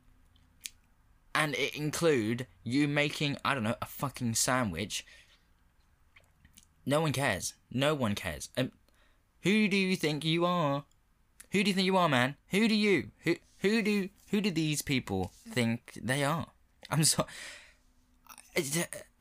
and 1.35 1.55
it 1.55 1.77
include 1.77 2.47
you 2.65 2.89
making 2.89 3.37
I 3.45 3.55
don't 3.55 3.65
know 3.65 3.77
a 3.81 3.87
fucking 3.87 4.35
sandwich. 4.35 5.05
No 6.85 7.01
one 7.01 7.13
cares. 7.13 7.55
No 7.71 7.95
one 7.95 8.15
cares. 8.15 8.49
Um, 8.57 8.73
who 9.43 9.69
do 9.69 9.77
you 9.77 9.97
think 9.97 10.25
you 10.25 10.45
are? 10.45 10.85
Who 11.53 11.63
do 11.63 11.71
you 11.71 11.75
think 11.75 11.87
you 11.87 11.97
are, 11.97 12.09
man? 12.09 12.37
Who 12.49 12.69
do 12.69 12.75
you? 12.75 13.11
Who 13.25 13.37
who 13.59 13.83
do 13.83 14.09
who 14.31 14.41
do 14.41 14.51
these 14.51 14.83
people 14.83 15.33
think 15.49 15.99
they 16.03 16.25
are? 16.25 16.49
I'm 16.91 17.05
sorry. 17.05 17.29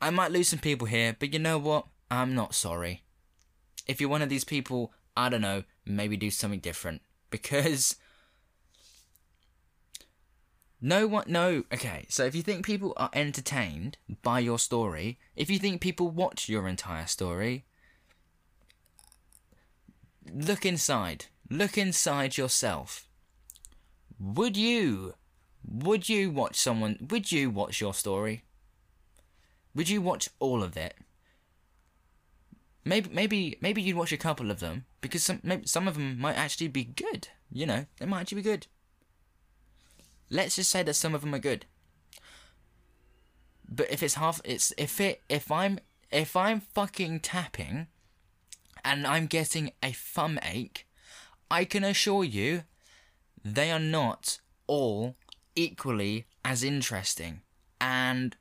I 0.00 0.10
might 0.10 0.32
lose 0.32 0.48
some 0.48 0.58
people 0.58 0.86
here, 0.86 1.16
but 1.18 1.32
you 1.32 1.38
know 1.38 1.58
what? 1.58 1.86
I'm 2.10 2.34
not 2.34 2.54
sorry. 2.54 3.04
If 3.86 4.00
you're 4.00 4.10
one 4.10 4.22
of 4.22 4.28
these 4.28 4.44
people, 4.44 4.92
I 5.16 5.28
don't 5.28 5.40
know, 5.40 5.64
maybe 5.84 6.16
do 6.16 6.30
something 6.30 6.60
different. 6.60 7.02
Because. 7.30 7.96
No 10.80 11.06
one. 11.06 11.24
No. 11.28 11.64
Okay, 11.72 12.06
so 12.08 12.24
if 12.24 12.34
you 12.34 12.42
think 12.42 12.64
people 12.64 12.94
are 12.96 13.10
entertained 13.12 13.98
by 14.22 14.40
your 14.40 14.58
story, 14.58 15.18
if 15.36 15.50
you 15.50 15.58
think 15.58 15.80
people 15.80 16.08
watch 16.08 16.48
your 16.48 16.66
entire 16.66 17.06
story, 17.06 17.64
look 20.32 20.64
inside. 20.64 21.26
Look 21.50 21.76
inside 21.76 22.36
yourself. 22.36 23.08
Would 24.18 24.56
you. 24.56 25.14
Would 25.68 26.08
you 26.08 26.30
watch 26.30 26.56
someone. 26.56 27.06
Would 27.10 27.30
you 27.30 27.50
watch 27.50 27.80
your 27.80 27.92
story? 27.92 28.44
Would 29.74 29.88
you 29.88 30.00
watch 30.02 30.28
all 30.38 30.62
of 30.62 30.76
it? 30.76 30.94
Maybe, 32.84 33.10
maybe, 33.12 33.58
maybe 33.60 33.82
you'd 33.82 33.96
watch 33.96 34.12
a 34.12 34.16
couple 34.16 34.50
of 34.50 34.60
them 34.60 34.84
because 35.00 35.22
some, 35.22 35.40
maybe 35.42 35.66
some 35.66 35.86
of 35.86 35.94
them 35.94 36.18
might 36.18 36.36
actually 36.36 36.68
be 36.68 36.84
good. 36.84 37.28
You 37.52 37.66
know, 37.66 37.86
they 37.98 38.06
might 38.06 38.22
actually 38.22 38.42
be 38.42 38.50
good. 38.50 38.66
Let's 40.30 40.56
just 40.56 40.70
say 40.70 40.82
that 40.82 40.94
some 40.94 41.14
of 41.14 41.20
them 41.20 41.34
are 41.34 41.40
good. 41.40 41.66
But 43.68 43.90
if 43.90 44.02
it's 44.02 44.14
half, 44.14 44.40
it's 44.44 44.72
if 44.76 45.00
it 45.00 45.22
if 45.28 45.50
I'm 45.50 45.78
if 46.10 46.34
I'm 46.36 46.60
fucking 46.60 47.20
tapping, 47.20 47.86
and 48.84 49.06
I'm 49.06 49.26
getting 49.26 49.72
a 49.82 49.92
thumb 49.92 50.38
ache, 50.42 50.86
I 51.50 51.64
can 51.64 51.84
assure 51.84 52.24
you, 52.24 52.64
they 53.44 53.70
are 53.70 53.80
not 53.80 54.40
all 54.66 55.16
equally 55.54 56.26
as 56.44 56.62
interesting. 56.62 57.40
And 57.80 58.36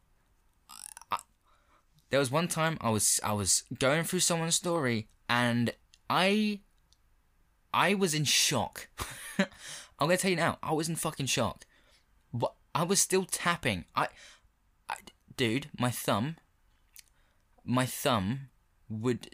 there 2.09 2.19
was 2.19 2.31
one 2.31 2.47
time 2.47 2.77
I 2.81 2.89
was 2.89 3.19
I 3.23 3.33
was 3.33 3.63
going 3.77 4.03
through 4.03 4.21
someone's 4.21 4.55
story 4.55 5.07
and 5.27 5.71
I 6.09 6.61
I 7.73 7.93
was 7.93 8.13
in 8.13 8.23
shock. 8.23 8.87
I'm 9.39 9.47
gonna 10.07 10.17
tell 10.17 10.31
you 10.31 10.37
now, 10.37 10.57
I 10.63 10.73
was 10.73 10.89
in 10.89 10.95
fucking 10.95 11.27
shock. 11.27 11.65
But 12.33 12.53
I 12.73 12.83
was 12.83 12.99
still 12.99 13.25
tapping. 13.25 13.85
I, 13.95 14.07
I 14.89 14.95
dude, 15.35 15.67
my 15.77 15.91
thumb, 15.91 16.37
my 17.65 17.85
thumb 17.85 18.49
would 18.89 19.29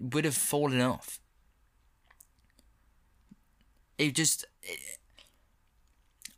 would 0.00 0.24
have 0.24 0.34
fallen 0.34 0.80
off. 0.80 1.20
It 3.98 4.14
just, 4.14 4.44
it, 4.62 4.78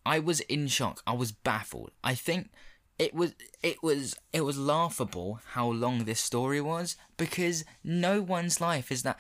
I 0.06 0.20
was 0.20 0.40
in 0.40 0.68
shock. 0.68 1.02
I 1.06 1.12
was 1.12 1.32
baffled. 1.32 1.90
I 2.04 2.14
think 2.14 2.50
it 2.98 3.14
was 3.14 3.34
it 3.62 3.82
was 3.82 4.16
it 4.32 4.40
was 4.40 4.58
laughable 4.58 5.40
how 5.52 5.68
long 5.68 6.04
this 6.04 6.20
story 6.20 6.60
was 6.60 6.96
because 7.16 7.64
no 7.84 8.20
one's 8.20 8.60
life 8.60 8.90
is 8.90 9.02
that 9.02 9.18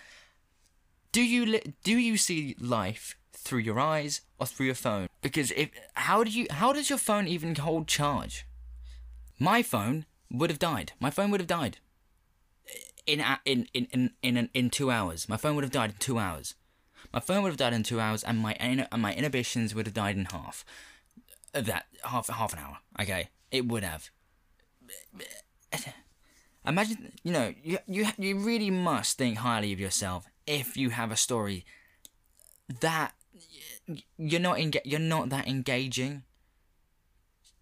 do 1.12 1.22
you 1.22 1.46
li- 1.46 1.74
do 1.84 1.96
you 1.96 2.16
see 2.16 2.56
life 2.60 3.16
through 3.32 3.60
your 3.60 3.80
eyes 3.80 4.20
or 4.38 4.46
through 4.46 4.66
your 4.66 4.74
phone? 4.74 5.08
Because 5.22 5.50
if 5.52 5.70
how 5.94 6.22
do 6.24 6.30
you 6.30 6.46
how 6.50 6.72
does 6.72 6.90
your 6.90 6.98
phone 6.98 7.26
even 7.26 7.54
hold 7.54 7.86
charge? 7.86 8.46
My 9.38 9.62
phone 9.62 10.04
would 10.30 10.50
have 10.50 10.58
died. 10.58 10.92
My 11.00 11.10
phone 11.10 11.30
would 11.30 11.40
have 11.40 11.48
died 11.48 11.78
in 13.06 13.24
in 13.44 13.68
in 13.72 13.86
in 13.92 14.10
in, 14.22 14.50
in 14.52 14.70
2 14.70 14.90
hours. 14.90 15.28
My 15.28 15.36
phone 15.36 15.54
would 15.54 15.64
have 15.64 15.72
died 15.72 15.90
in 15.90 15.96
2 15.98 16.18
hours. 16.18 16.54
My 17.12 17.20
phone 17.20 17.42
would 17.42 17.50
have 17.50 17.56
died 17.56 17.72
in 17.72 17.82
2 17.84 18.00
hours 18.00 18.22
and 18.22 18.38
my 18.38 18.52
and 18.54 18.86
my 19.00 19.14
inhibitions 19.14 19.74
would 19.74 19.86
have 19.86 19.94
died 19.94 20.16
in 20.16 20.26
half. 20.26 20.64
That 21.52 21.86
half 22.04 22.28
half 22.28 22.52
an 22.52 22.58
hour. 22.58 22.78
Okay 23.00 23.30
it 23.50 23.66
would 23.66 23.84
have. 23.84 24.10
Imagine, 26.66 27.12
you 27.22 27.32
know, 27.32 27.54
you 27.62 27.78
you 27.86 28.06
you 28.18 28.38
really 28.38 28.70
must 28.70 29.16
think 29.16 29.38
highly 29.38 29.72
of 29.72 29.80
yourself 29.80 30.26
if 30.46 30.76
you 30.76 30.90
have 30.90 31.10
a 31.10 31.16
story 31.16 31.64
that 32.80 33.14
you're 34.18 34.40
not 34.40 34.58
enga- 34.58 34.84
you're 34.84 35.00
not 35.00 35.30
that 35.30 35.48
engaging. 35.48 36.24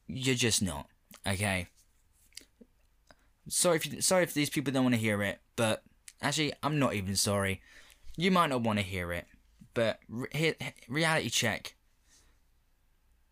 You're 0.09 0.34
just 0.34 0.62
not. 0.62 0.89
Okay. 1.26 1.68
Sorry 3.49 3.76
if 3.76 3.87
you, 3.87 4.01
sorry 4.01 4.24
if 4.24 4.34
these 4.34 4.51
people 4.51 4.72
don't 4.72 4.84
want 4.84 4.95
to 4.95 5.01
hear 5.01 5.22
it, 5.22 5.41
but 5.55 5.82
actually, 6.20 6.53
I'm 6.62 6.78
not 6.78 6.95
even 6.95 7.14
sorry. 7.16 7.61
You 8.16 8.30
might 8.30 8.49
not 8.49 8.62
want 8.62 8.78
to 8.78 8.84
hear 8.84 9.12
it, 9.12 9.26
but 9.74 10.01
re- 10.09 10.57
reality 10.89 11.28
check. 11.28 11.74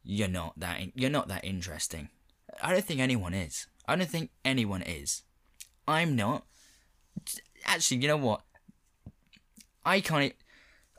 You're 0.04 0.28
not 0.28 0.52
that 0.58 0.96
you're 0.96 1.10
not 1.10 1.28
that 1.28 1.44
interesting. 1.44 2.10
I 2.62 2.72
don't 2.72 2.84
think 2.84 3.00
anyone 3.00 3.34
is. 3.34 3.66
I 3.86 3.96
don't 3.96 4.08
think 4.08 4.30
anyone 4.44 4.82
is. 4.82 5.22
I'm 5.86 6.16
not. 6.16 6.44
Actually, 7.64 7.98
you 7.98 8.08
know 8.08 8.16
what? 8.16 8.42
I 9.84 10.00
can't. 10.00 10.32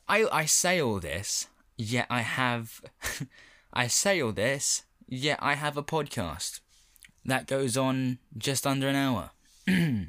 I 0.07 0.25
I 0.31 0.45
say 0.45 0.79
all 0.79 0.99
this, 0.99 1.47
yet 1.77 2.07
I 2.09 2.21
have. 2.21 2.81
I 3.73 3.87
say 3.87 4.21
all 4.21 4.31
this, 4.31 4.83
yet 5.07 5.37
I 5.41 5.55
have 5.55 5.75
a 5.75 5.83
podcast 5.83 6.61
that 7.25 7.47
goes 7.47 7.75
on 7.75 8.19
just 8.37 8.65
under 8.65 8.87
an 8.87 8.95
hour. 8.95 9.31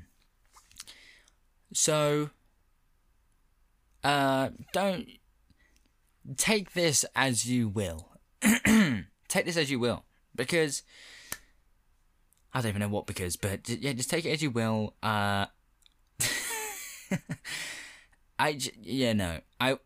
so, 1.72 2.30
uh, 4.04 4.50
don't 4.72 5.08
take 6.36 6.74
this 6.74 7.04
as 7.16 7.46
you 7.50 7.68
will. 7.68 8.10
take 8.42 9.46
this 9.46 9.56
as 9.56 9.70
you 9.70 9.80
will, 9.80 10.04
because 10.34 10.82
I 12.56 12.62
don't 12.62 12.70
even 12.70 12.80
know 12.80 12.88
what 12.88 13.06
because, 13.06 13.36
but 13.36 13.68
yeah, 13.68 13.92
just 13.92 14.08
take 14.08 14.24
it 14.24 14.30
as 14.30 14.40
you 14.42 14.50
will. 14.50 14.94
Uh, 15.02 15.44
I 18.38 18.54
j- 18.54 18.72
yeah 18.80 19.12
no 19.12 19.40
I. 19.60 19.78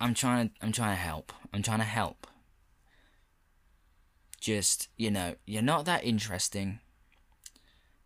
I'm 0.00 0.14
trying 0.14 0.50
I'm 0.60 0.72
trying 0.72 0.96
to 0.96 1.00
help. 1.00 1.32
I'm 1.54 1.62
trying 1.62 1.78
to 1.78 1.84
help. 1.84 2.26
Just 4.40 4.88
you 4.96 5.12
know, 5.12 5.36
you're 5.46 5.62
not 5.62 5.84
that 5.84 6.02
interesting. 6.02 6.80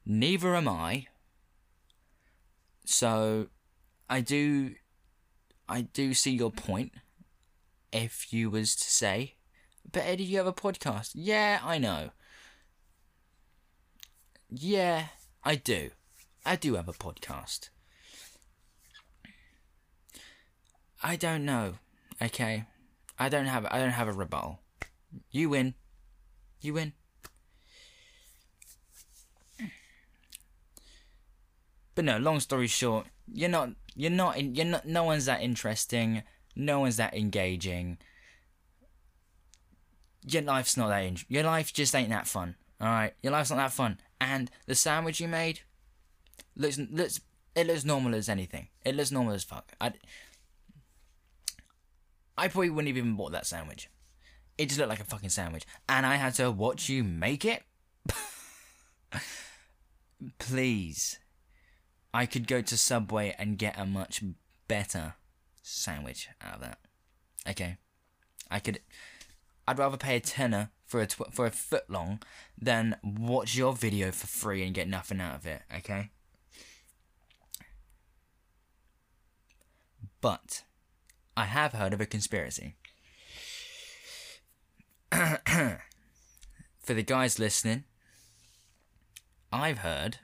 Neither 0.05 0.55
am 0.55 0.69
I. 0.69 1.07
So, 2.85 3.47
I 4.11 4.21
do, 4.21 4.75
I 5.69 5.83
do 5.83 6.13
see 6.13 6.33
your 6.33 6.51
point. 6.51 6.93
If 7.93 8.31
you 8.31 8.51
was 8.51 8.77
to 8.77 8.85
say, 8.91 9.37
but 9.91 10.03
Eddie, 10.05 10.25
you 10.25 10.37
have 10.37 10.47
a 10.47 10.53
podcast. 10.53 11.13
Yeah, 11.15 11.61
I 11.65 11.79
know. 11.79 12.11
Yeah, 14.51 15.07
I 15.45 15.55
do. 15.55 15.91
I 16.45 16.57
do 16.57 16.75
have 16.75 16.89
a 16.89 16.93
podcast. 16.93 17.69
I 21.03 21.15
don't 21.15 21.45
know. 21.45 21.75
Okay, 22.21 22.65
I 23.19 23.29
don't 23.29 23.47
have. 23.47 23.65
I 23.71 23.79
don't 23.79 23.91
have 23.91 24.09
a 24.09 24.13
rebuttal. 24.13 24.61
You 25.31 25.51
win. 25.51 25.75
You 26.61 26.75
win. 26.75 26.93
But 31.95 32.05
no, 32.05 32.19
long 32.19 32.41
story 32.41 32.67
short, 32.67 33.07
you're 33.33 33.49
not. 33.49 33.71
You're 33.95 34.11
not. 34.11 34.37
In, 34.37 34.55
you're 34.57 34.67
not. 34.67 34.85
No 34.85 35.05
one's 35.05 35.27
that 35.27 35.43
interesting. 35.43 36.25
No 36.57 36.81
one's 36.81 36.97
that 36.97 37.15
engaging. 37.15 37.99
Your 40.27 40.43
life's 40.43 40.77
not 40.77 40.89
that. 40.89 41.05
In, 41.05 41.19
your 41.29 41.45
life 41.45 41.73
just 41.73 41.95
ain't 41.95 42.11
that 42.11 42.27
fun. 42.27 42.57
All 42.81 42.89
right, 42.89 43.15
your 43.23 43.33
life's 43.33 43.51
not 43.51 43.57
that 43.57 43.73
fun. 43.73 44.01
And 44.21 44.51
the 44.66 44.75
sandwich 44.75 45.21
you 45.21 45.29
made 45.29 45.61
looks 46.57 46.79
looks 46.79 47.21
it 47.55 47.66
looks 47.66 47.85
normal 47.85 48.14
as 48.14 48.29
anything. 48.29 48.68
It 48.85 48.95
looks 48.95 49.11
normal 49.11 49.35
as 49.35 49.45
fuck. 49.45 49.73
I 49.81 49.93
I 52.37 52.49
probably 52.49 52.71
wouldn't 52.71 52.89
have 52.89 52.97
even 52.97 53.16
bought 53.16 53.33
that 53.33 53.47
sandwich. 53.47 53.91
It 54.57 54.66
just 54.66 54.79
looked 54.79 54.91
like 54.91 55.01
a 55.01 55.05
fucking 55.05 55.31
sandwich, 55.31 55.64
and 55.89 56.05
I 56.07 56.16
had 56.16 56.35
to 56.35 56.51
watch 56.51 56.89
you 56.89 57.03
make 57.03 57.45
it. 57.45 57.62
Please, 60.39 61.18
I 62.12 62.27
could 62.27 62.47
go 62.47 62.61
to 62.61 62.77
Subway 62.77 63.35
and 63.39 63.59
get 63.59 63.79
a 63.79 63.87
much 63.87 64.23
better 64.68 65.14
sandwich 65.62 66.29
out 66.43 66.57
of 66.57 66.61
that. 66.61 66.79
Okay, 67.49 67.79
I 68.51 68.59
could. 68.59 68.81
I'd 69.66 69.79
rather 69.79 69.97
pay 69.97 70.16
a 70.16 70.21
tenner 70.21 70.71
for 70.91 71.01
a 71.01 71.07
tw- 71.07 71.32
for 71.32 71.47
a 71.47 71.53
foot 71.53 71.88
long 71.88 72.20
then 72.59 72.97
watch 73.05 73.55
your 73.55 73.72
video 73.72 74.11
for 74.11 74.26
free 74.26 74.64
and 74.64 74.74
get 74.74 74.88
nothing 74.88 75.20
out 75.20 75.36
of 75.36 75.47
it. 75.47 75.62
Okay. 75.78 76.11
But 80.20 80.64
I 81.36 81.45
have 81.45 81.72
heard 81.72 81.93
of 81.95 82.01
a 82.01 82.07
conspiracy. 82.07 82.74
for 85.12 85.78
the 86.88 87.03
guys 87.05 87.38
listening, 87.38 87.84
I've 89.53 89.78
heard 89.78 90.18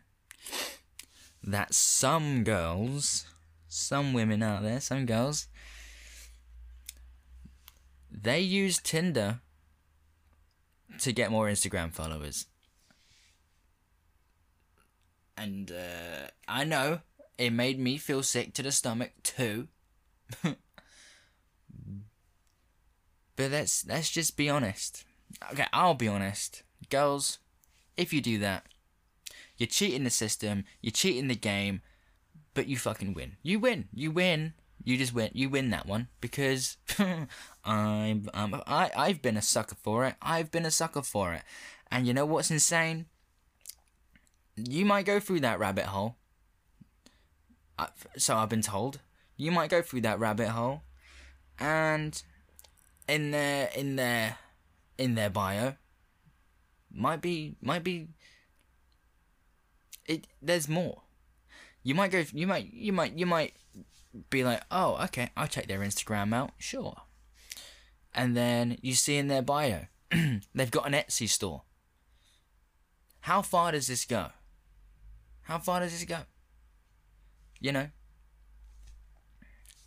that 1.44 1.74
some 1.74 2.42
girls, 2.42 3.26
some 3.68 4.12
women 4.12 4.42
out 4.42 4.62
there, 4.62 4.80
some 4.80 5.06
girls, 5.06 5.46
they 8.10 8.40
use 8.40 8.78
Tinder 8.78 9.40
to 11.00 11.12
get 11.12 11.30
more 11.30 11.46
Instagram 11.46 11.92
followers. 11.92 12.46
And 15.36 15.70
uh, 15.70 16.28
I 16.48 16.64
know 16.64 17.00
it 17.38 17.52
made 17.52 17.78
me 17.78 17.98
feel 17.98 18.22
sick 18.22 18.54
to 18.54 18.62
the 18.62 18.72
stomach 18.72 19.12
too. 19.22 19.68
but 20.42 20.56
let's 23.36 23.86
let's 23.86 24.10
just 24.10 24.36
be 24.36 24.48
honest. 24.48 25.04
Okay, 25.52 25.66
I'll 25.72 25.94
be 25.94 26.08
honest. 26.08 26.62
Girls, 26.88 27.38
if 27.96 28.12
you 28.12 28.20
do 28.20 28.38
that, 28.38 28.64
you're 29.56 29.66
cheating 29.66 30.04
the 30.04 30.10
system, 30.10 30.64
you're 30.80 30.90
cheating 30.90 31.28
the 31.28 31.34
game, 31.34 31.82
but 32.54 32.66
you 32.66 32.76
fucking 32.76 33.14
win. 33.14 33.36
You 33.42 33.58
win. 33.58 33.88
You 33.92 34.10
win. 34.10 34.54
You 34.82 34.96
just 34.96 35.14
win. 35.14 35.30
You 35.32 35.48
win 35.50 35.70
that 35.70 35.86
one 35.86 36.08
because 36.20 36.76
I'm 37.64 38.28
um, 38.34 38.62
I 38.66 38.90
I've 38.96 39.22
been 39.22 39.36
a 39.36 39.42
sucker 39.42 39.76
for 39.82 40.04
it. 40.06 40.14
I've 40.22 40.50
been 40.50 40.64
a 40.64 40.70
sucker 40.70 41.02
for 41.02 41.34
it. 41.34 41.42
And 41.90 42.06
you 42.06 42.14
know 42.14 42.26
what's 42.26 42.50
insane? 42.50 43.06
You 44.56 44.84
might 44.84 45.06
go 45.06 45.20
through 45.20 45.40
that 45.40 45.58
rabbit 45.58 45.86
hole. 45.86 46.16
So 48.16 48.36
I've 48.36 48.48
been 48.48 48.62
told. 48.62 49.00
You 49.36 49.50
might 49.52 49.68
go 49.68 49.82
through 49.82 50.00
that 50.02 50.18
rabbit 50.18 50.48
hole, 50.48 50.82
and 51.58 52.22
in 53.08 53.30
their 53.30 53.68
in 53.74 53.96
their 53.96 54.38
in 54.98 55.14
their 55.14 55.30
bio 55.30 55.74
might 56.92 57.20
be 57.20 57.56
might 57.60 57.84
be 57.84 58.08
it 60.06 60.26
there's 60.40 60.68
more 60.68 61.02
you 61.82 61.94
might 61.94 62.10
go 62.10 62.24
you 62.32 62.46
might 62.46 62.72
you 62.72 62.92
might 62.92 63.12
you 63.18 63.26
might 63.26 63.54
be 64.30 64.44
like 64.44 64.62
oh 64.70 64.98
okay 65.04 65.30
i'll 65.36 65.46
check 65.46 65.66
their 65.66 65.80
instagram 65.80 66.34
out. 66.34 66.52
Sure. 66.58 66.96
And 68.14 68.36
then 68.36 68.78
you 68.80 68.94
see 68.94 69.16
in 69.16 69.28
their 69.28 69.42
bio 69.42 69.86
they've 70.54 70.70
got 70.70 70.86
an 70.86 70.92
etsy 70.92 71.28
store. 71.28 71.62
How 73.20 73.42
far 73.42 73.72
does 73.72 73.88
this 73.88 74.04
go? 74.04 74.28
How 75.42 75.58
far 75.58 75.80
does 75.80 75.92
this 75.92 76.04
go? 76.04 76.20
You 77.60 77.72
know? 77.72 77.88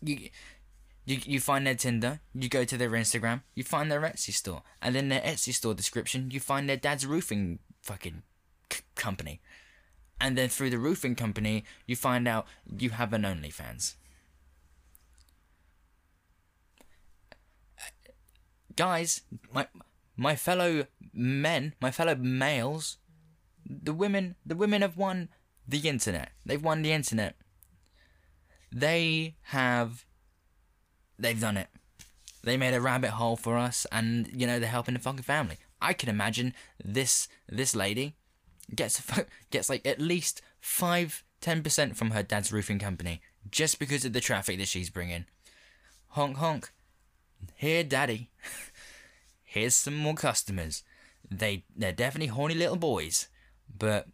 You 0.02 0.28
you 1.04 1.18
you 1.24 1.40
find 1.40 1.66
their 1.66 1.74
Tinder, 1.74 2.20
you 2.34 2.48
go 2.48 2.64
to 2.64 2.76
their 2.76 2.90
Instagram, 2.90 3.42
you 3.54 3.64
find 3.64 3.90
their 3.90 4.00
Etsy 4.00 4.32
store, 4.32 4.62
and 4.80 4.94
then 4.94 5.08
their 5.08 5.20
Etsy 5.20 5.52
store 5.52 5.74
description, 5.74 6.30
you 6.30 6.40
find 6.40 6.68
their 6.68 6.76
dad's 6.76 7.06
roofing 7.06 7.58
fucking 7.82 8.22
c- 8.72 8.82
company, 8.94 9.40
and 10.20 10.38
then 10.38 10.48
through 10.48 10.70
the 10.70 10.78
roofing 10.78 11.14
company, 11.14 11.64
you 11.86 11.96
find 11.96 12.28
out 12.28 12.46
you 12.78 12.90
have 12.90 13.12
an 13.12 13.22
OnlyFans. 13.22 13.94
Guys, 18.80 19.20
my 19.52 19.66
my 20.16 20.34
fellow 20.34 20.86
men, 21.12 21.74
my 21.82 21.90
fellow 21.90 22.14
males, 22.14 22.96
the 23.66 23.92
women, 23.92 24.36
the 24.46 24.56
women 24.56 24.80
have 24.80 24.96
won 24.96 25.28
the 25.68 25.86
internet. 25.86 26.30
They've 26.46 26.64
won 26.64 26.80
the 26.80 26.90
internet. 26.90 27.36
They 28.72 29.34
have 29.42 30.06
they've 31.18 31.38
done 31.38 31.58
it. 31.58 31.68
They 32.42 32.56
made 32.56 32.72
a 32.72 32.80
rabbit 32.80 33.10
hole 33.10 33.36
for 33.36 33.58
us, 33.58 33.86
and 33.92 34.30
you 34.32 34.46
know 34.46 34.58
they're 34.58 34.70
helping 34.70 34.94
the 34.94 35.00
fucking 35.00 35.24
family. 35.24 35.58
I 35.82 35.92
can 35.92 36.08
imagine 36.08 36.54
this 36.82 37.28
this 37.50 37.76
lady 37.76 38.16
gets 38.74 39.02
gets 39.50 39.68
like 39.68 39.86
at 39.86 40.00
least 40.00 40.40
five 40.58 41.22
ten 41.42 41.62
percent 41.62 41.98
from 41.98 42.12
her 42.12 42.22
dad's 42.22 42.50
roofing 42.50 42.78
company 42.78 43.20
just 43.50 43.78
because 43.78 44.06
of 44.06 44.14
the 44.14 44.22
traffic 44.22 44.56
that 44.56 44.68
she's 44.68 44.88
bringing. 44.88 45.26
Honk 46.16 46.38
honk. 46.38 46.72
Here, 47.56 47.84
daddy. 47.84 48.30
Here's 49.50 49.74
some 49.74 49.96
more 49.96 50.14
customers. 50.14 50.84
They 51.28 51.64
they're 51.74 51.90
definitely 51.90 52.28
horny 52.28 52.54
little 52.54 52.76
boys, 52.76 53.26
but 53.76 54.06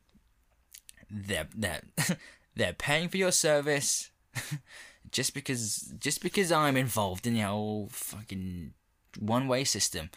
they're 1.11 1.49
they're 1.55 1.83
they're 2.57 2.73
paying 2.73 3.11
for 3.11 3.19
your 3.19 3.33
service 3.33 4.11
just 5.11 5.35
because 5.35 5.93
just 5.99 6.23
because 6.23 6.51
I'm 6.51 6.79
involved 6.79 7.27
in 7.27 7.35
the 7.35 7.41
whole 7.41 7.91
fucking 7.93 8.73
one 9.19 9.47
way 9.47 9.65
system. 9.65 10.09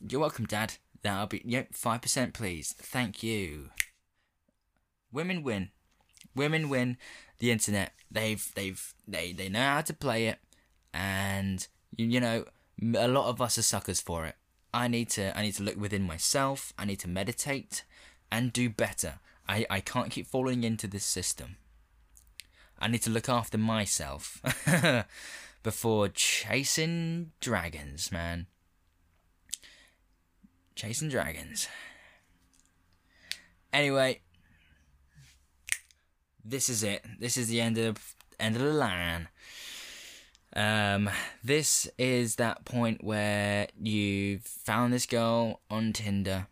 You're 0.00 0.20
welcome, 0.20 0.46
Dad. 0.46 0.74
That'll 1.02 1.28
be 1.28 1.40
yep, 1.44 1.72
five 1.72 2.02
percent 2.02 2.34
please. 2.34 2.74
Thank 2.76 3.22
you. 3.22 3.70
Women 5.12 5.44
win. 5.44 5.70
Women 6.34 6.68
win 6.68 6.96
the 7.38 7.52
internet. 7.52 7.92
They've 8.10 8.44
they've 8.56 8.94
they 9.06 9.32
they 9.32 9.48
know 9.48 9.60
how 9.60 9.82
to 9.82 9.94
play 9.94 10.26
it 10.26 10.40
and 10.92 11.68
you, 11.96 12.06
you 12.06 12.20
know 12.20 12.46
a 12.82 13.08
lot 13.08 13.28
of 13.28 13.40
us 13.40 13.58
are 13.58 13.62
suckers 13.62 14.00
for 14.00 14.26
it. 14.26 14.36
I 14.72 14.88
need 14.88 15.10
to 15.10 15.36
I 15.36 15.42
need 15.42 15.54
to 15.54 15.62
look 15.62 15.76
within 15.76 16.02
myself. 16.02 16.72
I 16.78 16.84
need 16.84 17.00
to 17.00 17.08
meditate 17.08 17.84
and 18.30 18.52
do 18.52 18.70
better. 18.70 19.18
I, 19.48 19.66
I 19.68 19.80
can't 19.80 20.10
keep 20.10 20.26
falling 20.26 20.62
into 20.62 20.86
this 20.86 21.04
system. 21.04 21.56
I 22.78 22.88
need 22.88 23.02
to 23.02 23.10
look 23.10 23.28
after 23.28 23.58
myself 23.58 24.40
before 25.62 26.08
chasing 26.08 27.32
dragons, 27.40 28.12
man. 28.12 28.46
Chasing 30.76 31.08
dragons. 31.08 31.68
Anyway, 33.72 34.20
this 36.44 36.68
is 36.68 36.82
it. 36.82 37.04
This 37.18 37.36
is 37.36 37.48
the 37.48 37.60
end 37.60 37.76
of 37.76 38.14
end 38.38 38.56
of 38.56 38.62
the 38.62 38.72
line. 38.72 39.28
Um, 40.54 41.08
this 41.44 41.88
is 41.96 42.36
that 42.36 42.64
point 42.64 43.04
where 43.04 43.68
you've 43.80 44.42
found 44.42 44.92
this 44.92 45.06
girl 45.06 45.60
on 45.70 45.92
Tinder, 45.92 46.48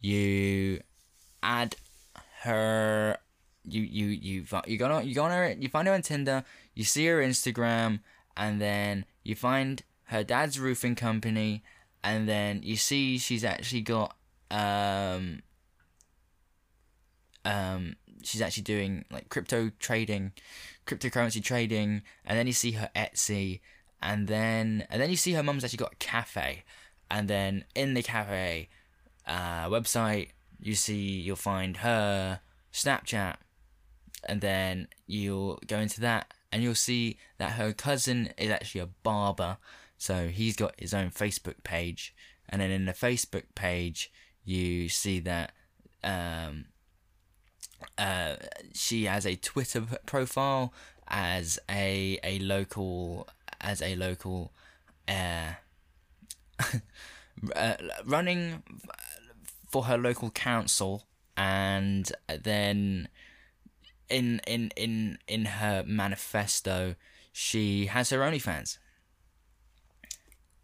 you 0.00 0.80
add 1.42 1.76
her. 2.42 3.18
You 3.66 3.80
you 3.82 4.06
you 4.08 4.44
you 4.66 4.76
go 4.76 4.90
on 4.90 5.08
you 5.08 5.14
go 5.14 5.24
on 5.24 5.30
her 5.30 5.56
you 5.58 5.68
find 5.68 5.88
her 5.88 5.94
on 5.94 6.02
Tinder. 6.02 6.44
You 6.74 6.84
see 6.84 7.06
her 7.06 7.18
Instagram, 7.18 8.00
and 8.36 8.60
then 8.60 9.06
you 9.22 9.34
find 9.34 9.82
her 10.04 10.22
dad's 10.22 10.58
roofing 10.58 10.94
company, 10.94 11.62
and 12.02 12.28
then 12.28 12.62
you 12.62 12.76
see 12.76 13.16
she's 13.18 13.44
actually 13.44 13.80
got 13.80 14.16
um 14.50 15.40
um 17.44 17.96
she's 18.22 18.42
actually 18.42 18.62
doing 18.64 19.04
like 19.10 19.28
crypto 19.28 19.70
trading, 19.78 20.32
cryptocurrency 20.86 21.42
trading, 21.42 22.02
and 22.24 22.38
then 22.38 22.46
you 22.46 22.52
see 22.52 22.72
her 22.72 22.90
Etsy, 22.94 23.60
and 24.02 24.28
then 24.28 24.86
and 24.90 25.00
then 25.00 25.10
you 25.10 25.16
see 25.16 25.32
her 25.32 25.42
mum's 25.42 25.64
actually 25.64 25.78
got 25.78 25.94
a 25.94 25.96
cafe, 25.96 26.64
and 27.10 27.28
then 27.28 27.64
in 27.74 27.94
the 27.94 28.02
cafe 28.02 28.68
uh, 29.26 29.66
website 29.68 30.28
you 30.60 30.74
see 30.74 31.20
you'll 31.20 31.36
find 31.36 31.78
her 31.78 32.40
Snapchat, 32.72 33.36
and 34.28 34.40
then 34.40 34.88
you'll 35.06 35.58
go 35.66 35.78
into 35.78 36.00
that 36.00 36.32
and 36.52 36.62
you'll 36.62 36.74
see 36.74 37.18
that 37.38 37.52
her 37.52 37.72
cousin 37.72 38.30
is 38.38 38.50
actually 38.50 38.80
a 38.80 38.88
barber, 39.02 39.58
so 39.98 40.28
he's 40.28 40.54
got 40.54 40.78
his 40.78 40.94
own 40.94 41.10
Facebook 41.10 41.62
page, 41.64 42.14
and 42.48 42.60
then 42.60 42.70
in 42.70 42.84
the 42.84 42.92
Facebook 42.92 43.44
page 43.54 44.12
you 44.44 44.88
see 44.88 45.18
that 45.20 45.52
um, 46.04 46.66
uh, 47.98 48.36
she 48.72 49.04
has 49.04 49.26
a 49.26 49.36
Twitter 49.36 49.84
profile 50.06 50.72
as 51.08 51.58
a 51.70 52.18
a 52.24 52.38
local 52.38 53.28
as 53.60 53.82
a 53.82 53.94
local 53.96 54.52
uh, 55.08 55.52
uh, 57.56 57.74
running 58.04 58.62
for 59.68 59.84
her 59.84 59.98
local 59.98 60.30
council 60.30 61.04
and 61.36 62.12
then 62.42 63.08
in 64.08 64.40
in 64.46 64.70
in 64.76 65.18
in 65.26 65.44
her 65.46 65.84
manifesto 65.86 66.94
she 67.32 67.86
has 67.86 68.10
her 68.10 68.20
OnlyFans. 68.20 68.78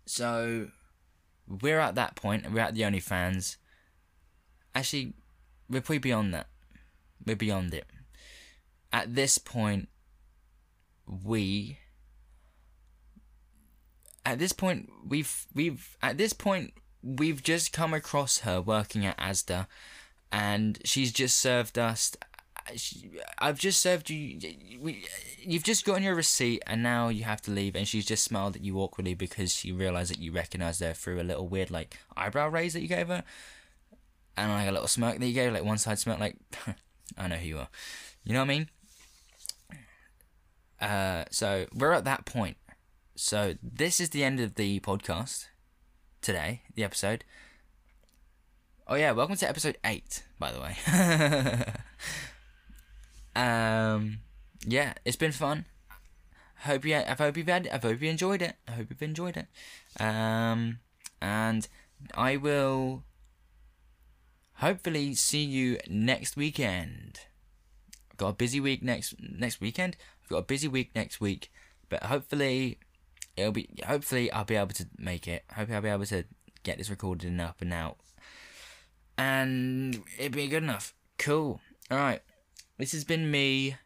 So 0.06 0.68
we're 1.48 1.80
at 1.80 1.96
that 1.96 2.14
point, 2.14 2.50
we're 2.52 2.60
at 2.60 2.74
the 2.74 2.82
OnlyFans. 2.82 3.56
Actually, 4.72 5.14
we're 5.68 5.80
probably 5.80 5.98
beyond 5.98 6.32
that. 6.32 6.46
We're 7.24 7.36
beyond 7.36 7.74
it. 7.74 7.86
At 8.92 9.14
this 9.14 9.38
point, 9.38 9.88
we. 11.06 11.78
At 14.24 14.38
this 14.38 14.52
point, 14.52 14.90
we've 15.06 15.46
we've 15.54 15.96
at 16.02 16.18
this 16.18 16.32
point 16.32 16.74
we've 17.02 17.42
just 17.42 17.72
come 17.72 17.94
across 17.94 18.38
her 18.40 18.60
working 18.60 19.06
at 19.06 19.16
ASDA, 19.18 19.66
and 20.30 20.78
she's 20.84 21.12
just 21.12 21.38
served 21.38 21.78
us. 21.78 22.14
I've 23.38 23.58
just 23.58 23.80
served 23.80 24.10
you. 24.10 24.38
We, 24.80 25.04
you've 25.38 25.64
just 25.64 25.84
gotten 25.84 26.02
your 26.02 26.14
receipt, 26.14 26.62
and 26.66 26.82
now 26.82 27.08
you 27.08 27.24
have 27.24 27.40
to 27.42 27.50
leave. 27.50 27.74
And 27.74 27.88
she's 27.88 28.04
just 28.04 28.22
smiled 28.22 28.56
at 28.56 28.62
you 28.62 28.78
awkwardly 28.78 29.14
because 29.14 29.54
she 29.54 29.72
realized 29.72 30.10
that 30.10 30.20
you 30.20 30.32
recognized 30.32 30.80
her 30.80 30.92
through 30.92 31.20
a 31.20 31.24
little 31.24 31.48
weird 31.48 31.70
like 31.70 31.96
eyebrow 32.16 32.48
raise 32.48 32.74
that 32.74 32.82
you 32.82 32.88
gave 32.88 33.08
her, 33.08 33.24
and 34.36 34.52
like 34.52 34.68
a 34.68 34.72
little 34.72 34.88
smirk 34.88 35.18
that 35.18 35.26
you 35.26 35.34
gave, 35.34 35.52
like 35.52 35.64
one 35.64 35.78
side 35.78 35.98
smirk, 35.98 36.20
like 36.20 36.36
I 37.16 37.28
know 37.28 37.36
who 37.36 37.46
you 37.46 37.58
are. 37.58 37.68
You 38.24 38.32
know 38.32 38.40
what 38.40 38.50
I 38.50 38.58
mean? 38.58 38.68
Uh, 40.80 41.24
so 41.30 41.66
we're 41.74 41.92
at 41.92 42.04
that 42.04 42.24
point. 42.24 42.56
So 43.16 43.54
this 43.62 44.00
is 44.00 44.10
the 44.10 44.24
end 44.24 44.40
of 44.40 44.54
the 44.54 44.80
podcast 44.80 45.46
today, 46.22 46.62
the 46.74 46.84
episode. 46.84 47.24
Oh 48.86 48.94
yeah, 48.94 49.12
welcome 49.12 49.36
to 49.36 49.48
episode 49.48 49.76
eight, 49.84 50.24
by 50.38 50.52
the 50.52 50.60
way. 50.60 50.76
um, 53.36 54.18
yeah, 54.66 54.94
it's 55.04 55.16
been 55.16 55.32
fun. 55.32 55.66
Hope 56.64 56.84
you, 56.84 56.96
I 56.96 57.14
hope 57.18 57.36
you've 57.36 57.46
had, 57.46 57.68
I 57.68 57.78
hope 57.78 58.02
you 58.02 58.10
enjoyed 58.10 58.42
it. 58.42 58.56
I 58.66 58.72
hope 58.72 58.86
you've 58.90 59.02
enjoyed 59.02 59.36
it. 59.36 59.46
Um, 60.02 60.78
and 61.22 61.68
I 62.14 62.36
will 62.36 63.04
hopefully 64.60 65.14
see 65.14 65.42
you 65.42 65.78
next 65.88 66.36
weekend. 66.36 67.20
I've 68.10 68.16
got 68.18 68.28
a 68.28 68.34
busy 68.34 68.60
week 68.60 68.82
next 68.82 69.14
next 69.20 69.60
weekend. 69.60 69.96
I've 70.22 70.28
got 70.28 70.38
a 70.38 70.42
busy 70.42 70.68
week 70.68 70.90
next 70.94 71.20
week, 71.20 71.50
but 71.88 72.04
hopefully 72.04 72.78
it'll 73.36 73.52
be 73.52 73.68
hopefully 73.86 74.30
I'll 74.30 74.44
be 74.44 74.56
able 74.56 74.74
to 74.74 74.86
make 74.98 75.26
it. 75.26 75.44
Hopefully 75.54 75.76
I'll 75.76 75.82
be 75.82 75.88
able 75.88 76.06
to 76.06 76.24
get 76.62 76.78
this 76.78 76.90
recorded 76.90 77.30
and 77.30 77.40
up 77.40 77.60
and 77.60 77.72
out. 77.72 77.96
And 79.16 80.02
it'll 80.18 80.36
be 80.36 80.48
good 80.48 80.62
enough. 80.62 80.94
Cool. 81.18 81.60
Alright. 81.90 82.22
This 82.78 82.92
has 82.92 83.04
been 83.04 83.30
me, 83.30 83.76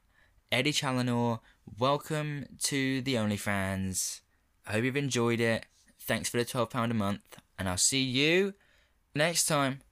Eddie 0.53 0.73
Challenor. 0.73 1.41
Welcome 1.79 2.47
to 2.65 3.01
the 3.01 3.15
OnlyFans. 3.15 4.21
I 4.67 4.73
hope 4.73 4.85
you've 4.85 4.97
enjoyed 4.97 5.41
it. 5.41 5.67
Thanks 6.01 6.29
for 6.29 6.37
the 6.37 6.45
£12 6.45 6.91
a 6.91 6.95
month. 6.95 7.39
And 7.59 7.69
I'll 7.69 7.77
see 7.77 8.03
you 8.03 8.55
next 9.17 9.47
time. 9.47 9.81